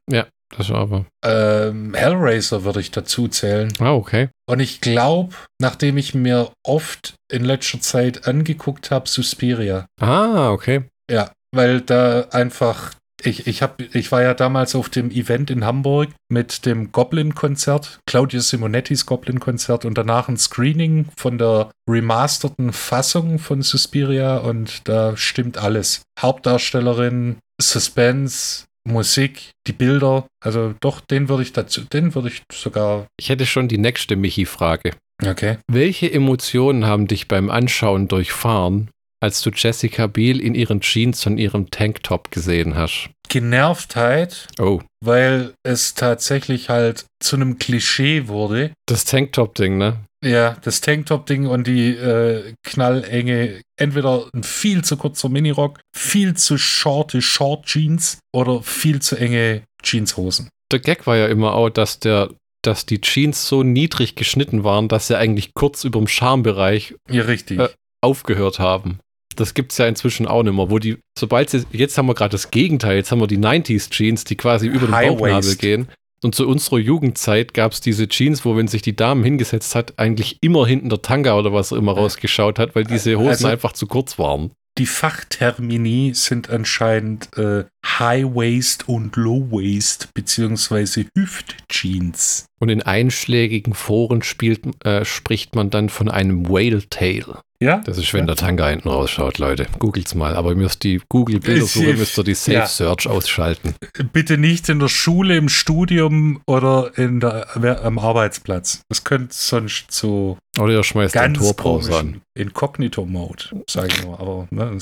Das 0.57 0.69
ist 0.69 0.71
aber. 0.71 1.05
Ähm, 1.25 1.95
Hellraiser 1.95 2.65
würde 2.65 2.81
ich 2.81 2.91
dazu 2.91 3.29
zählen. 3.29 3.71
Ah, 3.81 3.93
okay. 3.95 4.29
Und 4.49 4.61
ich 4.61 4.81
glaube, 4.81 5.35
nachdem 5.61 5.97
ich 5.99 6.15
mir 6.15 6.51
oft 6.67 7.15
in 7.31 7.45
letzter 7.45 7.81
Zeit 7.81 8.27
angeguckt 8.29 8.91
habe, 8.91 9.09
Suspiria. 9.09 9.87
Ah, 10.01 10.51
okay. 10.53 10.85
Ja, 11.11 11.33
weil 11.55 11.81
da 11.83 12.29
einfach, 12.31 12.93
ich, 13.27 13.47
ich, 13.47 13.63
hab, 13.63 13.81
ich 13.81 14.13
war 14.13 14.23
ja 14.23 14.35
damals 14.35 14.75
auf 14.75 14.89
dem 14.89 15.11
Event 15.11 15.51
in 15.51 15.65
Hamburg 15.65 16.11
mit 16.29 16.67
dem 16.67 16.93
Goblin-Konzert, 16.93 18.01
Claudio 18.07 18.41
Simonettis 18.41 19.07
Goblin-Konzert 19.07 19.85
und 19.85 19.97
danach 19.97 20.29
ein 20.29 20.37
Screening 20.37 21.07
von 21.17 21.39
der 21.39 21.71
remasterten 21.89 22.73
Fassung 22.73 23.39
von 23.39 23.63
Suspiria 23.63 24.39
und 24.39 24.89
da 24.89 25.17
stimmt 25.17 25.59
alles. 25.59 26.03
Hauptdarstellerin, 26.21 27.37
Suspense, 27.61 28.65
Musik, 28.87 29.53
die 29.67 29.73
Bilder, 29.73 30.27
also 30.45 30.75
doch, 30.81 31.01
den 31.01 31.29
würde 31.29 31.43
ich 31.43 31.53
dazu, 31.53 31.83
den 31.83 32.15
würde 32.15 32.29
ich 32.29 32.43
sogar. 32.53 33.07
Ich 33.19 33.31
hätte 33.31 33.47
schon 33.47 33.69
die 33.69 33.79
nächste 33.79 34.17
Michi-Frage. 34.17 34.93
Okay. 35.25 35.59
Welche 35.71 36.13
Emotionen 36.13 36.85
haben 36.85 37.07
dich 37.07 37.29
beim 37.29 37.49
Anschauen 37.49 38.09
durchfahren, 38.09 38.91
als 39.21 39.41
du 39.41 39.51
Jessica 39.51 40.07
Biel 40.07 40.41
in 40.41 40.55
ihren 40.55 40.81
Jeans 40.81 41.27
und 41.27 41.39
ihrem 41.39 41.71
Tanktop 41.71 42.31
gesehen 42.31 42.75
hast? 42.75 43.11
Genervtheit, 43.29 44.47
Oh, 44.59 44.81
weil 45.05 45.55
es 45.63 45.95
tatsächlich 45.95 46.69
halt 46.69 47.07
zu 47.21 47.37
einem 47.37 47.59
Klischee 47.59 48.29
wurde. 48.29 48.73
das 48.87 49.05
Tanktop-Ding, 49.05 49.79
ne? 49.79 49.97
Ja, 50.25 50.57
das 50.63 50.81
Tanktop-Ding 50.81 51.47
und 51.47 51.67
die 51.67 51.91
äh, 51.91 52.55
knallenge, 52.63 53.61
entweder 53.79 54.27
ein 54.35 54.43
viel 54.43 54.83
zu 54.83 54.97
kurzer 54.97 55.29
Minirock, 55.29 55.81
viel 55.95 56.35
zu 56.35 56.57
shorte 56.59 57.21
Short-Jeans 57.21 58.19
oder 58.35 58.63
viel 58.63 59.01
zu 59.03 59.17
enge 59.17 59.63
Jeanshosen. 59.83 60.49
Der 60.73 60.79
Gag 60.79 61.07
war 61.07 61.17
ja 61.17 61.27
immer 61.27 61.55
auch, 61.55 61.71
dass 61.71 62.01
der 62.01 62.31
dass 62.63 62.87
die 62.87 63.03
Jeans 63.03 63.47
so 63.47 63.63
niedrig 63.63 64.15
geschnitten 64.17 64.65
waren, 64.65 64.89
dass 64.89 65.09
sie 65.09 65.19
eigentlich 65.19 65.53
kurz 65.53 65.85
über 65.85 65.99
dem 65.99 66.09
Schambereich 66.09 66.95
Ja, 67.11 67.25
richtig. 67.25 67.59
Äh. 67.61 67.69
aufgehört 68.03 68.59
haben. 68.59 69.01
Das 69.37 69.55
gibt 69.55 69.73
es 69.73 69.79
ja 69.79 69.87
inzwischen 69.87 70.27
auch 70.27 70.43
nicht 70.43 70.55
mehr, 70.55 70.71
wo 70.71 70.79
die, 70.79 70.99
sobald 71.19 71.51
sie, 71.51 71.65
jetzt 71.73 71.97
haben 71.99 72.07
wir 72.07 72.15
gerade 72.15 72.33
das 72.33 72.51
Gegenteil, 72.51 72.97
jetzt 72.97 73.11
haben 73.11 73.21
wir 73.21 73.27
die 73.27 73.39
90s 73.39 73.91
Jeans, 73.91 74.25
die 74.25 74.37
quasi 74.37 74.67
über 74.67 74.87
den 74.87 74.91
Bauchnabel 74.91 75.57
gehen. 75.57 75.89
Und 76.23 76.35
zu 76.35 76.49
unserer 76.49 76.79
Jugendzeit 76.79 77.53
gab 77.53 77.73
es 77.73 77.83
diese 77.83 78.09
Jeans, 78.09 78.45
wo, 78.47 78.57
wenn 78.57 78.67
sich 78.67 78.81
die 78.81 78.97
Damen 78.97 79.23
hingesetzt 79.23 79.75
hat, 79.75 79.99
eigentlich 79.99 80.39
immer 80.41 80.67
hinten 80.67 80.89
der 80.89 81.03
Tanga 81.03 81.37
oder 81.39 81.53
was 81.53 81.71
auch 81.73 81.77
immer 81.77 81.93
rausgeschaut 81.93 82.59
hat, 82.59 82.75
weil 82.75 82.85
diese 82.85 83.17
Hosen 83.17 83.29
Also- 83.29 83.49
einfach 83.49 83.73
zu 83.73 83.87
kurz 83.87 84.19
waren. 84.19 84.51
Die 84.79 84.87
Fachtermini 84.87 86.13
sind 86.15 86.51
anscheinend 86.51 87.37
äh, 87.39 87.65
High 87.85 88.25
Waist 88.35 88.89
und 88.89 89.15
Low 89.17 89.47
Waist 89.51 90.09
beziehungsweise 90.15 91.07
Hüftjeans. 91.17 92.47
Und 92.61 92.69
in 92.71 92.83
einschlägigen 92.83 93.75
Foren 93.75 94.23
spielt, 94.23 94.85
äh, 94.85 95.05
spricht 95.05 95.55
man 95.55 95.71
dann 95.71 95.89
von 95.91 96.09
einem 96.09 96.49
Whale 96.49 96.89
Tail. 96.89 97.25
Ja? 97.61 97.79
Das 97.85 97.99
ist, 97.99 98.13
wenn 98.13 98.27
der 98.27 98.37
Tanga 98.37 98.69
hinten 98.69 98.89
rausschaut, 98.89 99.39
Leute. 99.39 99.67
Googelt's 99.79 100.15
mal. 100.15 100.35
Aber 100.37 100.51
ihr 100.51 100.57
müsst 100.57 100.83
die 100.85 101.01
Google-Bildersuche, 101.09 101.91
Ist- 101.91 101.99
müsst 101.99 102.19
ihr 102.19 102.25
die 102.25 102.35
Safe 102.35 102.53
ja. 102.53 102.67
Search 102.67 103.07
ausschalten. 103.07 103.75
Bitte 104.13 104.39
nicht 104.39 104.69
in 104.69 104.81
der 104.81 104.89
Schule, 104.89 105.37
im 105.37 105.49
Studium 105.49 106.41
oder 106.47 106.91
in 106.99 107.21
der, 107.21 107.85
am 107.85 107.99
Arbeitsplatz. 107.99 108.83
Das 108.89 109.05
könnte 109.05 109.35
sonst 109.35 109.93
so 109.93 110.37
Oder 110.59 110.73
ihr 110.75 110.85
schmeißt 110.85 111.15
den 111.15 111.35
Torbrowser 111.35 111.99
an. 112.01 112.21
Inkognito-Mode, 112.37 113.63
sage 113.69 113.89
ich 113.89 114.05
nur. 114.05 114.21
Aber 114.21 114.47
ne, 114.51 114.77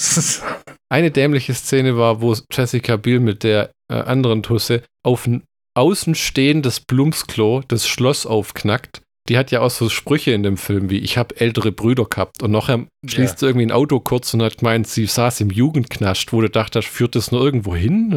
Eine 0.88 1.10
dämliche 1.10 1.54
Szene 1.54 1.96
war, 1.96 2.20
wo 2.20 2.34
Jessica 2.50 2.91
Biel 2.96 3.20
mit 3.20 3.42
der 3.42 3.70
äh, 3.90 3.94
anderen 3.94 4.42
Tusse 4.42 4.82
auf 5.04 5.26
ein 5.26 5.42
außenstehendes 5.74 6.80
Blumsklo 6.80 7.62
das 7.66 7.86
Schloss 7.86 8.26
aufknackt. 8.26 9.02
Die 9.28 9.38
hat 9.38 9.52
ja 9.52 9.60
auch 9.60 9.70
so 9.70 9.88
Sprüche 9.88 10.32
in 10.32 10.42
dem 10.42 10.56
Film 10.56 10.90
wie 10.90 10.98
ich 10.98 11.16
habe 11.16 11.38
ältere 11.40 11.70
Brüder 11.70 12.06
gehabt 12.06 12.42
und 12.42 12.50
nachher 12.50 12.86
schließt 13.06 13.38
sie 13.38 13.46
irgendwie 13.46 13.66
ein 13.66 13.70
Auto 13.70 14.00
kurz 14.00 14.34
und 14.34 14.42
hat 14.42 14.58
gemeint, 14.58 14.88
sie 14.88 15.06
saß 15.06 15.40
im 15.42 15.50
Jugendknast, 15.50 16.32
wo 16.32 16.40
du 16.40 16.50
dachtest, 16.50 16.88
führt 16.88 17.14
das 17.14 17.30
nur 17.30 17.40
irgendwo 17.40 17.76
hin? 17.76 18.10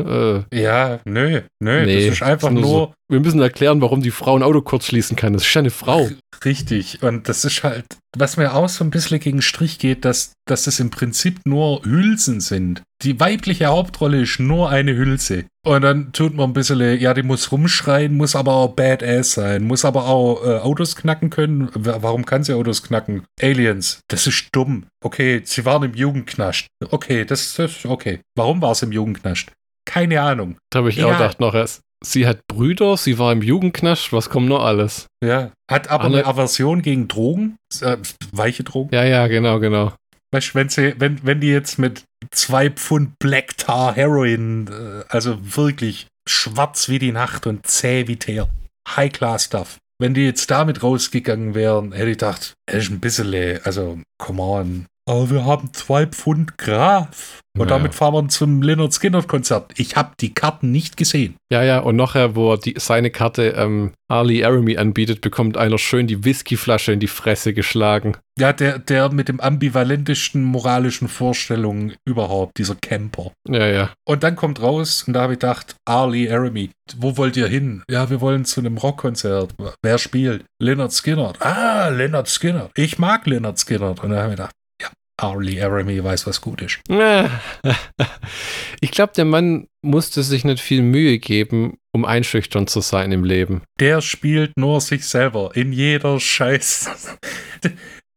Äh, 0.52 0.60
ja, 0.60 1.00
nö, 1.06 1.42
nö, 1.60 1.86
Nee, 1.86 2.08
das 2.08 2.16
ist 2.16 2.24
einfach 2.24 2.48
ist 2.48 2.56
nur 2.56 2.64
nur, 2.64 2.72
so. 2.72 2.94
wir 3.10 3.20
müssen 3.20 3.40
erklären, 3.40 3.82
warum 3.82 4.02
die 4.02 4.10
Frau 4.10 4.36
ein 4.36 4.42
Auto 4.42 4.62
kurz 4.62 4.88
schließen 4.88 5.16
kann. 5.16 5.34
Das 5.34 5.44
ist 5.44 5.54
ja 5.54 5.60
eine 5.60 5.70
Frau. 5.70 6.10
Richtig. 6.44 7.02
Und 7.04 7.30
das 7.30 7.46
ist 7.46 7.64
halt, 7.64 7.86
was 8.18 8.36
mir 8.38 8.54
auch 8.54 8.68
so 8.70 8.84
ein 8.84 8.90
bisschen 8.90 9.20
gegen 9.20 9.42
Strich 9.42 9.80
geht, 9.80 10.04
dass, 10.04 10.34
dass 10.48 10.68
es 10.68 10.80
im 10.80 10.90
Prinzip 10.90 11.40
nur 11.46 11.84
Hülsen 11.86 12.42
sind. 12.42 12.82
Die 13.04 13.20
weibliche 13.20 13.68
Hauptrolle 13.68 14.22
ist 14.22 14.40
nur 14.40 14.70
eine 14.70 14.96
Hülse. 14.96 15.46
Und 15.66 15.82
dann 15.84 16.12
tut 16.14 16.34
man 16.36 16.50
ein 16.50 16.54
bisschen, 16.54 17.00
ja, 17.00 17.14
die 17.14 17.24
muss 17.24 17.52
rumschreien, 17.52 18.16
muss 18.16 18.36
aber 18.36 18.54
auch 18.54 18.70
Badass 18.76 19.32
sein, 19.34 19.64
muss 19.64 19.86
aber 19.86 20.06
auch 20.08 20.44
äh, 20.46 20.58
Autos 20.60 20.96
knacken 20.96 21.30
können. 21.30 21.70
Wa- 21.74 21.98
Warum 22.02 22.26
kann 22.26 22.44
sie 22.44 22.54
Autos 22.54 22.84
knacken? 22.84 23.24
Aliens. 23.42 24.00
Das 24.08 24.28
ist 24.28 24.48
dumm. 24.52 24.86
Okay, 25.04 25.42
sie 25.46 25.66
waren 25.66 25.84
im 25.84 25.94
Jugendknast. 25.94 26.68
Okay, 26.90 27.26
das 27.26 27.58
ist 27.60 27.86
okay. 27.86 28.20
Warum 28.36 28.62
war 28.62 28.72
es 28.72 28.82
im 28.82 28.92
Jugendknast? 28.92 29.52
Keine 29.86 30.22
Ahnung. 30.22 30.58
Da 30.72 30.80
habe 30.80 30.90
ich 30.90 30.96
Ja. 30.96 31.06
auch 31.06 31.12
gedacht, 31.12 31.40
nachher, 31.40 31.68
sie 32.04 32.28
hat 32.28 32.40
Brüder, 32.48 32.98
sie 32.98 33.18
war 33.20 33.32
im 33.32 33.42
Jugendknast, 33.42 34.12
was 34.14 34.30
kommt 34.30 34.48
noch 34.48 34.64
alles? 34.64 35.08
Ja. 35.24 35.52
Hat 35.70 35.90
aber 35.90 36.06
Alle- 36.06 36.18
eine 36.20 36.28
Aversion 36.28 36.82
gegen 36.82 37.08
Drogen, 37.08 37.58
äh, 37.82 37.98
weiche 38.32 38.64
Drogen. 38.64 38.94
Ja, 38.94 39.04
ja, 39.04 39.28
genau, 39.28 39.60
genau. 39.60 39.94
Weißt 40.32 40.50
du, 40.50 40.56
wenn, 40.56 40.70
sie, 40.70 40.94
wenn, 41.00 41.20
wenn 41.26 41.40
die 41.40 41.48
jetzt 41.50 41.80
mit 41.80 42.04
zwei 42.32 42.70
Pfund 42.70 43.18
Black 43.20 43.58
Tar 43.58 43.96
Heroin, 43.96 44.68
äh, 44.68 45.04
also 45.10 45.38
wirklich 45.56 46.08
schwarz 46.28 46.90
wie 46.90 47.00
die 47.00 47.12
Nacht 47.12 47.48
und 47.48 47.66
zäh 47.68 48.08
wie 48.08 48.18
Teer, 48.18 48.50
High-Class-Stuff, 48.88 49.78
wenn 50.00 50.14
die 50.14 50.26
jetzt 50.26 50.52
damit 50.52 50.84
rausgegangen 50.84 51.56
wären, 51.56 51.92
hätte 51.94 52.10
ich 52.10 52.18
gedacht, 52.18 52.54
ist 52.70 52.90
ein 52.90 53.00
bisschen, 53.00 53.32
äh, 53.34 53.60
also, 53.64 54.00
come 54.18 54.42
on. 54.42 54.86
Aber 55.08 55.30
wir 55.30 55.46
haben 55.46 55.72
zwei 55.74 56.08
Pfund 56.08 56.58
Graf. 56.58 57.40
Und 57.58 57.68
Naja. 57.68 57.78
damit 57.78 57.96
fahren 57.96 58.14
wir 58.16 58.28
zum 58.28 58.62
Leonard 58.62 58.92
Skinner-Konzert. 58.92 59.72
Ich 59.78 59.96
habe 59.96 60.12
die 60.20 60.34
Karten 60.34 60.72
nicht 60.72 60.98
gesehen. 60.98 61.36
Ja, 61.50 61.64
ja, 61.64 61.80
und 61.80 61.96
nachher, 61.96 62.36
wo 62.36 62.52
er 62.54 62.58
die, 62.58 62.74
seine 62.78 63.12
Karte 63.12 63.50
ähm, 63.56 63.94
Arlie 64.10 64.44
Aramy 64.44 64.76
anbietet, 64.78 65.22
bekommt 65.22 65.56
einer 65.56 65.78
schön 65.78 66.08
die 66.08 66.26
Whiskyflasche 66.26 66.92
in 66.92 67.00
die 67.00 67.08
Fresse 67.08 67.54
geschlagen. 67.54 68.18
Ja, 68.38 68.52
der, 68.52 68.80
der 68.80 69.10
mit 69.14 69.30
dem 69.30 69.40
ambivalentischsten 69.40 70.44
moralischen 70.44 71.08
Vorstellungen 71.08 71.94
überhaupt, 72.04 72.58
dieser 72.58 72.76
Camper. 72.76 73.32
Ja, 73.48 73.68
ja. 73.68 73.92
Und 74.06 74.24
dann 74.24 74.36
kommt 74.36 74.62
raus, 74.62 75.04
und 75.08 75.14
da 75.14 75.22
habe 75.22 75.34
ich 75.34 75.40
gedacht, 75.40 75.76
Arlie 75.86 76.30
Aramy, 76.30 76.72
wo 76.98 77.16
wollt 77.16 77.38
ihr 77.38 77.48
hin? 77.48 77.84
Ja, 77.90 78.10
wir 78.10 78.20
wollen 78.20 78.44
zu 78.44 78.60
einem 78.60 78.78
Rockkonzert. 78.78 79.54
Wer 79.82 79.98
spielt? 79.98 80.44
Leonard 80.62 80.92
Skinner. 80.94 81.34
Ah, 81.40 81.88
Leonard 81.88 82.28
Skinner. 82.28 82.70
Ich 82.76 83.00
mag 83.00 83.28
Leonard 83.28 83.60
Skinner. 83.60 83.92
Und 83.92 84.10
dann 84.10 84.16
habe 84.18 84.32
ich 84.32 84.36
gedacht, 84.36 84.52
Arlie 85.18 85.62
Aramy 85.62 86.04
weiß, 86.04 86.28
was 86.28 86.42
gut 86.42 86.62
ist. 86.62 86.80
Ich 88.82 88.92
glaube, 88.92 89.14
der 89.16 89.26
Mann 89.26 89.68
musste 89.82 90.22
sich 90.22 90.44
nicht 90.44 90.60
viel 90.60 90.82
Mühe 90.82 91.18
geben, 91.18 91.78
um 91.94 92.06
einschüchternd 92.06 92.70
zu 92.70 92.82
sein 92.82 93.12
im 93.12 93.24
Leben. 93.24 93.62
Der 93.80 94.02
spielt 94.02 94.52
nur 94.58 94.82
sich 94.82 95.06
selber 95.06 95.52
in 95.56 95.72
jeder 95.72 96.20
Scheiß. 96.20 97.18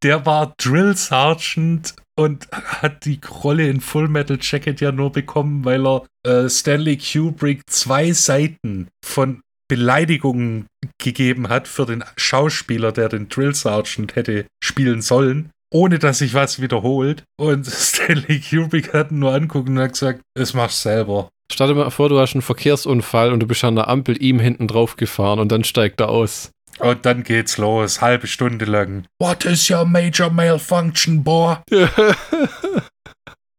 Der 0.03 0.27
war 0.27 0.55
Drill 0.59 0.97
Sergeant 0.97 1.95
und 2.17 2.49
hat 2.53 3.05
die 3.05 3.21
Rolle 3.43 3.69
in 3.69 3.81
Full 3.81 4.09
Metal 4.09 4.39
Jacket 4.41 4.81
ja 4.81 4.93
nur 4.93 5.13
bekommen, 5.13 5.65
weil 5.65 5.87
er 5.87 6.07
äh, 6.27 6.49
Stanley 6.49 6.99
Kubrick 6.99 7.63
zwei 7.71 8.13
Seiten 8.13 8.89
von 9.05 9.41
Beleidigungen 9.69 10.67
gegeben 11.01 11.49
hat 11.49 11.69
für 11.69 11.87
den 11.87 12.03
Schauspieler, 12.17 12.91
der 12.93 13.09
den 13.09 13.29
Drill 13.29 13.55
Sergeant 13.55 14.17
hätte 14.17 14.47
spielen 14.63 15.03
sollen, 15.03 15.51
ohne 15.73 15.99
dass 15.99 16.19
sich 16.19 16.35
was 16.35 16.61
wiederholt. 16.61 17.25
Und 17.39 17.67
Stanley 17.71 18.41
Kubrick 18.41 18.93
hat 18.93 19.11
ihn 19.11 19.21
nur 19.21 19.35
angucken 19.35 19.77
und 19.77 19.85
hat 19.85 19.93
gesagt, 19.93 20.21
das 20.35 20.55
machst 20.55 20.83
selber. 20.83 21.29
Stell 21.51 21.69
dir 21.69 21.75
mal 21.75 21.91
vor, 21.91 22.09
du 22.09 22.19
hast 22.19 22.35
einen 22.35 22.43
Verkehrsunfall 22.43 23.33
und 23.33 23.41
du 23.41 23.47
bist 23.47 23.65
an 23.65 23.77
der 23.77 23.89
Ampel 23.89 24.23
ihm 24.23 24.39
hinten 24.39 24.69
drauf 24.69 24.97
gefahren 24.97 25.39
und 25.39 25.51
dann 25.51 25.65
steigt 25.65 26.01
er 26.01 26.11
aus. 26.11 26.51
Und 26.79 27.07
dann 27.07 27.25
geht's 27.25 27.59
los, 27.59 28.01
halbe 28.01 28.27
Stunde 28.27 28.65
lang. 28.65 29.05
What 29.19 29.45
is 29.45 29.69
your 29.69 29.85
major 29.85 30.31
malfunction, 30.31 31.25
boy? 31.25 31.57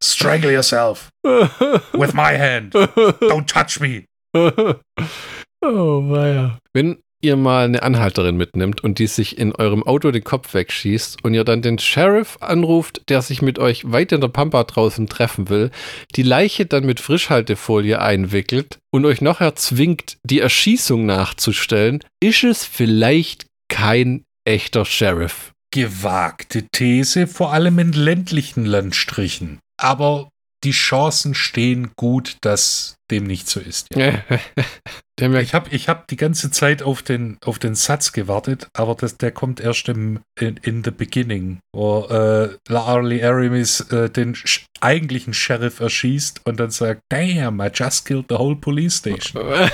Strangle 0.02 0.50
yourself 0.50 1.10
with 1.22 2.14
my 2.14 2.38
hand. 2.38 2.72
Don't 2.74 3.46
touch 3.46 3.78
me. 3.80 4.06
oh, 4.34 6.08
weia. 6.10 6.58
Wenn 6.72 7.02
ihr 7.20 7.36
mal 7.36 7.64
eine 7.64 7.82
Anhalterin 7.82 8.36
mitnimmt 8.36 8.82
und 8.82 8.98
die 8.98 9.06
sich 9.06 9.38
in 9.38 9.54
eurem 9.54 9.82
Auto 9.82 10.10
den 10.10 10.24
Kopf 10.24 10.54
wegschießt 10.54 11.24
und 11.24 11.34
ihr 11.34 11.44
dann 11.44 11.62
den 11.62 11.78
Sheriff 11.78 12.38
anruft, 12.40 13.02
der 13.08 13.22
sich 13.22 13.42
mit 13.42 13.58
euch 13.58 13.90
weit 13.90 14.12
in 14.12 14.20
der 14.20 14.28
Pampa 14.28 14.64
draußen 14.64 15.08
treffen 15.08 15.48
will, 15.48 15.70
die 16.16 16.22
Leiche 16.22 16.66
dann 16.66 16.84
mit 16.84 17.00
Frischhaltefolie 17.00 18.00
einwickelt 18.00 18.78
und 18.90 19.04
euch 19.04 19.20
nachher 19.20 19.54
zwingt, 19.56 20.18
die 20.24 20.40
Erschießung 20.40 21.06
nachzustellen, 21.06 22.02
ist 22.20 22.44
es 22.44 22.64
vielleicht 22.64 23.46
kein 23.68 24.24
echter 24.44 24.84
Sheriff. 24.84 25.52
Gewagte 25.72 26.66
These, 26.72 27.26
vor 27.26 27.52
allem 27.52 27.78
in 27.78 27.92
ländlichen 27.92 28.64
Landstrichen. 28.64 29.60
Aber 29.76 30.30
die 30.64 30.72
Chancen 30.72 31.34
stehen 31.34 31.92
gut, 31.96 32.36
dass 32.42 32.96
dem 33.10 33.24
nicht 33.24 33.48
so 33.48 33.60
ist. 33.60 33.88
merkt, 33.96 35.46
Ich 35.46 35.54
habe 35.54 35.70
ich 35.70 35.88
hab 35.88 36.06
die 36.08 36.16
ganze 36.16 36.50
Zeit 36.50 36.82
auf 36.82 37.02
den, 37.02 37.38
auf 37.44 37.58
den 37.58 37.74
Satz 37.74 38.12
gewartet, 38.12 38.68
aber 38.72 38.94
das, 38.94 39.16
der 39.16 39.32
kommt 39.32 39.60
erst 39.60 39.88
im, 39.88 40.20
in, 40.38 40.56
in 40.58 40.84
the 40.84 40.90
beginning, 40.90 41.60
wo 41.74 42.06
äh, 42.06 42.56
Larly 42.68 43.22
Aramis 43.22 43.80
äh, 43.90 44.08
den 44.08 44.34
sch 44.34 44.64
eigentlichen 44.80 45.34
Sheriff 45.34 45.80
erschießt 45.80 46.40
und 46.46 46.58
dann 46.58 46.70
sagt, 46.70 47.02
damn, 47.10 47.60
I 47.60 47.68
just 47.72 48.06
killed 48.06 48.26
the 48.30 48.36
whole 48.36 48.56
police 48.56 48.96
station. 48.98 49.42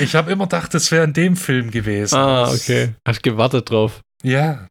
Ich 0.00 0.14
habe 0.14 0.30
immer 0.30 0.44
gedacht, 0.44 0.72
das 0.72 0.90
wäre 0.92 1.04
in 1.04 1.12
dem 1.12 1.36
Film 1.36 1.70
gewesen. 1.70 2.14
ah, 2.14 2.50
okay. 2.50 2.94
Hast 3.06 3.22
gewartet 3.22 3.68
drauf. 3.68 4.00
Ja, 4.22 4.66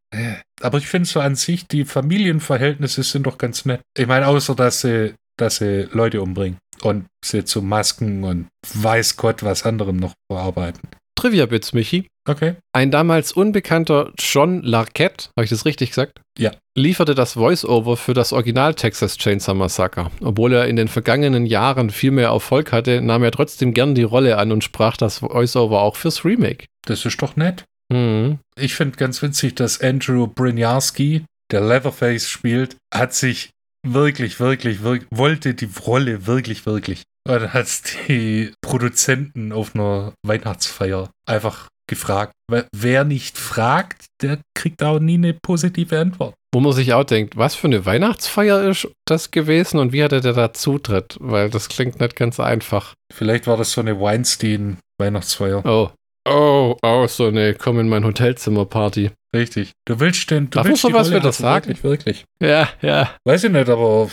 aber 0.62 0.78
ich 0.78 0.88
finde 0.88 1.08
so 1.08 1.20
an 1.20 1.36
sich, 1.36 1.68
die 1.68 1.86
Familienverhältnisse 1.86 3.04
sind 3.04 3.26
doch 3.26 3.38
ganz 3.38 3.66
nett. 3.66 3.82
Ich 3.98 4.08
meine, 4.08 4.28
außer 4.28 4.56
dass 4.56 4.82
sie, 4.82 5.16
dass 5.38 5.58
sie 5.58 5.88
Leute 5.92 6.22
umbringen 6.22 6.58
und 6.82 7.06
sie 7.24 7.44
zu 7.46 7.62
Masken 7.62 8.24
und 8.24 8.48
weiß 8.74 9.18
Gott 9.18 9.44
was 9.44 9.66
anderem 9.66 9.98
noch 9.98 10.14
verarbeiten. 10.32 10.90
Trivia-Bits, 11.16 11.74
Michi. 11.74 12.08
Okay. 12.30 12.56
Ein 12.74 12.92
damals 12.92 13.34
unbekannter 13.34 14.14
John 14.18 14.62
Larquette, 14.62 15.30
habe 15.36 15.44
ich 15.44 15.50
das 15.50 15.66
richtig 15.66 15.90
gesagt? 15.90 16.22
Ja. 16.38 16.52
Lieferte 16.78 17.14
das 17.14 17.34
Voice-Over 17.34 17.98
für 17.98 18.14
das 18.14 18.32
Original 18.32 18.74
Texas 18.74 19.18
Chainsaw 19.18 19.54
Massacre. 19.54 20.12
Obwohl 20.22 20.54
er 20.54 20.68
in 20.68 20.78
den 20.78 20.88
vergangenen 20.88 21.46
Jahren 21.46 21.90
viel 21.90 22.12
mehr 22.12 22.30
Erfolg 22.30 22.72
hatte, 22.72 23.02
nahm 23.02 23.24
er 23.24 23.32
trotzdem 23.32 23.74
gern 23.74 23.96
die 23.96 24.04
Rolle 24.04 24.38
an 24.38 24.54
und 24.54 24.64
sprach 24.64 24.96
das 24.96 25.20
Voice-Over 25.20 25.82
auch 25.82 25.98
fürs 25.98 26.24
Remake. 26.24 26.68
Das 26.86 27.04
ist 27.04 27.22
doch 27.22 27.36
nett. 27.36 27.66
Mhm. 27.92 28.40
Ich 28.56 28.76
finde 28.76 28.98
ganz 28.98 29.22
witzig, 29.22 29.56
dass 29.56 29.82
Andrew 29.82 30.28
Brynjarski, 30.28 31.24
der 31.52 31.62
Leatherface 31.62 32.28
spielt, 32.30 32.78
hat 32.94 33.14
sich 33.14 33.50
wirklich, 33.88 34.40
wirklich, 34.40 34.84
wirklich, 34.84 35.08
wollte 35.12 35.54
die 35.54 35.70
Rolle 35.86 36.28
wirklich, 36.28 36.66
wirklich. 36.66 37.04
Und 37.28 37.54
hat 37.54 37.68
die 38.08 38.52
Produzenten 38.62 39.52
auf 39.52 39.76
einer 39.76 40.14
Weihnachtsfeier 40.26 41.10
einfach 41.28 41.68
gefragt. 41.88 42.34
Weil 42.50 42.68
wer 42.76 43.04
nicht 43.04 43.38
fragt, 43.38 44.06
der 44.22 44.40
kriegt 44.56 44.84
auch 44.84 45.00
nie 45.00 45.16
eine 45.16 45.34
positive 45.34 46.00
Antwort. 46.00 46.36
wo 46.54 46.60
man 46.60 46.74
sich 46.74 46.94
auch 46.94 47.04
denkt, 47.04 47.38
was 47.38 47.54
für 47.56 47.68
eine 47.68 47.86
Weihnachtsfeier 47.86 48.70
ist 48.70 48.88
das 49.06 49.30
gewesen 49.32 49.80
und 49.80 49.94
wie 49.94 50.04
hatte 50.04 50.20
der 50.22 50.34
da 50.34 50.52
Zutritt? 50.54 51.18
Weil 51.20 51.50
das 51.52 51.70
klingt 51.70 52.00
nicht 52.00 52.16
ganz 52.16 52.40
einfach. 52.40 52.96
Vielleicht 53.14 53.46
war 53.46 53.58
das 53.58 53.72
so 53.72 53.82
eine 53.82 54.00
Weinstein-Weihnachtsfeier. 54.00 55.64
Oh. 55.66 55.90
Oh, 56.30 56.78
oh, 56.84 57.08
so 57.08 57.26
eine 57.28 57.56
Komm 57.56 57.80
in 57.80 57.90
mein 57.90 58.06
Hotelzimmer 58.06 58.66
Party. 58.66 59.10
Richtig. 59.36 59.72
Du 59.86 60.00
willst 60.00 60.30
den. 60.32 60.46
Du 60.46 60.52
Darf 60.52 60.64
man 60.66 60.72
willst 60.72 60.82
sowas 60.84 61.08
Rolle 61.08 61.18
wieder 61.18 61.30
haben, 61.30 61.34
sagen? 61.34 61.68
Wirklich, 61.68 61.84
wirklich. 61.84 62.26
Ja, 62.42 62.70
ja. 62.82 63.10
Weiß 63.26 63.44
ich 63.44 63.52
nicht, 63.52 63.70
aber 63.70 64.10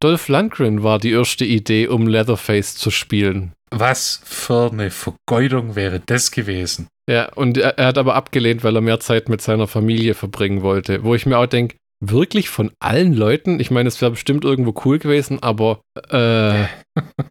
Dolph 0.00 0.28
Lundgren 0.28 0.82
war 0.82 0.98
die 0.98 1.12
erste 1.12 1.44
Idee, 1.44 1.88
um 1.88 2.06
Leatherface 2.06 2.76
zu 2.76 2.90
spielen. 2.90 3.52
was 3.70 4.20
für 4.24 4.70
eine 4.70 4.90
Vergeudung 4.90 5.74
wäre 5.74 6.00
das 6.06 6.30
gewesen? 6.30 6.88
Ja, 7.08 7.32
und 7.34 7.58
er, 7.58 7.78
er 7.78 7.86
hat 7.86 7.98
aber 7.98 8.14
abgelehnt, 8.14 8.64
weil 8.64 8.74
er 8.74 8.80
mehr 8.80 9.00
Zeit 9.00 9.28
mit 9.28 9.40
seiner 9.40 9.66
Familie 9.66 10.14
verbringen 10.14 10.62
wollte. 10.62 11.04
Wo 11.04 11.14
ich 11.14 11.26
mir 11.26 11.38
auch 11.38 11.46
denke, 11.46 11.76
wirklich 12.00 12.48
von 12.48 12.72
allen 12.80 13.14
Leuten, 13.14 13.60
ich 13.60 13.70
meine, 13.70 13.88
es 13.88 14.00
wäre 14.00 14.10
bestimmt 14.12 14.44
irgendwo 14.44 14.74
cool 14.84 14.98
gewesen, 14.98 15.42
aber 15.42 15.80
äh, 16.10 16.64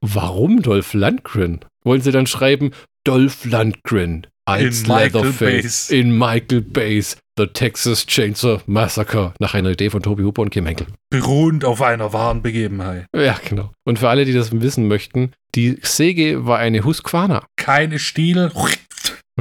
warum 0.01 0.61
Dolph 0.61 0.93
Lundgren? 0.93 1.59
Wollen 1.83 2.01
sie 2.01 2.11
dann 2.11 2.25
schreiben, 2.27 2.71
Dolph 3.05 3.45
Lundgren 3.45 4.25
als 4.45 4.81
In 4.81 4.87
Michael 4.87 5.11
Leatherface 5.11 5.61
Bays. 5.61 5.89
in 5.91 6.17
Michael 6.17 6.61
Bays, 6.61 7.17
The 7.37 7.47
Texas 7.47 8.05
Chainsaw 8.07 8.61
Massacre, 8.65 9.33
nach 9.39 9.53
einer 9.53 9.69
Idee 9.69 9.89
von 9.91 10.01
Toby 10.01 10.23
Hooper 10.23 10.41
und 10.41 10.49
Kim 10.49 10.65
Henkel. 10.65 10.87
Beruhend 11.11 11.65
auf 11.65 11.81
einer 11.83 12.13
wahren 12.13 12.41
Begebenheit. 12.41 13.05
Ja, 13.15 13.37
genau. 13.47 13.71
Und 13.85 13.99
für 13.99 14.09
alle, 14.09 14.25
die 14.25 14.33
das 14.33 14.51
wissen 14.59 14.87
möchten, 14.87 15.31
die 15.53 15.77
Säge 15.83 16.45
war 16.47 16.57
eine 16.57 16.83
Husqvarna. 16.83 17.45
Keine 17.57 17.99
Stiel. 17.99 18.51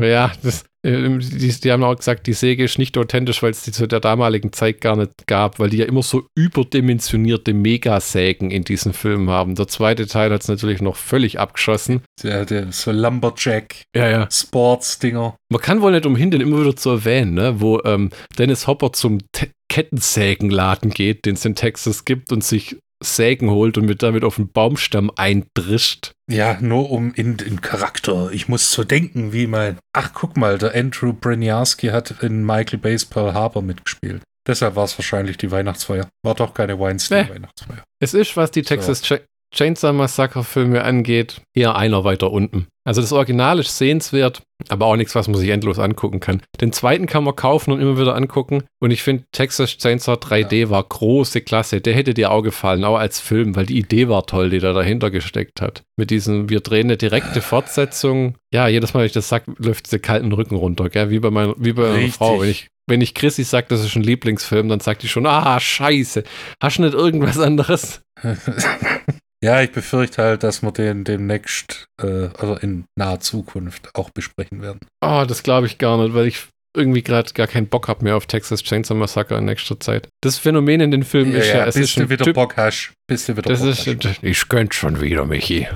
Ja, 0.00 0.32
das, 0.42 0.64
äh, 0.84 1.18
die, 1.18 1.48
die 1.48 1.72
haben 1.72 1.84
auch 1.84 1.96
gesagt, 1.96 2.26
die 2.26 2.32
Säge 2.32 2.64
ist 2.64 2.78
nicht 2.78 2.98
authentisch, 2.98 3.42
weil 3.42 3.52
es 3.52 3.62
die 3.62 3.72
zu 3.72 3.86
der 3.86 4.00
damaligen 4.00 4.52
Zeit 4.52 4.80
gar 4.80 4.96
nicht 4.96 5.26
gab, 5.26 5.58
weil 5.58 5.70
die 5.70 5.78
ja 5.78 5.86
immer 5.86 6.02
so 6.02 6.26
überdimensionierte 6.34 7.54
Megasägen 7.54 8.50
in 8.50 8.64
diesen 8.64 8.92
Filmen 8.92 9.30
haben. 9.30 9.54
Der 9.54 9.68
zweite 9.68 10.06
Teil 10.06 10.32
hat 10.32 10.42
es 10.42 10.48
natürlich 10.48 10.82
noch 10.82 10.96
völlig 10.96 11.38
abgeschossen. 11.38 12.02
Der, 12.22 12.44
der, 12.44 12.72
so 12.72 12.90
Lumberjack, 12.90 13.76
Ja, 13.94 14.08
ja. 14.08 14.28
Sports-Dinger. 14.30 15.36
Man 15.48 15.60
kann 15.60 15.80
wohl 15.80 15.92
nicht 15.92 16.06
umhin, 16.06 16.30
den 16.30 16.40
immer 16.40 16.60
wieder 16.60 16.76
zu 16.76 16.90
erwähnen, 16.90 17.34
ne? 17.34 17.60
wo 17.60 17.80
ähm, 17.84 18.10
Dennis 18.38 18.66
Hopper 18.66 18.92
zum 18.92 19.18
Te 19.32 19.48
Kettensägenladen 19.70 20.90
geht, 20.90 21.24
den 21.24 21.34
es 21.34 21.44
in 21.44 21.56
Texas 21.56 22.04
gibt 22.04 22.30
und 22.30 22.44
sich 22.44 22.76
Sägen 23.02 23.50
holt 23.50 23.76
und 23.78 23.86
mit 23.86 24.02
damit 24.02 24.24
auf 24.24 24.36
den 24.36 24.50
Baumstamm 24.50 25.10
eindrischt. 25.16 26.12
Ja, 26.30 26.58
nur 26.60 26.90
um 26.90 27.12
in 27.14 27.36
den 27.36 27.60
Charakter. 27.60 28.30
Ich 28.32 28.48
muss 28.48 28.70
so 28.70 28.84
denken, 28.84 29.32
wie 29.32 29.46
mein. 29.46 29.78
Ach, 29.92 30.12
guck 30.14 30.36
mal, 30.36 30.58
der 30.58 30.74
Andrew 30.74 31.12
Breniarski 31.12 31.88
hat 31.88 32.22
in 32.22 32.44
Michael 32.44 32.78
Bay's 32.78 33.04
Pearl 33.04 33.34
Harbor 33.34 33.62
mitgespielt. 33.62 34.22
Deshalb 34.46 34.76
war 34.76 34.84
es 34.84 34.98
wahrscheinlich 34.98 35.38
die 35.38 35.50
Weihnachtsfeier. 35.50 36.08
War 36.22 36.34
doch 36.34 36.52
keine 36.52 36.78
Weinstein-Weihnachtsfeier. 36.78 37.82
Es 37.98 38.12
ist, 38.12 38.36
was 38.36 38.50
die 38.50 38.62
Texas 38.62 39.02
Cha 39.02 39.18
Chainsaw 39.54 39.92
Massacre 39.92 40.42
Filme 40.42 40.82
angeht, 40.82 41.40
eher 41.54 41.76
einer 41.76 42.04
weiter 42.04 42.32
unten. 42.32 42.66
Also 42.86 43.00
das 43.00 43.12
Original 43.12 43.60
ist 43.60 43.78
sehenswert, 43.78 44.42
aber 44.68 44.86
auch 44.86 44.96
nichts, 44.96 45.14
was 45.14 45.26
man 45.26 45.38
sich 45.38 45.48
endlos 45.48 45.78
angucken 45.78 46.20
kann. 46.20 46.42
Den 46.60 46.72
zweiten 46.72 47.06
kann 47.06 47.24
man 47.24 47.34
kaufen 47.34 47.72
und 47.72 47.80
immer 47.80 47.98
wieder 47.98 48.14
angucken. 48.14 48.64
Und 48.78 48.90
ich 48.90 49.02
finde, 49.02 49.24
Texas 49.32 49.78
Chainsaw 49.78 50.16
3D 50.16 50.68
war 50.68 50.82
große 50.82 51.40
Klasse. 51.40 51.80
Der 51.80 51.94
hätte 51.94 52.12
dir 52.12 52.30
auch 52.30 52.42
gefallen, 52.42 52.84
auch 52.84 52.98
als 52.98 53.20
Film, 53.20 53.56
weil 53.56 53.64
die 53.64 53.78
Idee 53.78 54.08
war 54.08 54.26
toll, 54.26 54.50
die 54.50 54.58
da 54.58 54.74
dahinter 54.74 55.10
gesteckt 55.10 55.62
hat. 55.62 55.82
Mit 55.96 56.10
diesem, 56.10 56.50
wir 56.50 56.60
drehen 56.60 56.88
eine 56.88 56.98
direkte 56.98 57.40
Fortsetzung. 57.40 58.36
Ja, 58.52 58.68
jedes 58.68 58.92
Mal, 58.92 59.00
wenn 59.00 59.06
ich 59.06 59.12
das 59.12 59.30
sage, 59.30 59.54
läuft 59.56 59.86
diese 59.86 59.98
kalten 59.98 60.32
Rücken 60.32 60.56
runter, 60.56 60.90
gell? 60.90 61.08
Wie 61.08 61.20
bei 61.20 61.30
meiner, 61.30 61.54
wie 61.56 61.72
bei 61.72 61.88
meiner. 61.88 62.08
Frau. 62.08 62.40
Wenn 62.40 62.50
ich, 62.50 62.68
wenn 62.86 63.00
ich 63.00 63.14
Chrissy 63.14 63.44
sage, 63.44 63.68
das 63.70 63.82
ist 63.82 63.96
ein 63.96 64.02
Lieblingsfilm, 64.02 64.68
dann 64.68 64.80
sagt 64.80 65.02
die 65.02 65.08
schon, 65.08 65.24
ah, 65.24 65.58
scheiße. 65.58 66.24
Hast 66.60 66.76
du 66.76 66.82
nicht 66.82 66.94
irgendwas 66.94 67.38
anderes? 67.38 68.02
ja, 69.44 69.60
ich 69.60 69.72
befürchte 69.72 70.22
halt, 70.22 70.42
dass 70.42 70.62
wir 70.62 70.72
den 70.72 71.04
demnächst, 71.04 71.86
äh, 72.00 72.28
also 72.38 72.56
in 72.56 72.86
naher 72.98 73.20
Zukunft 73.20 73.90
auch 73.94 74.08
besprechen 74.08 74.62
werden. 74.62 74.80
Oh, 75.04 75.24
das 75.28 75.42
glaube 75.42 75.66
ich 75.66 75.76
gar 75.76 76.02
nicht, 76.02 76.14
weil 76.14 76.26
ich 76.26 76.48
irgendwie 76.74 77.02
gerade 77.02 77.30
gar 77.34 77.46
keinen 77.46 77.68
Bock 77.68 77.86
habe 77.88 78.04
mehr 78.04 78.16
auf 78.16 78.26
Texas 78.26 78.62
Chainsaw 78.62 78.94
Massacre 78.98 79.36
in 79.36 79.44
nächster 79.44 79.78
Zeit. 79.78 80.08
Das 80.22 80.38
Phänomen 80.38 80.80
in 80.80 80.90
den 80.90 81.04
Filmen 81.04 81.34
ist 81.34 81.48
ja, 81.52 81.66
es 81.66 81.74
bis 81.74 81.90
ist 81.90 81.96
du 81.98 82.08
wieder 82.08 82.24
Typ, 82.24 82.34
Bock 82.34 82.56
hast. 82.56 82.94
Bis 83.06 83.26
du 83.26 83.36
wieder 83.36 83.50
das 83.50 83.60
Bock 83.60 83.68
ist, 83.68 84.04
hast. 84.04 84.22
ich 84.22 84.48
könnte 84.48 84.74
schon 84.74 85.00
wieder, 85.00 85.26
Michi. 85.26 85.68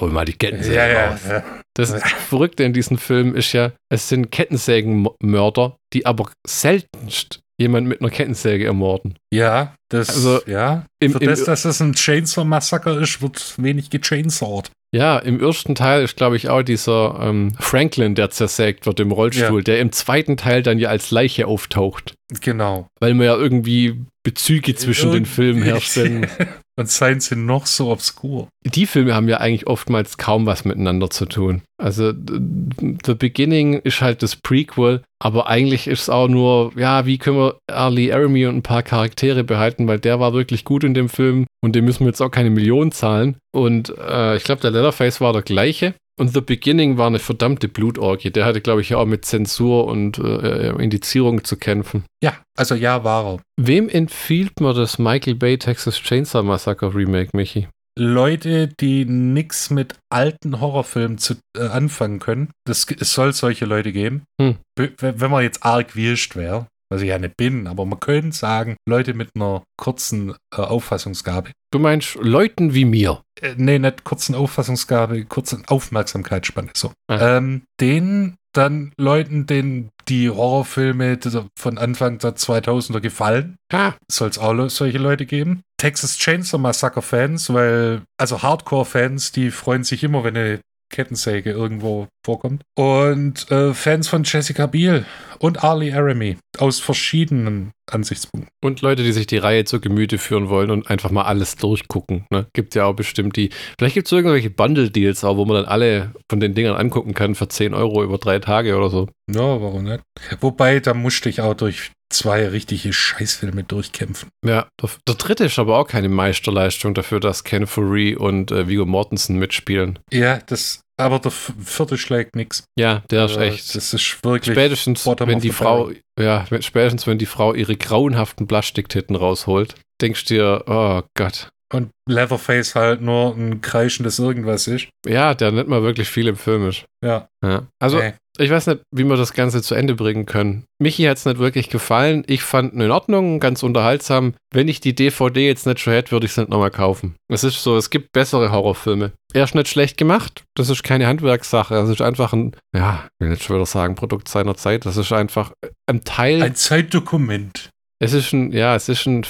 Hol 0.00 0.10
mal 0.10 0.24
die 0.24 0.34
Kettensäge 0.34 0.76
Ja, 0.76 0.86
ja, 0.86 1.08
raus. 1.10 1.20
ja. 1.28 1.44
Das 1.74 1.94
Verrückte 2.28 2.62
in 2.64 2.72
diesen 2.72 2.98
Filmen 2.98 3.34
ist 3.34 3.52
ja, 3.52 3.72
es 3.88 4.08
sind 4.08 4.30
Kettensägenmörder, 4.30 5.76
die 5.92 6.04
aber 6.04 6.30
seltenst 6.46 7.40
jemand 7.58 7.86
mit 7.86 8.00
einer 8.00 8.10
Kettensäge 8.10 8.64
ermorden. 8.64 9.14
Ja, 9.32 9.74
das, 9.88 10.08
Also, 10.10 10.40
ja. 10.46 10.86
im- 11.00 11.12
Für 11.12 11.18
im- 11.18 11.26
das, 11.30 11.44
dass 11.44 11.64
es 11.64 11.80
ein 11.80 11.94
Chainsaw-Massaker 11.94 13.00
ist, 13.00 13.22
wird 13.22 13.54
wenig 13.58 13.90
gechainsawed. 13.90 14.70
Ja, 14.94 15.18
im 15.18 15.40
ersten 15.40 15.74
Teil 15.74 16.04
ist, 16.04 16.16
glaube 16.16 16.36
ich, 16.36 16.48
auch 16.48 16.62
dieser 16.62 17.18
ähm, 17.20 17.52
Franklin, 17.58 18.14
der 18.14 18.30
zersägt 18.30 18.86
wird 18.86 19.00
im 19.00 19.10
Rollstuhl, 19.10 19.64
der 19.64 19.80
im 19.80 19.90
zweiten 19.90 20.36
Teil 20.36 20.62
dann 20.62 20.78
ja 20.78 20.88
als 20.88 21.10
Leiche 21.10 21.48
auftaucht. 21.48 22.14
Genau. 22.40 22.86
Weil 23.00 23.14
man 23.14 23.26
ja 23.26 23.36
irgendwie 23.36 24.04
Bezüge 24.24 24.74
zwischen 24.74 25.12
den 25.12 25.26
Filmen 25.26 25.62
herstellen. 25.62 26.26
Und 26.76 26.90
seien 26.90 27.20
sie 27.20 27.36
noch 27.36 27.66
so 27.66 27.92
obskur. 27.92 28.48
Die 28.64 28.86
Filme 28.86 29.14
haben 29.14 29.28
ja 29.28 29.36
eigentlich 29.36 29.68
oftmals 29.68 30.18
kaum 30.18 30.44
was 30.44 30.64
miteinander 30.64 31.08
zu 31.08 31.26
tun. 31.26 31.62
Also 31.80 32.12
The 32.12 33.14
Beginning 33.14 33.74
ist 33.74 34.00
halt 34.00 34.24
das 34.24 34.34
Prequel, 34.34 35.02
aber 35.20 35.46
eigentlich 35.46 35.86
ist 35.86 36.02
es 36.02 36.10
auch 36.10 36.26
nur, 36.26 36.72
ja, 36.74 37.06
wie 37.06 37.18
können 37.18 37.36
wir 37.36 37.58
Ali 37.68 38.12
Army 38.12 38.46
und 38.46 38.56
ein 38.56 38.62
paar 38.62 38.82
Charaktere 38.82 39.44
behalten, 39.44 39.86
weil 39.86 40.00
der 40.00 40.18
war 40.18 40.32
wirklich 40.32 40.64
gut 40.64 40.82
in 40.82 40.94
dem 40.94 41.08
Film 41.08 41.46
und 41.62 41.76
dem 41.76 41.84
müssen 41.84 42.00
wir 42.00 42.08
jetzt 42.08 42.20
auch 42.20 42.30
keine 42.32 42.50
Millionen 42.50 42.90
zahlen. 42.90 43.36
Und 43.52 43.96
äh, 43.96 44.36
ich 44.36 44.42
glaube, 44.42 44.60
der 44.60 44.72
Leatherface 44.72 45.20
war 45.20 45.32
der 45.32 45.42
gleiche. 45.42 45.94
Und 46.16 46.32
The 46.32 46.40
Beginning 46.40 46.96
war 46.96 47.08
eine 47.08 47.18
verdammte 47.18 47.68
Blutorgie. 47.68 48.30
Der 48.30 48.44
hatte, 48.44 48.60
glaube 48.60 48.80
ich, 48.80 48.94
auch 48.94 49.06
mit 49.06 49.24
Zensur 49.24 49.86
und 49.86 50.18
äh, 50.18 50.70
Indizierung 50.70 51.42
zu 51.42 51.56
kämpfen. 51.56 52.04
Ja, 52.22 52.36
also 52.56 52.76
ja, 52.76 53.02
war 53.02 53.34
er. 53.34 53.40
Wem 53.56 53.88
empfiehlt 53.88 54.60
man 54.60 54.76
das 54.76 54.98
Michael 54.98 55.34
Bay 55.34 55.58
Texas 55.58 55.96
Chainsaw 55.96 56.44
Massacre 56.44 56.94
Remake, 56.94 57.30
Michi? 57.32 57.66
Leute, 57.96 58.68
die 58.68 59.04
nichts 59.04 59.70
mit 59.70 59.94
alten 60.10 60.60
Horrorfilmen 60.60 61.18
zu, 61.18 61.34
äh, 61.56 61.66
anfangen 61.66 62.18
können. 62.18 62.50
Das, 62.64 62.86
es 62.98 63.12
soll 63.12 63.32
solche 63.32 63.66
Leute 63.66 63.92
geben. 63.92 64.24
Hm. 64.40 64.56
Wenn 64.76 65.30
man 65.30 65.42
jetzt 65.42 65.64
arg 65.64 65.94
wirscht 65.94 66.34
wäre, 66.34 66.66
was 66.94 67.02
ich 67.02 67.08
ja 67.08 67.18
nicht 67.18 67.36
bin, 67.36 67.66
aber 67.66 67.84
man 67.84 68.00
könnte 68.00 68.36
sagen, 68.36 68.76
Leute 68.88 69.14
mit 69.14 69.30
einer 69.34 69.64
kurzen 69.76 70.34
äh, 70.54 70.60
Auffassungsgabe. 70.60 71.50
Du 71.72 71.78
meinst 71.78 72.14
Leuten 72.14 72.72
wie 72.72 72.84
mir. 72.84 73.22
Äh, 73.40 73.54
nee, 73.56 73.78
nicht 73.78 74.04
kurzen 74.04 74.34
Auffassungsgabe, 74.34 75.24
kurzen 75.24 75.64
Aufmerksamkeitsspanne. 75.66 76.70
So. 76.74 76.92
Ah. 77.08 77.36
Ähm, 77.38 77.62
den 77.80 78.36
dann 78.52 78.92
Leuten, 78.96 79.46
denen 79.46 79.90
die 80.08 80.30
Horrorfilme 80.30 81.18
von 81.58 81.78
Anfang 81.78 82.18
der 82.18 82.36
2000er 82.36 83.00
gefallen, 83.00 83.56
Ha, 83.72 83.96
soll 84.08 84.28
es 84.28 84.38
auch 84.38 84.68
solche 84.68 84.98
Leute 84.98 85.26
geben. 85.26 85.62
Texas 85.78 86.16
Chainsaw 86.18 86.58
Massacre 86.58 87.02
Fans, 87.02 87.52
weil, 87.52 88.02
also 88.16 88.42
Hardcore-Fans, 88.42 89.32
die 89.32 89.50
freuen 89.50 89.82
sich 89.82 90.04
immer, 90.04 90.22
wenn 90.22 90.36
eine 90.36 90.60
Kettensäge 90.90 91.50
irgendwo 91.50 92.06
vorkommt. 92.24 92.62
Und 92.74 93.50
äh, 93.50 93.74
Fans 93.74 94.08
von 94.08 94.24
Jessica 94.24 94.66
Biel 94.66 95.04
und 95.38 95.62
Arlie 95.62 95.92
Aramy 95.92 96.38
aus 96.58 96.80
verschiedenen 96.80 97.72
Ansichtspunkten. 97.90 98.50
Und 98.62 98.80
Leute, 98.80 99.02
die 99.02 99.12
sich 99.12 99.26
die 99.26 99.36
Reihe 99.36 99.64
zu 99.64 99.80
Gemüte 99.80 100.18
führen 100.18 100.48
wollen 100.48 100.70
und 100.70 100.88
einfach 100.88 101.10
mal 101.10 101.24
alles 101.24 101.56
durchgucken. 101.56 102.26
Ne? 102.30 102.46
Gibt 102.54 102.74
ja 102.74 102.86
auch 102.86 102.94
bestimmt 102.94 103.36
die. 103.36 103.50
Vielleicht 103.78 103.94
gibt 103.94 104.08
es 104.08 104.12
irgendwelche 104.12 104.50
Bundle-Deals 104.50 105.24
auch, 105.24 105.36
wo 105.36 105.44
man 105.44 105.56
dann 105.56 105.66
alle 105.66 106.12
von 106.30 106.40
den 106.40 106.54
Dingern 106.54 106.76
angucken 106.76 107.14
kann 107.14 107.34
für 107.34 107.48
10 107.48 107.74
Euro 107.74 108.02
über 108.02 108.18
drei 108.18 108.38
Tage 108.38 108.76
oder 108.76 108.88
so. 108.88 109.08
Ja, 109.30 109.60
warum 109.60 109.84
nicht? 109.84 110.02
Wobei, 110.40 110.80
da 110.80 110.94
musste 110.94 111.28
ich 111.28 111.40
auch 111.40 111.54
durch 111.54 111.92
zwei 112.10 112.46
richtige 112.48 112.92
Scheißfilme 112.92 113.64
durchkämpfen. 113.64 114.28
Ja, 114.46 114.68
der, 114.80 114.90
der 115.06 115.14
dritte 115.16 115.44
ist 115.44 115.58
aber 115.58 115.78
auch 115.78 115.86
keine 115.86 116.08
Meisterleistung 116.08 116.94
dafür, 116.94 117.20
dass 117.20 117.44
Ken 117.44 117.66
Furry 117.66 118.14
und 118.14 118.52
äh, 118.52 118.68
Viggo 118.68 118.86
Mortensen 118.86 119.38
mitspielen. 119.38 119.98
Ja, 120.12 120.38
das, 120.46 120.83
aber 120.96 121.18
der 121.18 121.30
vierte 121.30 121.98
schlägt 121.98 122.36
nix. 122.36 122.64
Ja, 122.78 123.02
der 123.10 123.26
ist 123.26 123.36
Äh, 123.36 123.48
echt. 123.48 123.74
Das 123.74 123.94
ist 123.94 124.24
wirklich. 124.24 124.54
Spätestens, 124.54 125.06
wenn 125.06 125.40
die 125.40 125.50
Frau, 125.50 125.90
ja, 126.18 126.46
spätestens, 126.60 127.06
wenn 127.06 127.18
die 127.18 127.26
Frau 127.26 127.54
ihre 127.54 127.76
grauenhaften 127.76 128.46
Plastiktitten 128.46 129.16
rausholt, 129.16 129.74
denkst 130.00 130.24
du 130.26 130.34
dir, 130.34 130.64
oh 130.66 131.02
Gott. 131.16 131.48
Und 131.74 131.90
Leatherface 132.08 132.74
halt 132.74 133.00
nur 133.00 133.34
ein 133.34 133.60
kreischendes 133.60 134.18
Irgendwas 134.18 134.66
ist. 134.68 134.88
Ja, 135.06 135.34
der 135.34 135.50
nicht 135.52 135.68
mal 135.68 135.82
wirklich 135.82 136.08
viel 136.08 136.28
im 136.28 136.36
Film 136.36 136.68
ist. 136.68 136.84
Ja. 137.04 137.28
Ja. 137.42 137.66
Also, 137.80 137.98
Nee. 137.98 138.12
ich 138.38 138.50
weiß 138.50 138.66
nicht, 138.68 138.80
wie 138.94 139.04
wir 139.04 139.16
das 139.16 139.32
Ganze 139.32 139.60
zu 139.62 139.74
Ende 139.74 139.94
bringen 139.94 140.24
können. 140.26 140.64
Michi 140.80 141.02
hat 141.04 141.16
es 141.16 141.24
nicht 141.24 141.38
wirklich 141.38 141.70
gefallen. 141.70 142.22
Ich 142.26 142.42
fand 142.42 142.74
ihn 142.74 142.80
in 142.80 142.90
Ordnung, 142.90 143.40
ganz 143.40 143.62
unterhaltsam. 143.62 144.34
Wenn 144.52 144.68
ich 144.68 144.80
die 144.80 144.94
DVD 144.94 145.46
jetzt 145.46 145.66
nicht 145.66 145.80
schon 145.80 145.92
hätte, 145.94 146.12
würde 146.12 146.26
ich 146.26 146.32
es 146.32 146.36
nicht 146.38 146.48
nochmal 146.50 146.70
kaufen. 146.70 147.16
Es 147.28 147.42
ist 147.44 147.62
so, 147.62 147.76
es 147.76 147.90
gibt 147.90 148.12
bessere 148.12 148.52
Horrorfilme. 148.52 149.12
Er 149.32 149.44
ist 149.44 149.54
nicht 149.54 149.68
schlecht 149.68 149.96
gemacht. 149.96 150.44
Das 150.54 150.68
ist 150.70 150.84
keine 150.84 151.06
Handwerkssache. 151.06 151.74
Das 151.74 151.88
ist 151.88 152.00
einfach 152.02 152.32
ein, 152.32 152.54
ja, 152.74 153.04
ich 153.18 153.24
will 153.24 153.30
nicht 153.30 153.42
schon 153.42 153.56
wieder 153.56 153.66
sagen, 153.66 153.94
Produkt 153.96 154.28
seiner 154.28 154.54
Zeit. 154.56 154.86
Das 154.86 154.96
ist 154.96 155.12
einfach 155.12 155.52
ein 155.86 156.04
Teil. 156.04 156.40
Ein 156.42 156.54
Zeitdokument. 156.54 157.70
Es 157.98 158.12
ist 158.12 158.26
schon, 158.26 158.52
ja, 158.52 158.74
es 158.76 158.88
ist 158.88 159.00
schon 159.00 159.24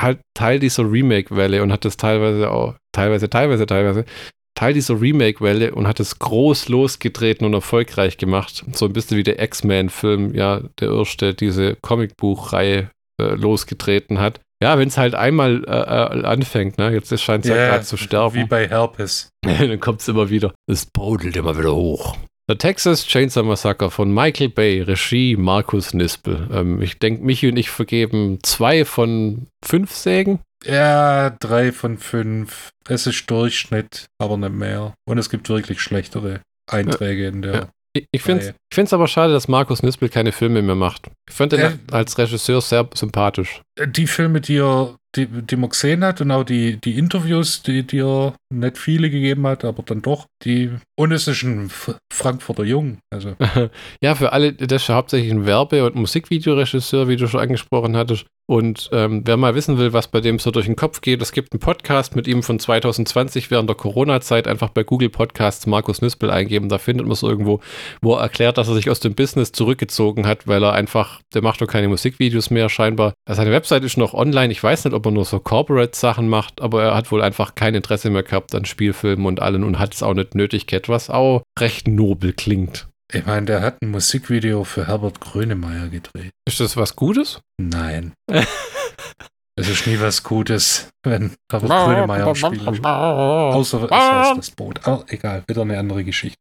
halt 0.00 0.20
Teil 0.34 0.58
dieser 0.58 0.90
Remake-Welle 0.90 1.62
und 1.62 1.72
hat 1.72 1.84
das 1.84 1.96
teilweise 1.96 2.50
auch, 2.50 2.74
teilweise, 2.92 3.28
teilweise, 3.28 3.66
teilweise, 3.66 4.04
Teil 4.54 4.74
dieser 4.74 5.00
Remake-Welle 5.00 5.74
und 5.74 5.86
hat 5.86 6.00
es 6.00 6.18
groß 6.18 6.68
losgetreten 6.68 7.46
und 7.46 7.54
erfolgreich 7.54 8.18
gemacht. 8.18 8.64
So 8.72 8.86
ein 8.86 8.92
bisschen 8.92 9.16
wie 9.16 9.22
der 9.22 9.40
X-Men-Film, 9.40 10.34
ja, 10.34 10.62
der 10.80 10.90
erste, 10.90 11.32
diese 11.34 11.76
Comicbuchreihe 11.76 12.90
äh, 13.20 13.34
losgetreten 13.34 14.18
hat. 14.18 14.40
Ja, 14.60 14.76
wenn 14.76 14.88
es 14.88 14.98
halt 14.98 15.14
einmal 15.14 15.64
äh, 15.64 15.70
äh, 15.70 16.24
anfängt, 16.24 16.78
ne? 16.78 16.90
Jetzt 16.90 17.16
scheint 17.20 17.44
es 17.44 17.50
ja, 17.50 17.56
ja 17.56 17.68
gerade 17.68 17.84
zu 17.84 17.96
sterben. 17.96 18.34
Wie 18.34 18.44
bei 18.44 18.66
Herpes. 18.68 19.30
Dann 19.44 19.78
kommt 19.78 20.00
es 20.00 20.08
immer 20.08 20.28
wieder. 20.30 20.52
Es 20.68 20.86
brodelt 20.86 21.36
immer 21.36 21.56
wieder 21.56 21.74
hoch. 21.76 22.16
The 22.50 22.56
Texas 22.56 23.06
Chainsaw 23.06 23.42
Massacre 23.42 23.90
von 23.90 24.10
Michael 24.12 24.48
Bay, 24.48 24.80
Regie 24.80 25.36
Markus 25.36 25.92
Nispel. 25.92 26.48
Ähm, 26.50 26.80
ich 26.80 26.98
denke, 26.98 27.22
Michi 27.22 27.48
und 27.48 27.58
ich 27.58 27.68
vergeben 27.68 28.38
zwei 28.42 28.86
von 28.86 29.48
fünf 29.62 29.92
Sägen. 29.92 30.40
Ja, 30.64 31.28
drei 31.28 31.72
von 31.72 31.98
fünf. 31.98 32.70
Es 32.88 33.06
ist 33.06 33.30
Durchschnitt, 33.30 34.06
aber 34.18 34.38
nicht 34.38 34.54
mehr. 34.54 34.94
Und 35.06 35.18
es 35.18 35.28
gibt 35.28 35.50
wirklich 35.50 35.82
schlechtere 35.82 36.40
Einträge 36.66 37.24
ja, 37.24 37.28
in 37.28 37.42
der. 37.42 37.52
Ja. 37.52 37.68
Ich, 37.92 38.06
ich 38.12 38.22
finde 38.22 38.54
es 38.74 38.92
aber 38.94 39.08
schade, 39.08 39.34
dass 39.34 39.48
Markus 39.48 39.82
Nispel 39.82 40.08
keine 40.08 40.32
Filme 40.32 40.62
mehr 40.62 40.74
macht. 40.74 41.10
Ich 41.28 41.34
fand 41.34 41.52
ihn 41.52 41.60
äh, 41.60 41.76
als 41.90 42.16
Regisseur 42.16 42.62
sehr 42.62 42.88
sympathisch. 42.94 43.60
Die 43.78 44.06
Filme, 44.06 44.40
die 44.40 44.56
er 44.56 44.96
die, 45.16 45.26
die 45.26 45.56
man 45.56 45.70
gesehen 45.70 46.04
hat 46.04 46.20
und 46.20 46.30
auch 46.30 46.44
die, 46.44 46.76
die 46.76 46.98
Interviews, 46.98 47.62
die 47.62 47.82
dir 47.82 48.34
nicht 48.52 48.78
viele 48.78 49.10
gegeben 49.10 49.46
hat, 49.46 49.64
aber 49.64 49.82
dann 49.82 50.02
doch, 50.02 50.26
die, 50.44 50.70
und 50.98 51.12
es 51.12 51.26
ist 51.28 51.42
ein 51.42 51.70
Frankfurter 52.12 52.64
Jung. 52.64 52.98
Also. 53.10 53.34
ja, 54.02 54.14
für 54.14 54.32
alle, 54.32 54.52
das 54.52 54.82
ist 54.82 54.88
ja 54.88 54.96
hauptsächlich 54.96 55.30
ein 55.30 55.46
Werbe- 55.46 55.84
und 55.84 55.94
Musikvideoregisseur, 55.94 57.08
wie 57.08 57.16
du 57.16 57.26
schon 57.26 57.40
angesprochen 57.40 57.96
hattest. 57.96 58.26
Und 58.50 58.88
ähm, 58.92 59.22
wer 59.26 59.36
mal 59.36 59.54
wissen 59.54 59.76
will, 59.76 59.92
was 59.92 60.08
bei 60.08 60.22
dem 60.22 60.38
so 60.38 60.50
durch 60.50 60.64
den 60.64 60.74
Kopf 60.74 61.02
geht, 61.02 61.20
es 61.20 61.32
gibt 61.32 61.52
einen 61.52 61.60
Podcast 61.60 62.16
mit 62.16 62.26
ihm 62.26 62.42
von 62.42 62.58
2020 62.58 63.50
während 63.50 63.68
der 63.68 63.76
Corona-Zeit. 63.76 64.48
Einfach 64.48 64.70
bei 64.70 64.84
Google 64.84 65.10
Podcasts 65.10 65.66
Markus 65.66 66.00
Nüspel 66.00 66.30
eingeben. 66.30 66.70
Da 66.70 66.78
findet 66.78 67.06
man 67.06 67.12
es 67.12 67.22
irgendwo, 67.22 67.60
wo 68.00 68.14
er 68.14 68.22
erklärt, 68.22 68.56
dass 68.56 68.68
er 68.68 68.74
sich 68.74 68.88
aus 68.88 69.00
dem 69.00 69.14
Business 69.14 69.52
zurückgezogen 69.52 70.26
hat, 70.26 70.46
weil 70.46 70.62
er 70.62 70.72
einfach, 70.72 71.20
der 71.34 71.42
macht 71.42 71.60
doch 71.60 71.66
keine 71.66 71.88
Musikvideos 71.88 72.48
mehr 72.48 72.70
scheinbar. 72.70 73.12
Seine 73.28 73.52
Website 73.52 73.84
ist 73.84 73.98
noch 73.98 74.14
online. 74.14 74.50
Ich 74.50 74.62
weiß 74.62 74.86
nicht, 74.86 74.94
ob 74.98 75.06
er 75.06 75.12
nur 75.12 75.24
so 75.24 75.38
Corporate-Sachen 75.40 76.28
macht, 76.28 76.60
aber 76.60 76.82
er 76.82 76.94
hat 76.94 77.10
wohl 77.10 77.22
einfach 77.22 77.54
kein 77.54 77.74
Interesse 77.74 78.10
mehr 78.10 78.24
gehabt 78.24 78.54
an 78.54 78.64
Spielfilmen 78.64 79.26
und 79.26 79.40
allen 79.40 79.64
und 79.64 79.78
hat 79.78 79.94
es 79.94 80.02
auch 80.02 80.14
nicht 80.14 80.34
nötig 80.34 80.66
gehabt, 80.66 80.88
was 80.88 81.08
auch 81.08 81.42
recht 81.58 81.88
nobel 81.88 82.32
klingt. 82.32 82.88
Ich 83.12 83.24
meine, 83.24 83.46
der 83.46 83.62
hat 83.62 83.80
ein 83.80 83.90
Musikvideo 83.90 84.64
für 84.64 84.86
Herbert 84.86 85.20
Grönemeyer 85.20 85.88
gedreht. 85.88 86.32
Ist 86.46 86.60
das 86.60 86.76
was 86.76 86.94
Gutes? 86.94 87.40
Nein. 87.58 88.12
es 89.56 89.68
ist 89.68 89.86
nie 89.86 89.98
was 89.98 90.22
Gutes, 90.22 90.90
wenn 91.02 91.32
Herbert 91.50 91.70
Grönemeyer 91.70 92.34
spielt. 92.34 92.84
Außer 92.84 93.84
es 93.84 93.90
heißt 93.90 94.38
das 94.38 94.50
Boot. 94.50 94.86
Aber 94.86 95.04
egal, 95.08 95.42
wieder 95.46 95.62
eine 95.62 95.78
andere 95.78 96.04
Geschichte. 96.04 96.36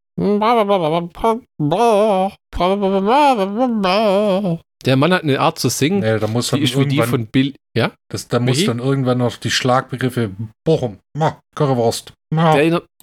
Der 4.86 4.96
Mann 4.96 5.14
hat 5.14 5.24
eine 5.24 5.40
Art 5.40 5.60
zu 5.60 5.70
singen. 5.70 6.00
Nee, 6.00 6.20
da 6.20 6.28
muss 6.28 6.50
die 6.52 6.62
ist 6.62 6.78
wie 6.78 6.86
die 6.86 7.02
von 7.02 7.28
Bill. 7.28 7.56
Ja? 7.76 7.92
Das, 8.10 8.28
da 8.28 8.40
muss 8.40 8.64
dann 8.66 8.80
irgendwann 8.80 9.18
noch 9.18 9.38
die 9.38 9.52
Schlagbegriffe 9.52 10.32
Bochum, 10.64 11.00
Currywurst, 11.56 12.14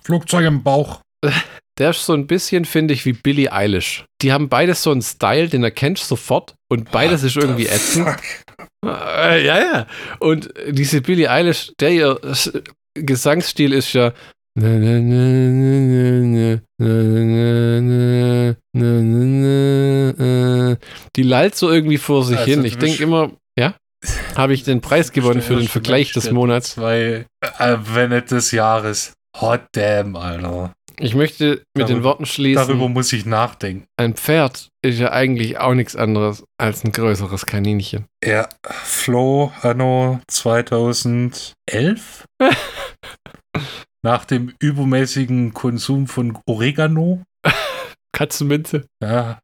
Flugzeug 0.02 0.46
im 0.46 0.62
Bauch. 0.62 1.00
Der 1.78 1.90
ist 1.90 2.06
so 2.06 2.12
ein 2.12 2.28
bisschen, 2.28 2.64
finde 2.66 2.94
ich, 2.94 3.04
wie 3.04 3.14
Billie 3.14 3.52
Eilish. 3.52 4.04
Die 4.22 4.32
haben 4.32 4.48
beides 4.48 4.84
so 4.84 4.92
einen 4.92 5.02
Style, 5.02 5.48
den 5.48 5.64
erkennst 5.64 6.04
du 6.04 6.08
sofort 6.10 6.54
und 6.70 6.92
beides 6.92 7.22
What 7.22 7.26
ist 7.26 7.36
irgendwie 7.36 7.66
ätzend. 7.66 8.16
Äh, 8.86 9.44
ja, 9.44 9.58
ja. 9.58 9.86
Und 10.20 10.54
diese 10.68 11.00
Billie 11.00 11.28
Eilish, 11.28 11.72
der 11.80 11.90
ihr 11.90 12.20
Gesangsstil 12.94 13.72
ist 13.72 13.92
ja. 13.94 14.12
Die 21.16 21.22
lallt 21.22 21.54
so 21.54 21.70
irgendwie 21.70 21.98
vor 21.98 22.24
sich 22.24 22.38
also 22.38 22.50
hin. 22.50 22.64
Ich 22.64 22.78
denke 22.78 23.02
immer, 23.02 23.30
ja, 23.58 23.74
habe 24.34 24.54
ich 24.54 24.64
den 24.64 24.80
Preis 24.80 25.12
gewonnen 25.12 25.42
für 25.42 25.56
den 25.56 25.68
Vergleich 25.68 26.12
des 26.12 26.30
Monats. 26.30 26.74
Zwei, 26.74 27.26
äh, 27.58 27.76
wenn 27.92 28.10
nicht 28.10 28.30
des 28.30 28.50
Jahres. 28.50 29.12
Hot 29.40 29.62
damn, 29.72 30.16
Alter. 30.16 30.72
Ich 30.98 31.14
möchte 31.14 31.62
mit 31.74 31.88
darüber, 31.88 31.88
den 31.88 32.04
Worten 32.04 32.26
schließen. 32.26 32.66
Darüber 32.66 32.88
muss 32.88 33.12
ich 33.12 33.26
nachdenken. 33.26 33.86
Ein 33.96 34.14
Pferd 34.14 34.68
ist 34.82 35.00
ja 35.00 35.10
eigentlich 35.10 35.58
auch 35.58 35.74
nichts 35.74 35.96
anderes 35.96 36.44
als 36.56 36.84
ein 36.84 36.92
größeres 36.92 37.46
Kaninchen. 37.46 38.06
Ja, 38.24 38.48
Flo 38.62 39.52
anno 39.62 40.20
2011. 40.28 42.26
Nach 44.04 44.24
dem 44.24 44.52
übermäßigen 44.60 45.52
Konsum 45.52 46.06
von 46.06 46.38
Oregano. 46.46 47.22
Katzenminze. 48.12 48.86
Ja, 49.02 49.40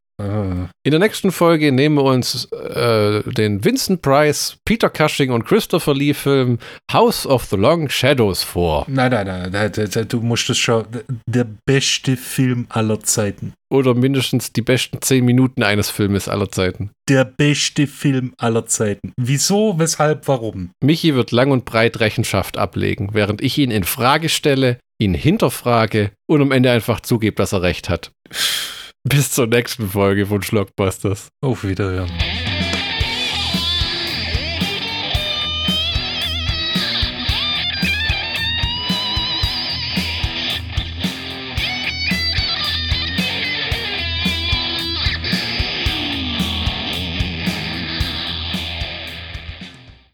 in 0.82 0.90
der 0.90 0.98
nächsten 0.98 1.32
Folge 1.32 1.72
nehmen 1.72 1.96
wir 1.96 2.04
uns 2.04 2.46
äh, 2.52 3.22
den 3.32 3.64
Vincent 3.64 4.02
Price, 4.02 4.56
Peter 4.64 4.90
Cushing 4.90 5.30
und 5.30 5.44
Christopher 5.44 5.94
Lee 5.94 6.14
Film 6.14 6.58
House 6.92 7.26
of 7.26 7.44
the 7.44 7.56
Long 7.56 7.88
Shadows 7.88 8.42
vor. 8.42 8.84
Nein, 8.88 9.10
nein, 9.10 9.50
nein, 9.50 9.72
du 10.08 10.20
musst 10.20 10.50
es 10.50 10.58
schon. 10.58 10.86
Der 11.26 11.46
beste 11.66 12.16
Film 12.16 12.66
aller 12.68 13.00
Zeiten. 13.00 13.52
Oder 13.72 13.94
mindestens 13.94 14.52
die 14.52 14.62
besten 14.62 15.00
zehn 15.00 15.24
Minuten 15.24 15.62
eines 15.62 15.90
Filmes 15.90 16.28
aller 16.28 16.50
Zeiten. 16.50 16.90
Der 17.08 17.24
beste 17.24 17.86
Film 17.86 18.34
aller 18.36 18.66
Zeiten. 18.66 19.12
Wieso, 19.16 19.78
weshalb, 19.78 20.26
warum? 20.26 20.70
Michi 20.82 21.14
wird 21.14 21.30
lang 21.30 21.52
und 21.52 21.64
breit 21.64 22.00
Rechenschaft 22.00 22.58
ablegen, 22.58 23.10
während 23.12 23.40
ich 23.40 23.58
ihn 23.58 23.70
in 23.70 23.84
Frage 23.84 24.28
stelle, 24.28 24.78
ihn 24.98 25.14
hinterfrage 25.14 26.10
und 26.26 26.42
am 26.42 26.52
Ende 26.52 26.70
einfach 26.70 27.00
zugebe, 27.00 27.36
dass 27.36 27.52
er 27.52 27.62
recht 27.62 27.88
hat. 27.88 28.10
Bis 29.02 29.32
zur 29.32 29.46
nächsten 29.46 29.88
Folge 29.88 30.26
von 30.26 30.42
Schlockbusters. 30.42 31.30
Auf 31.40 31.64
Wiederhören. 31.64 32.10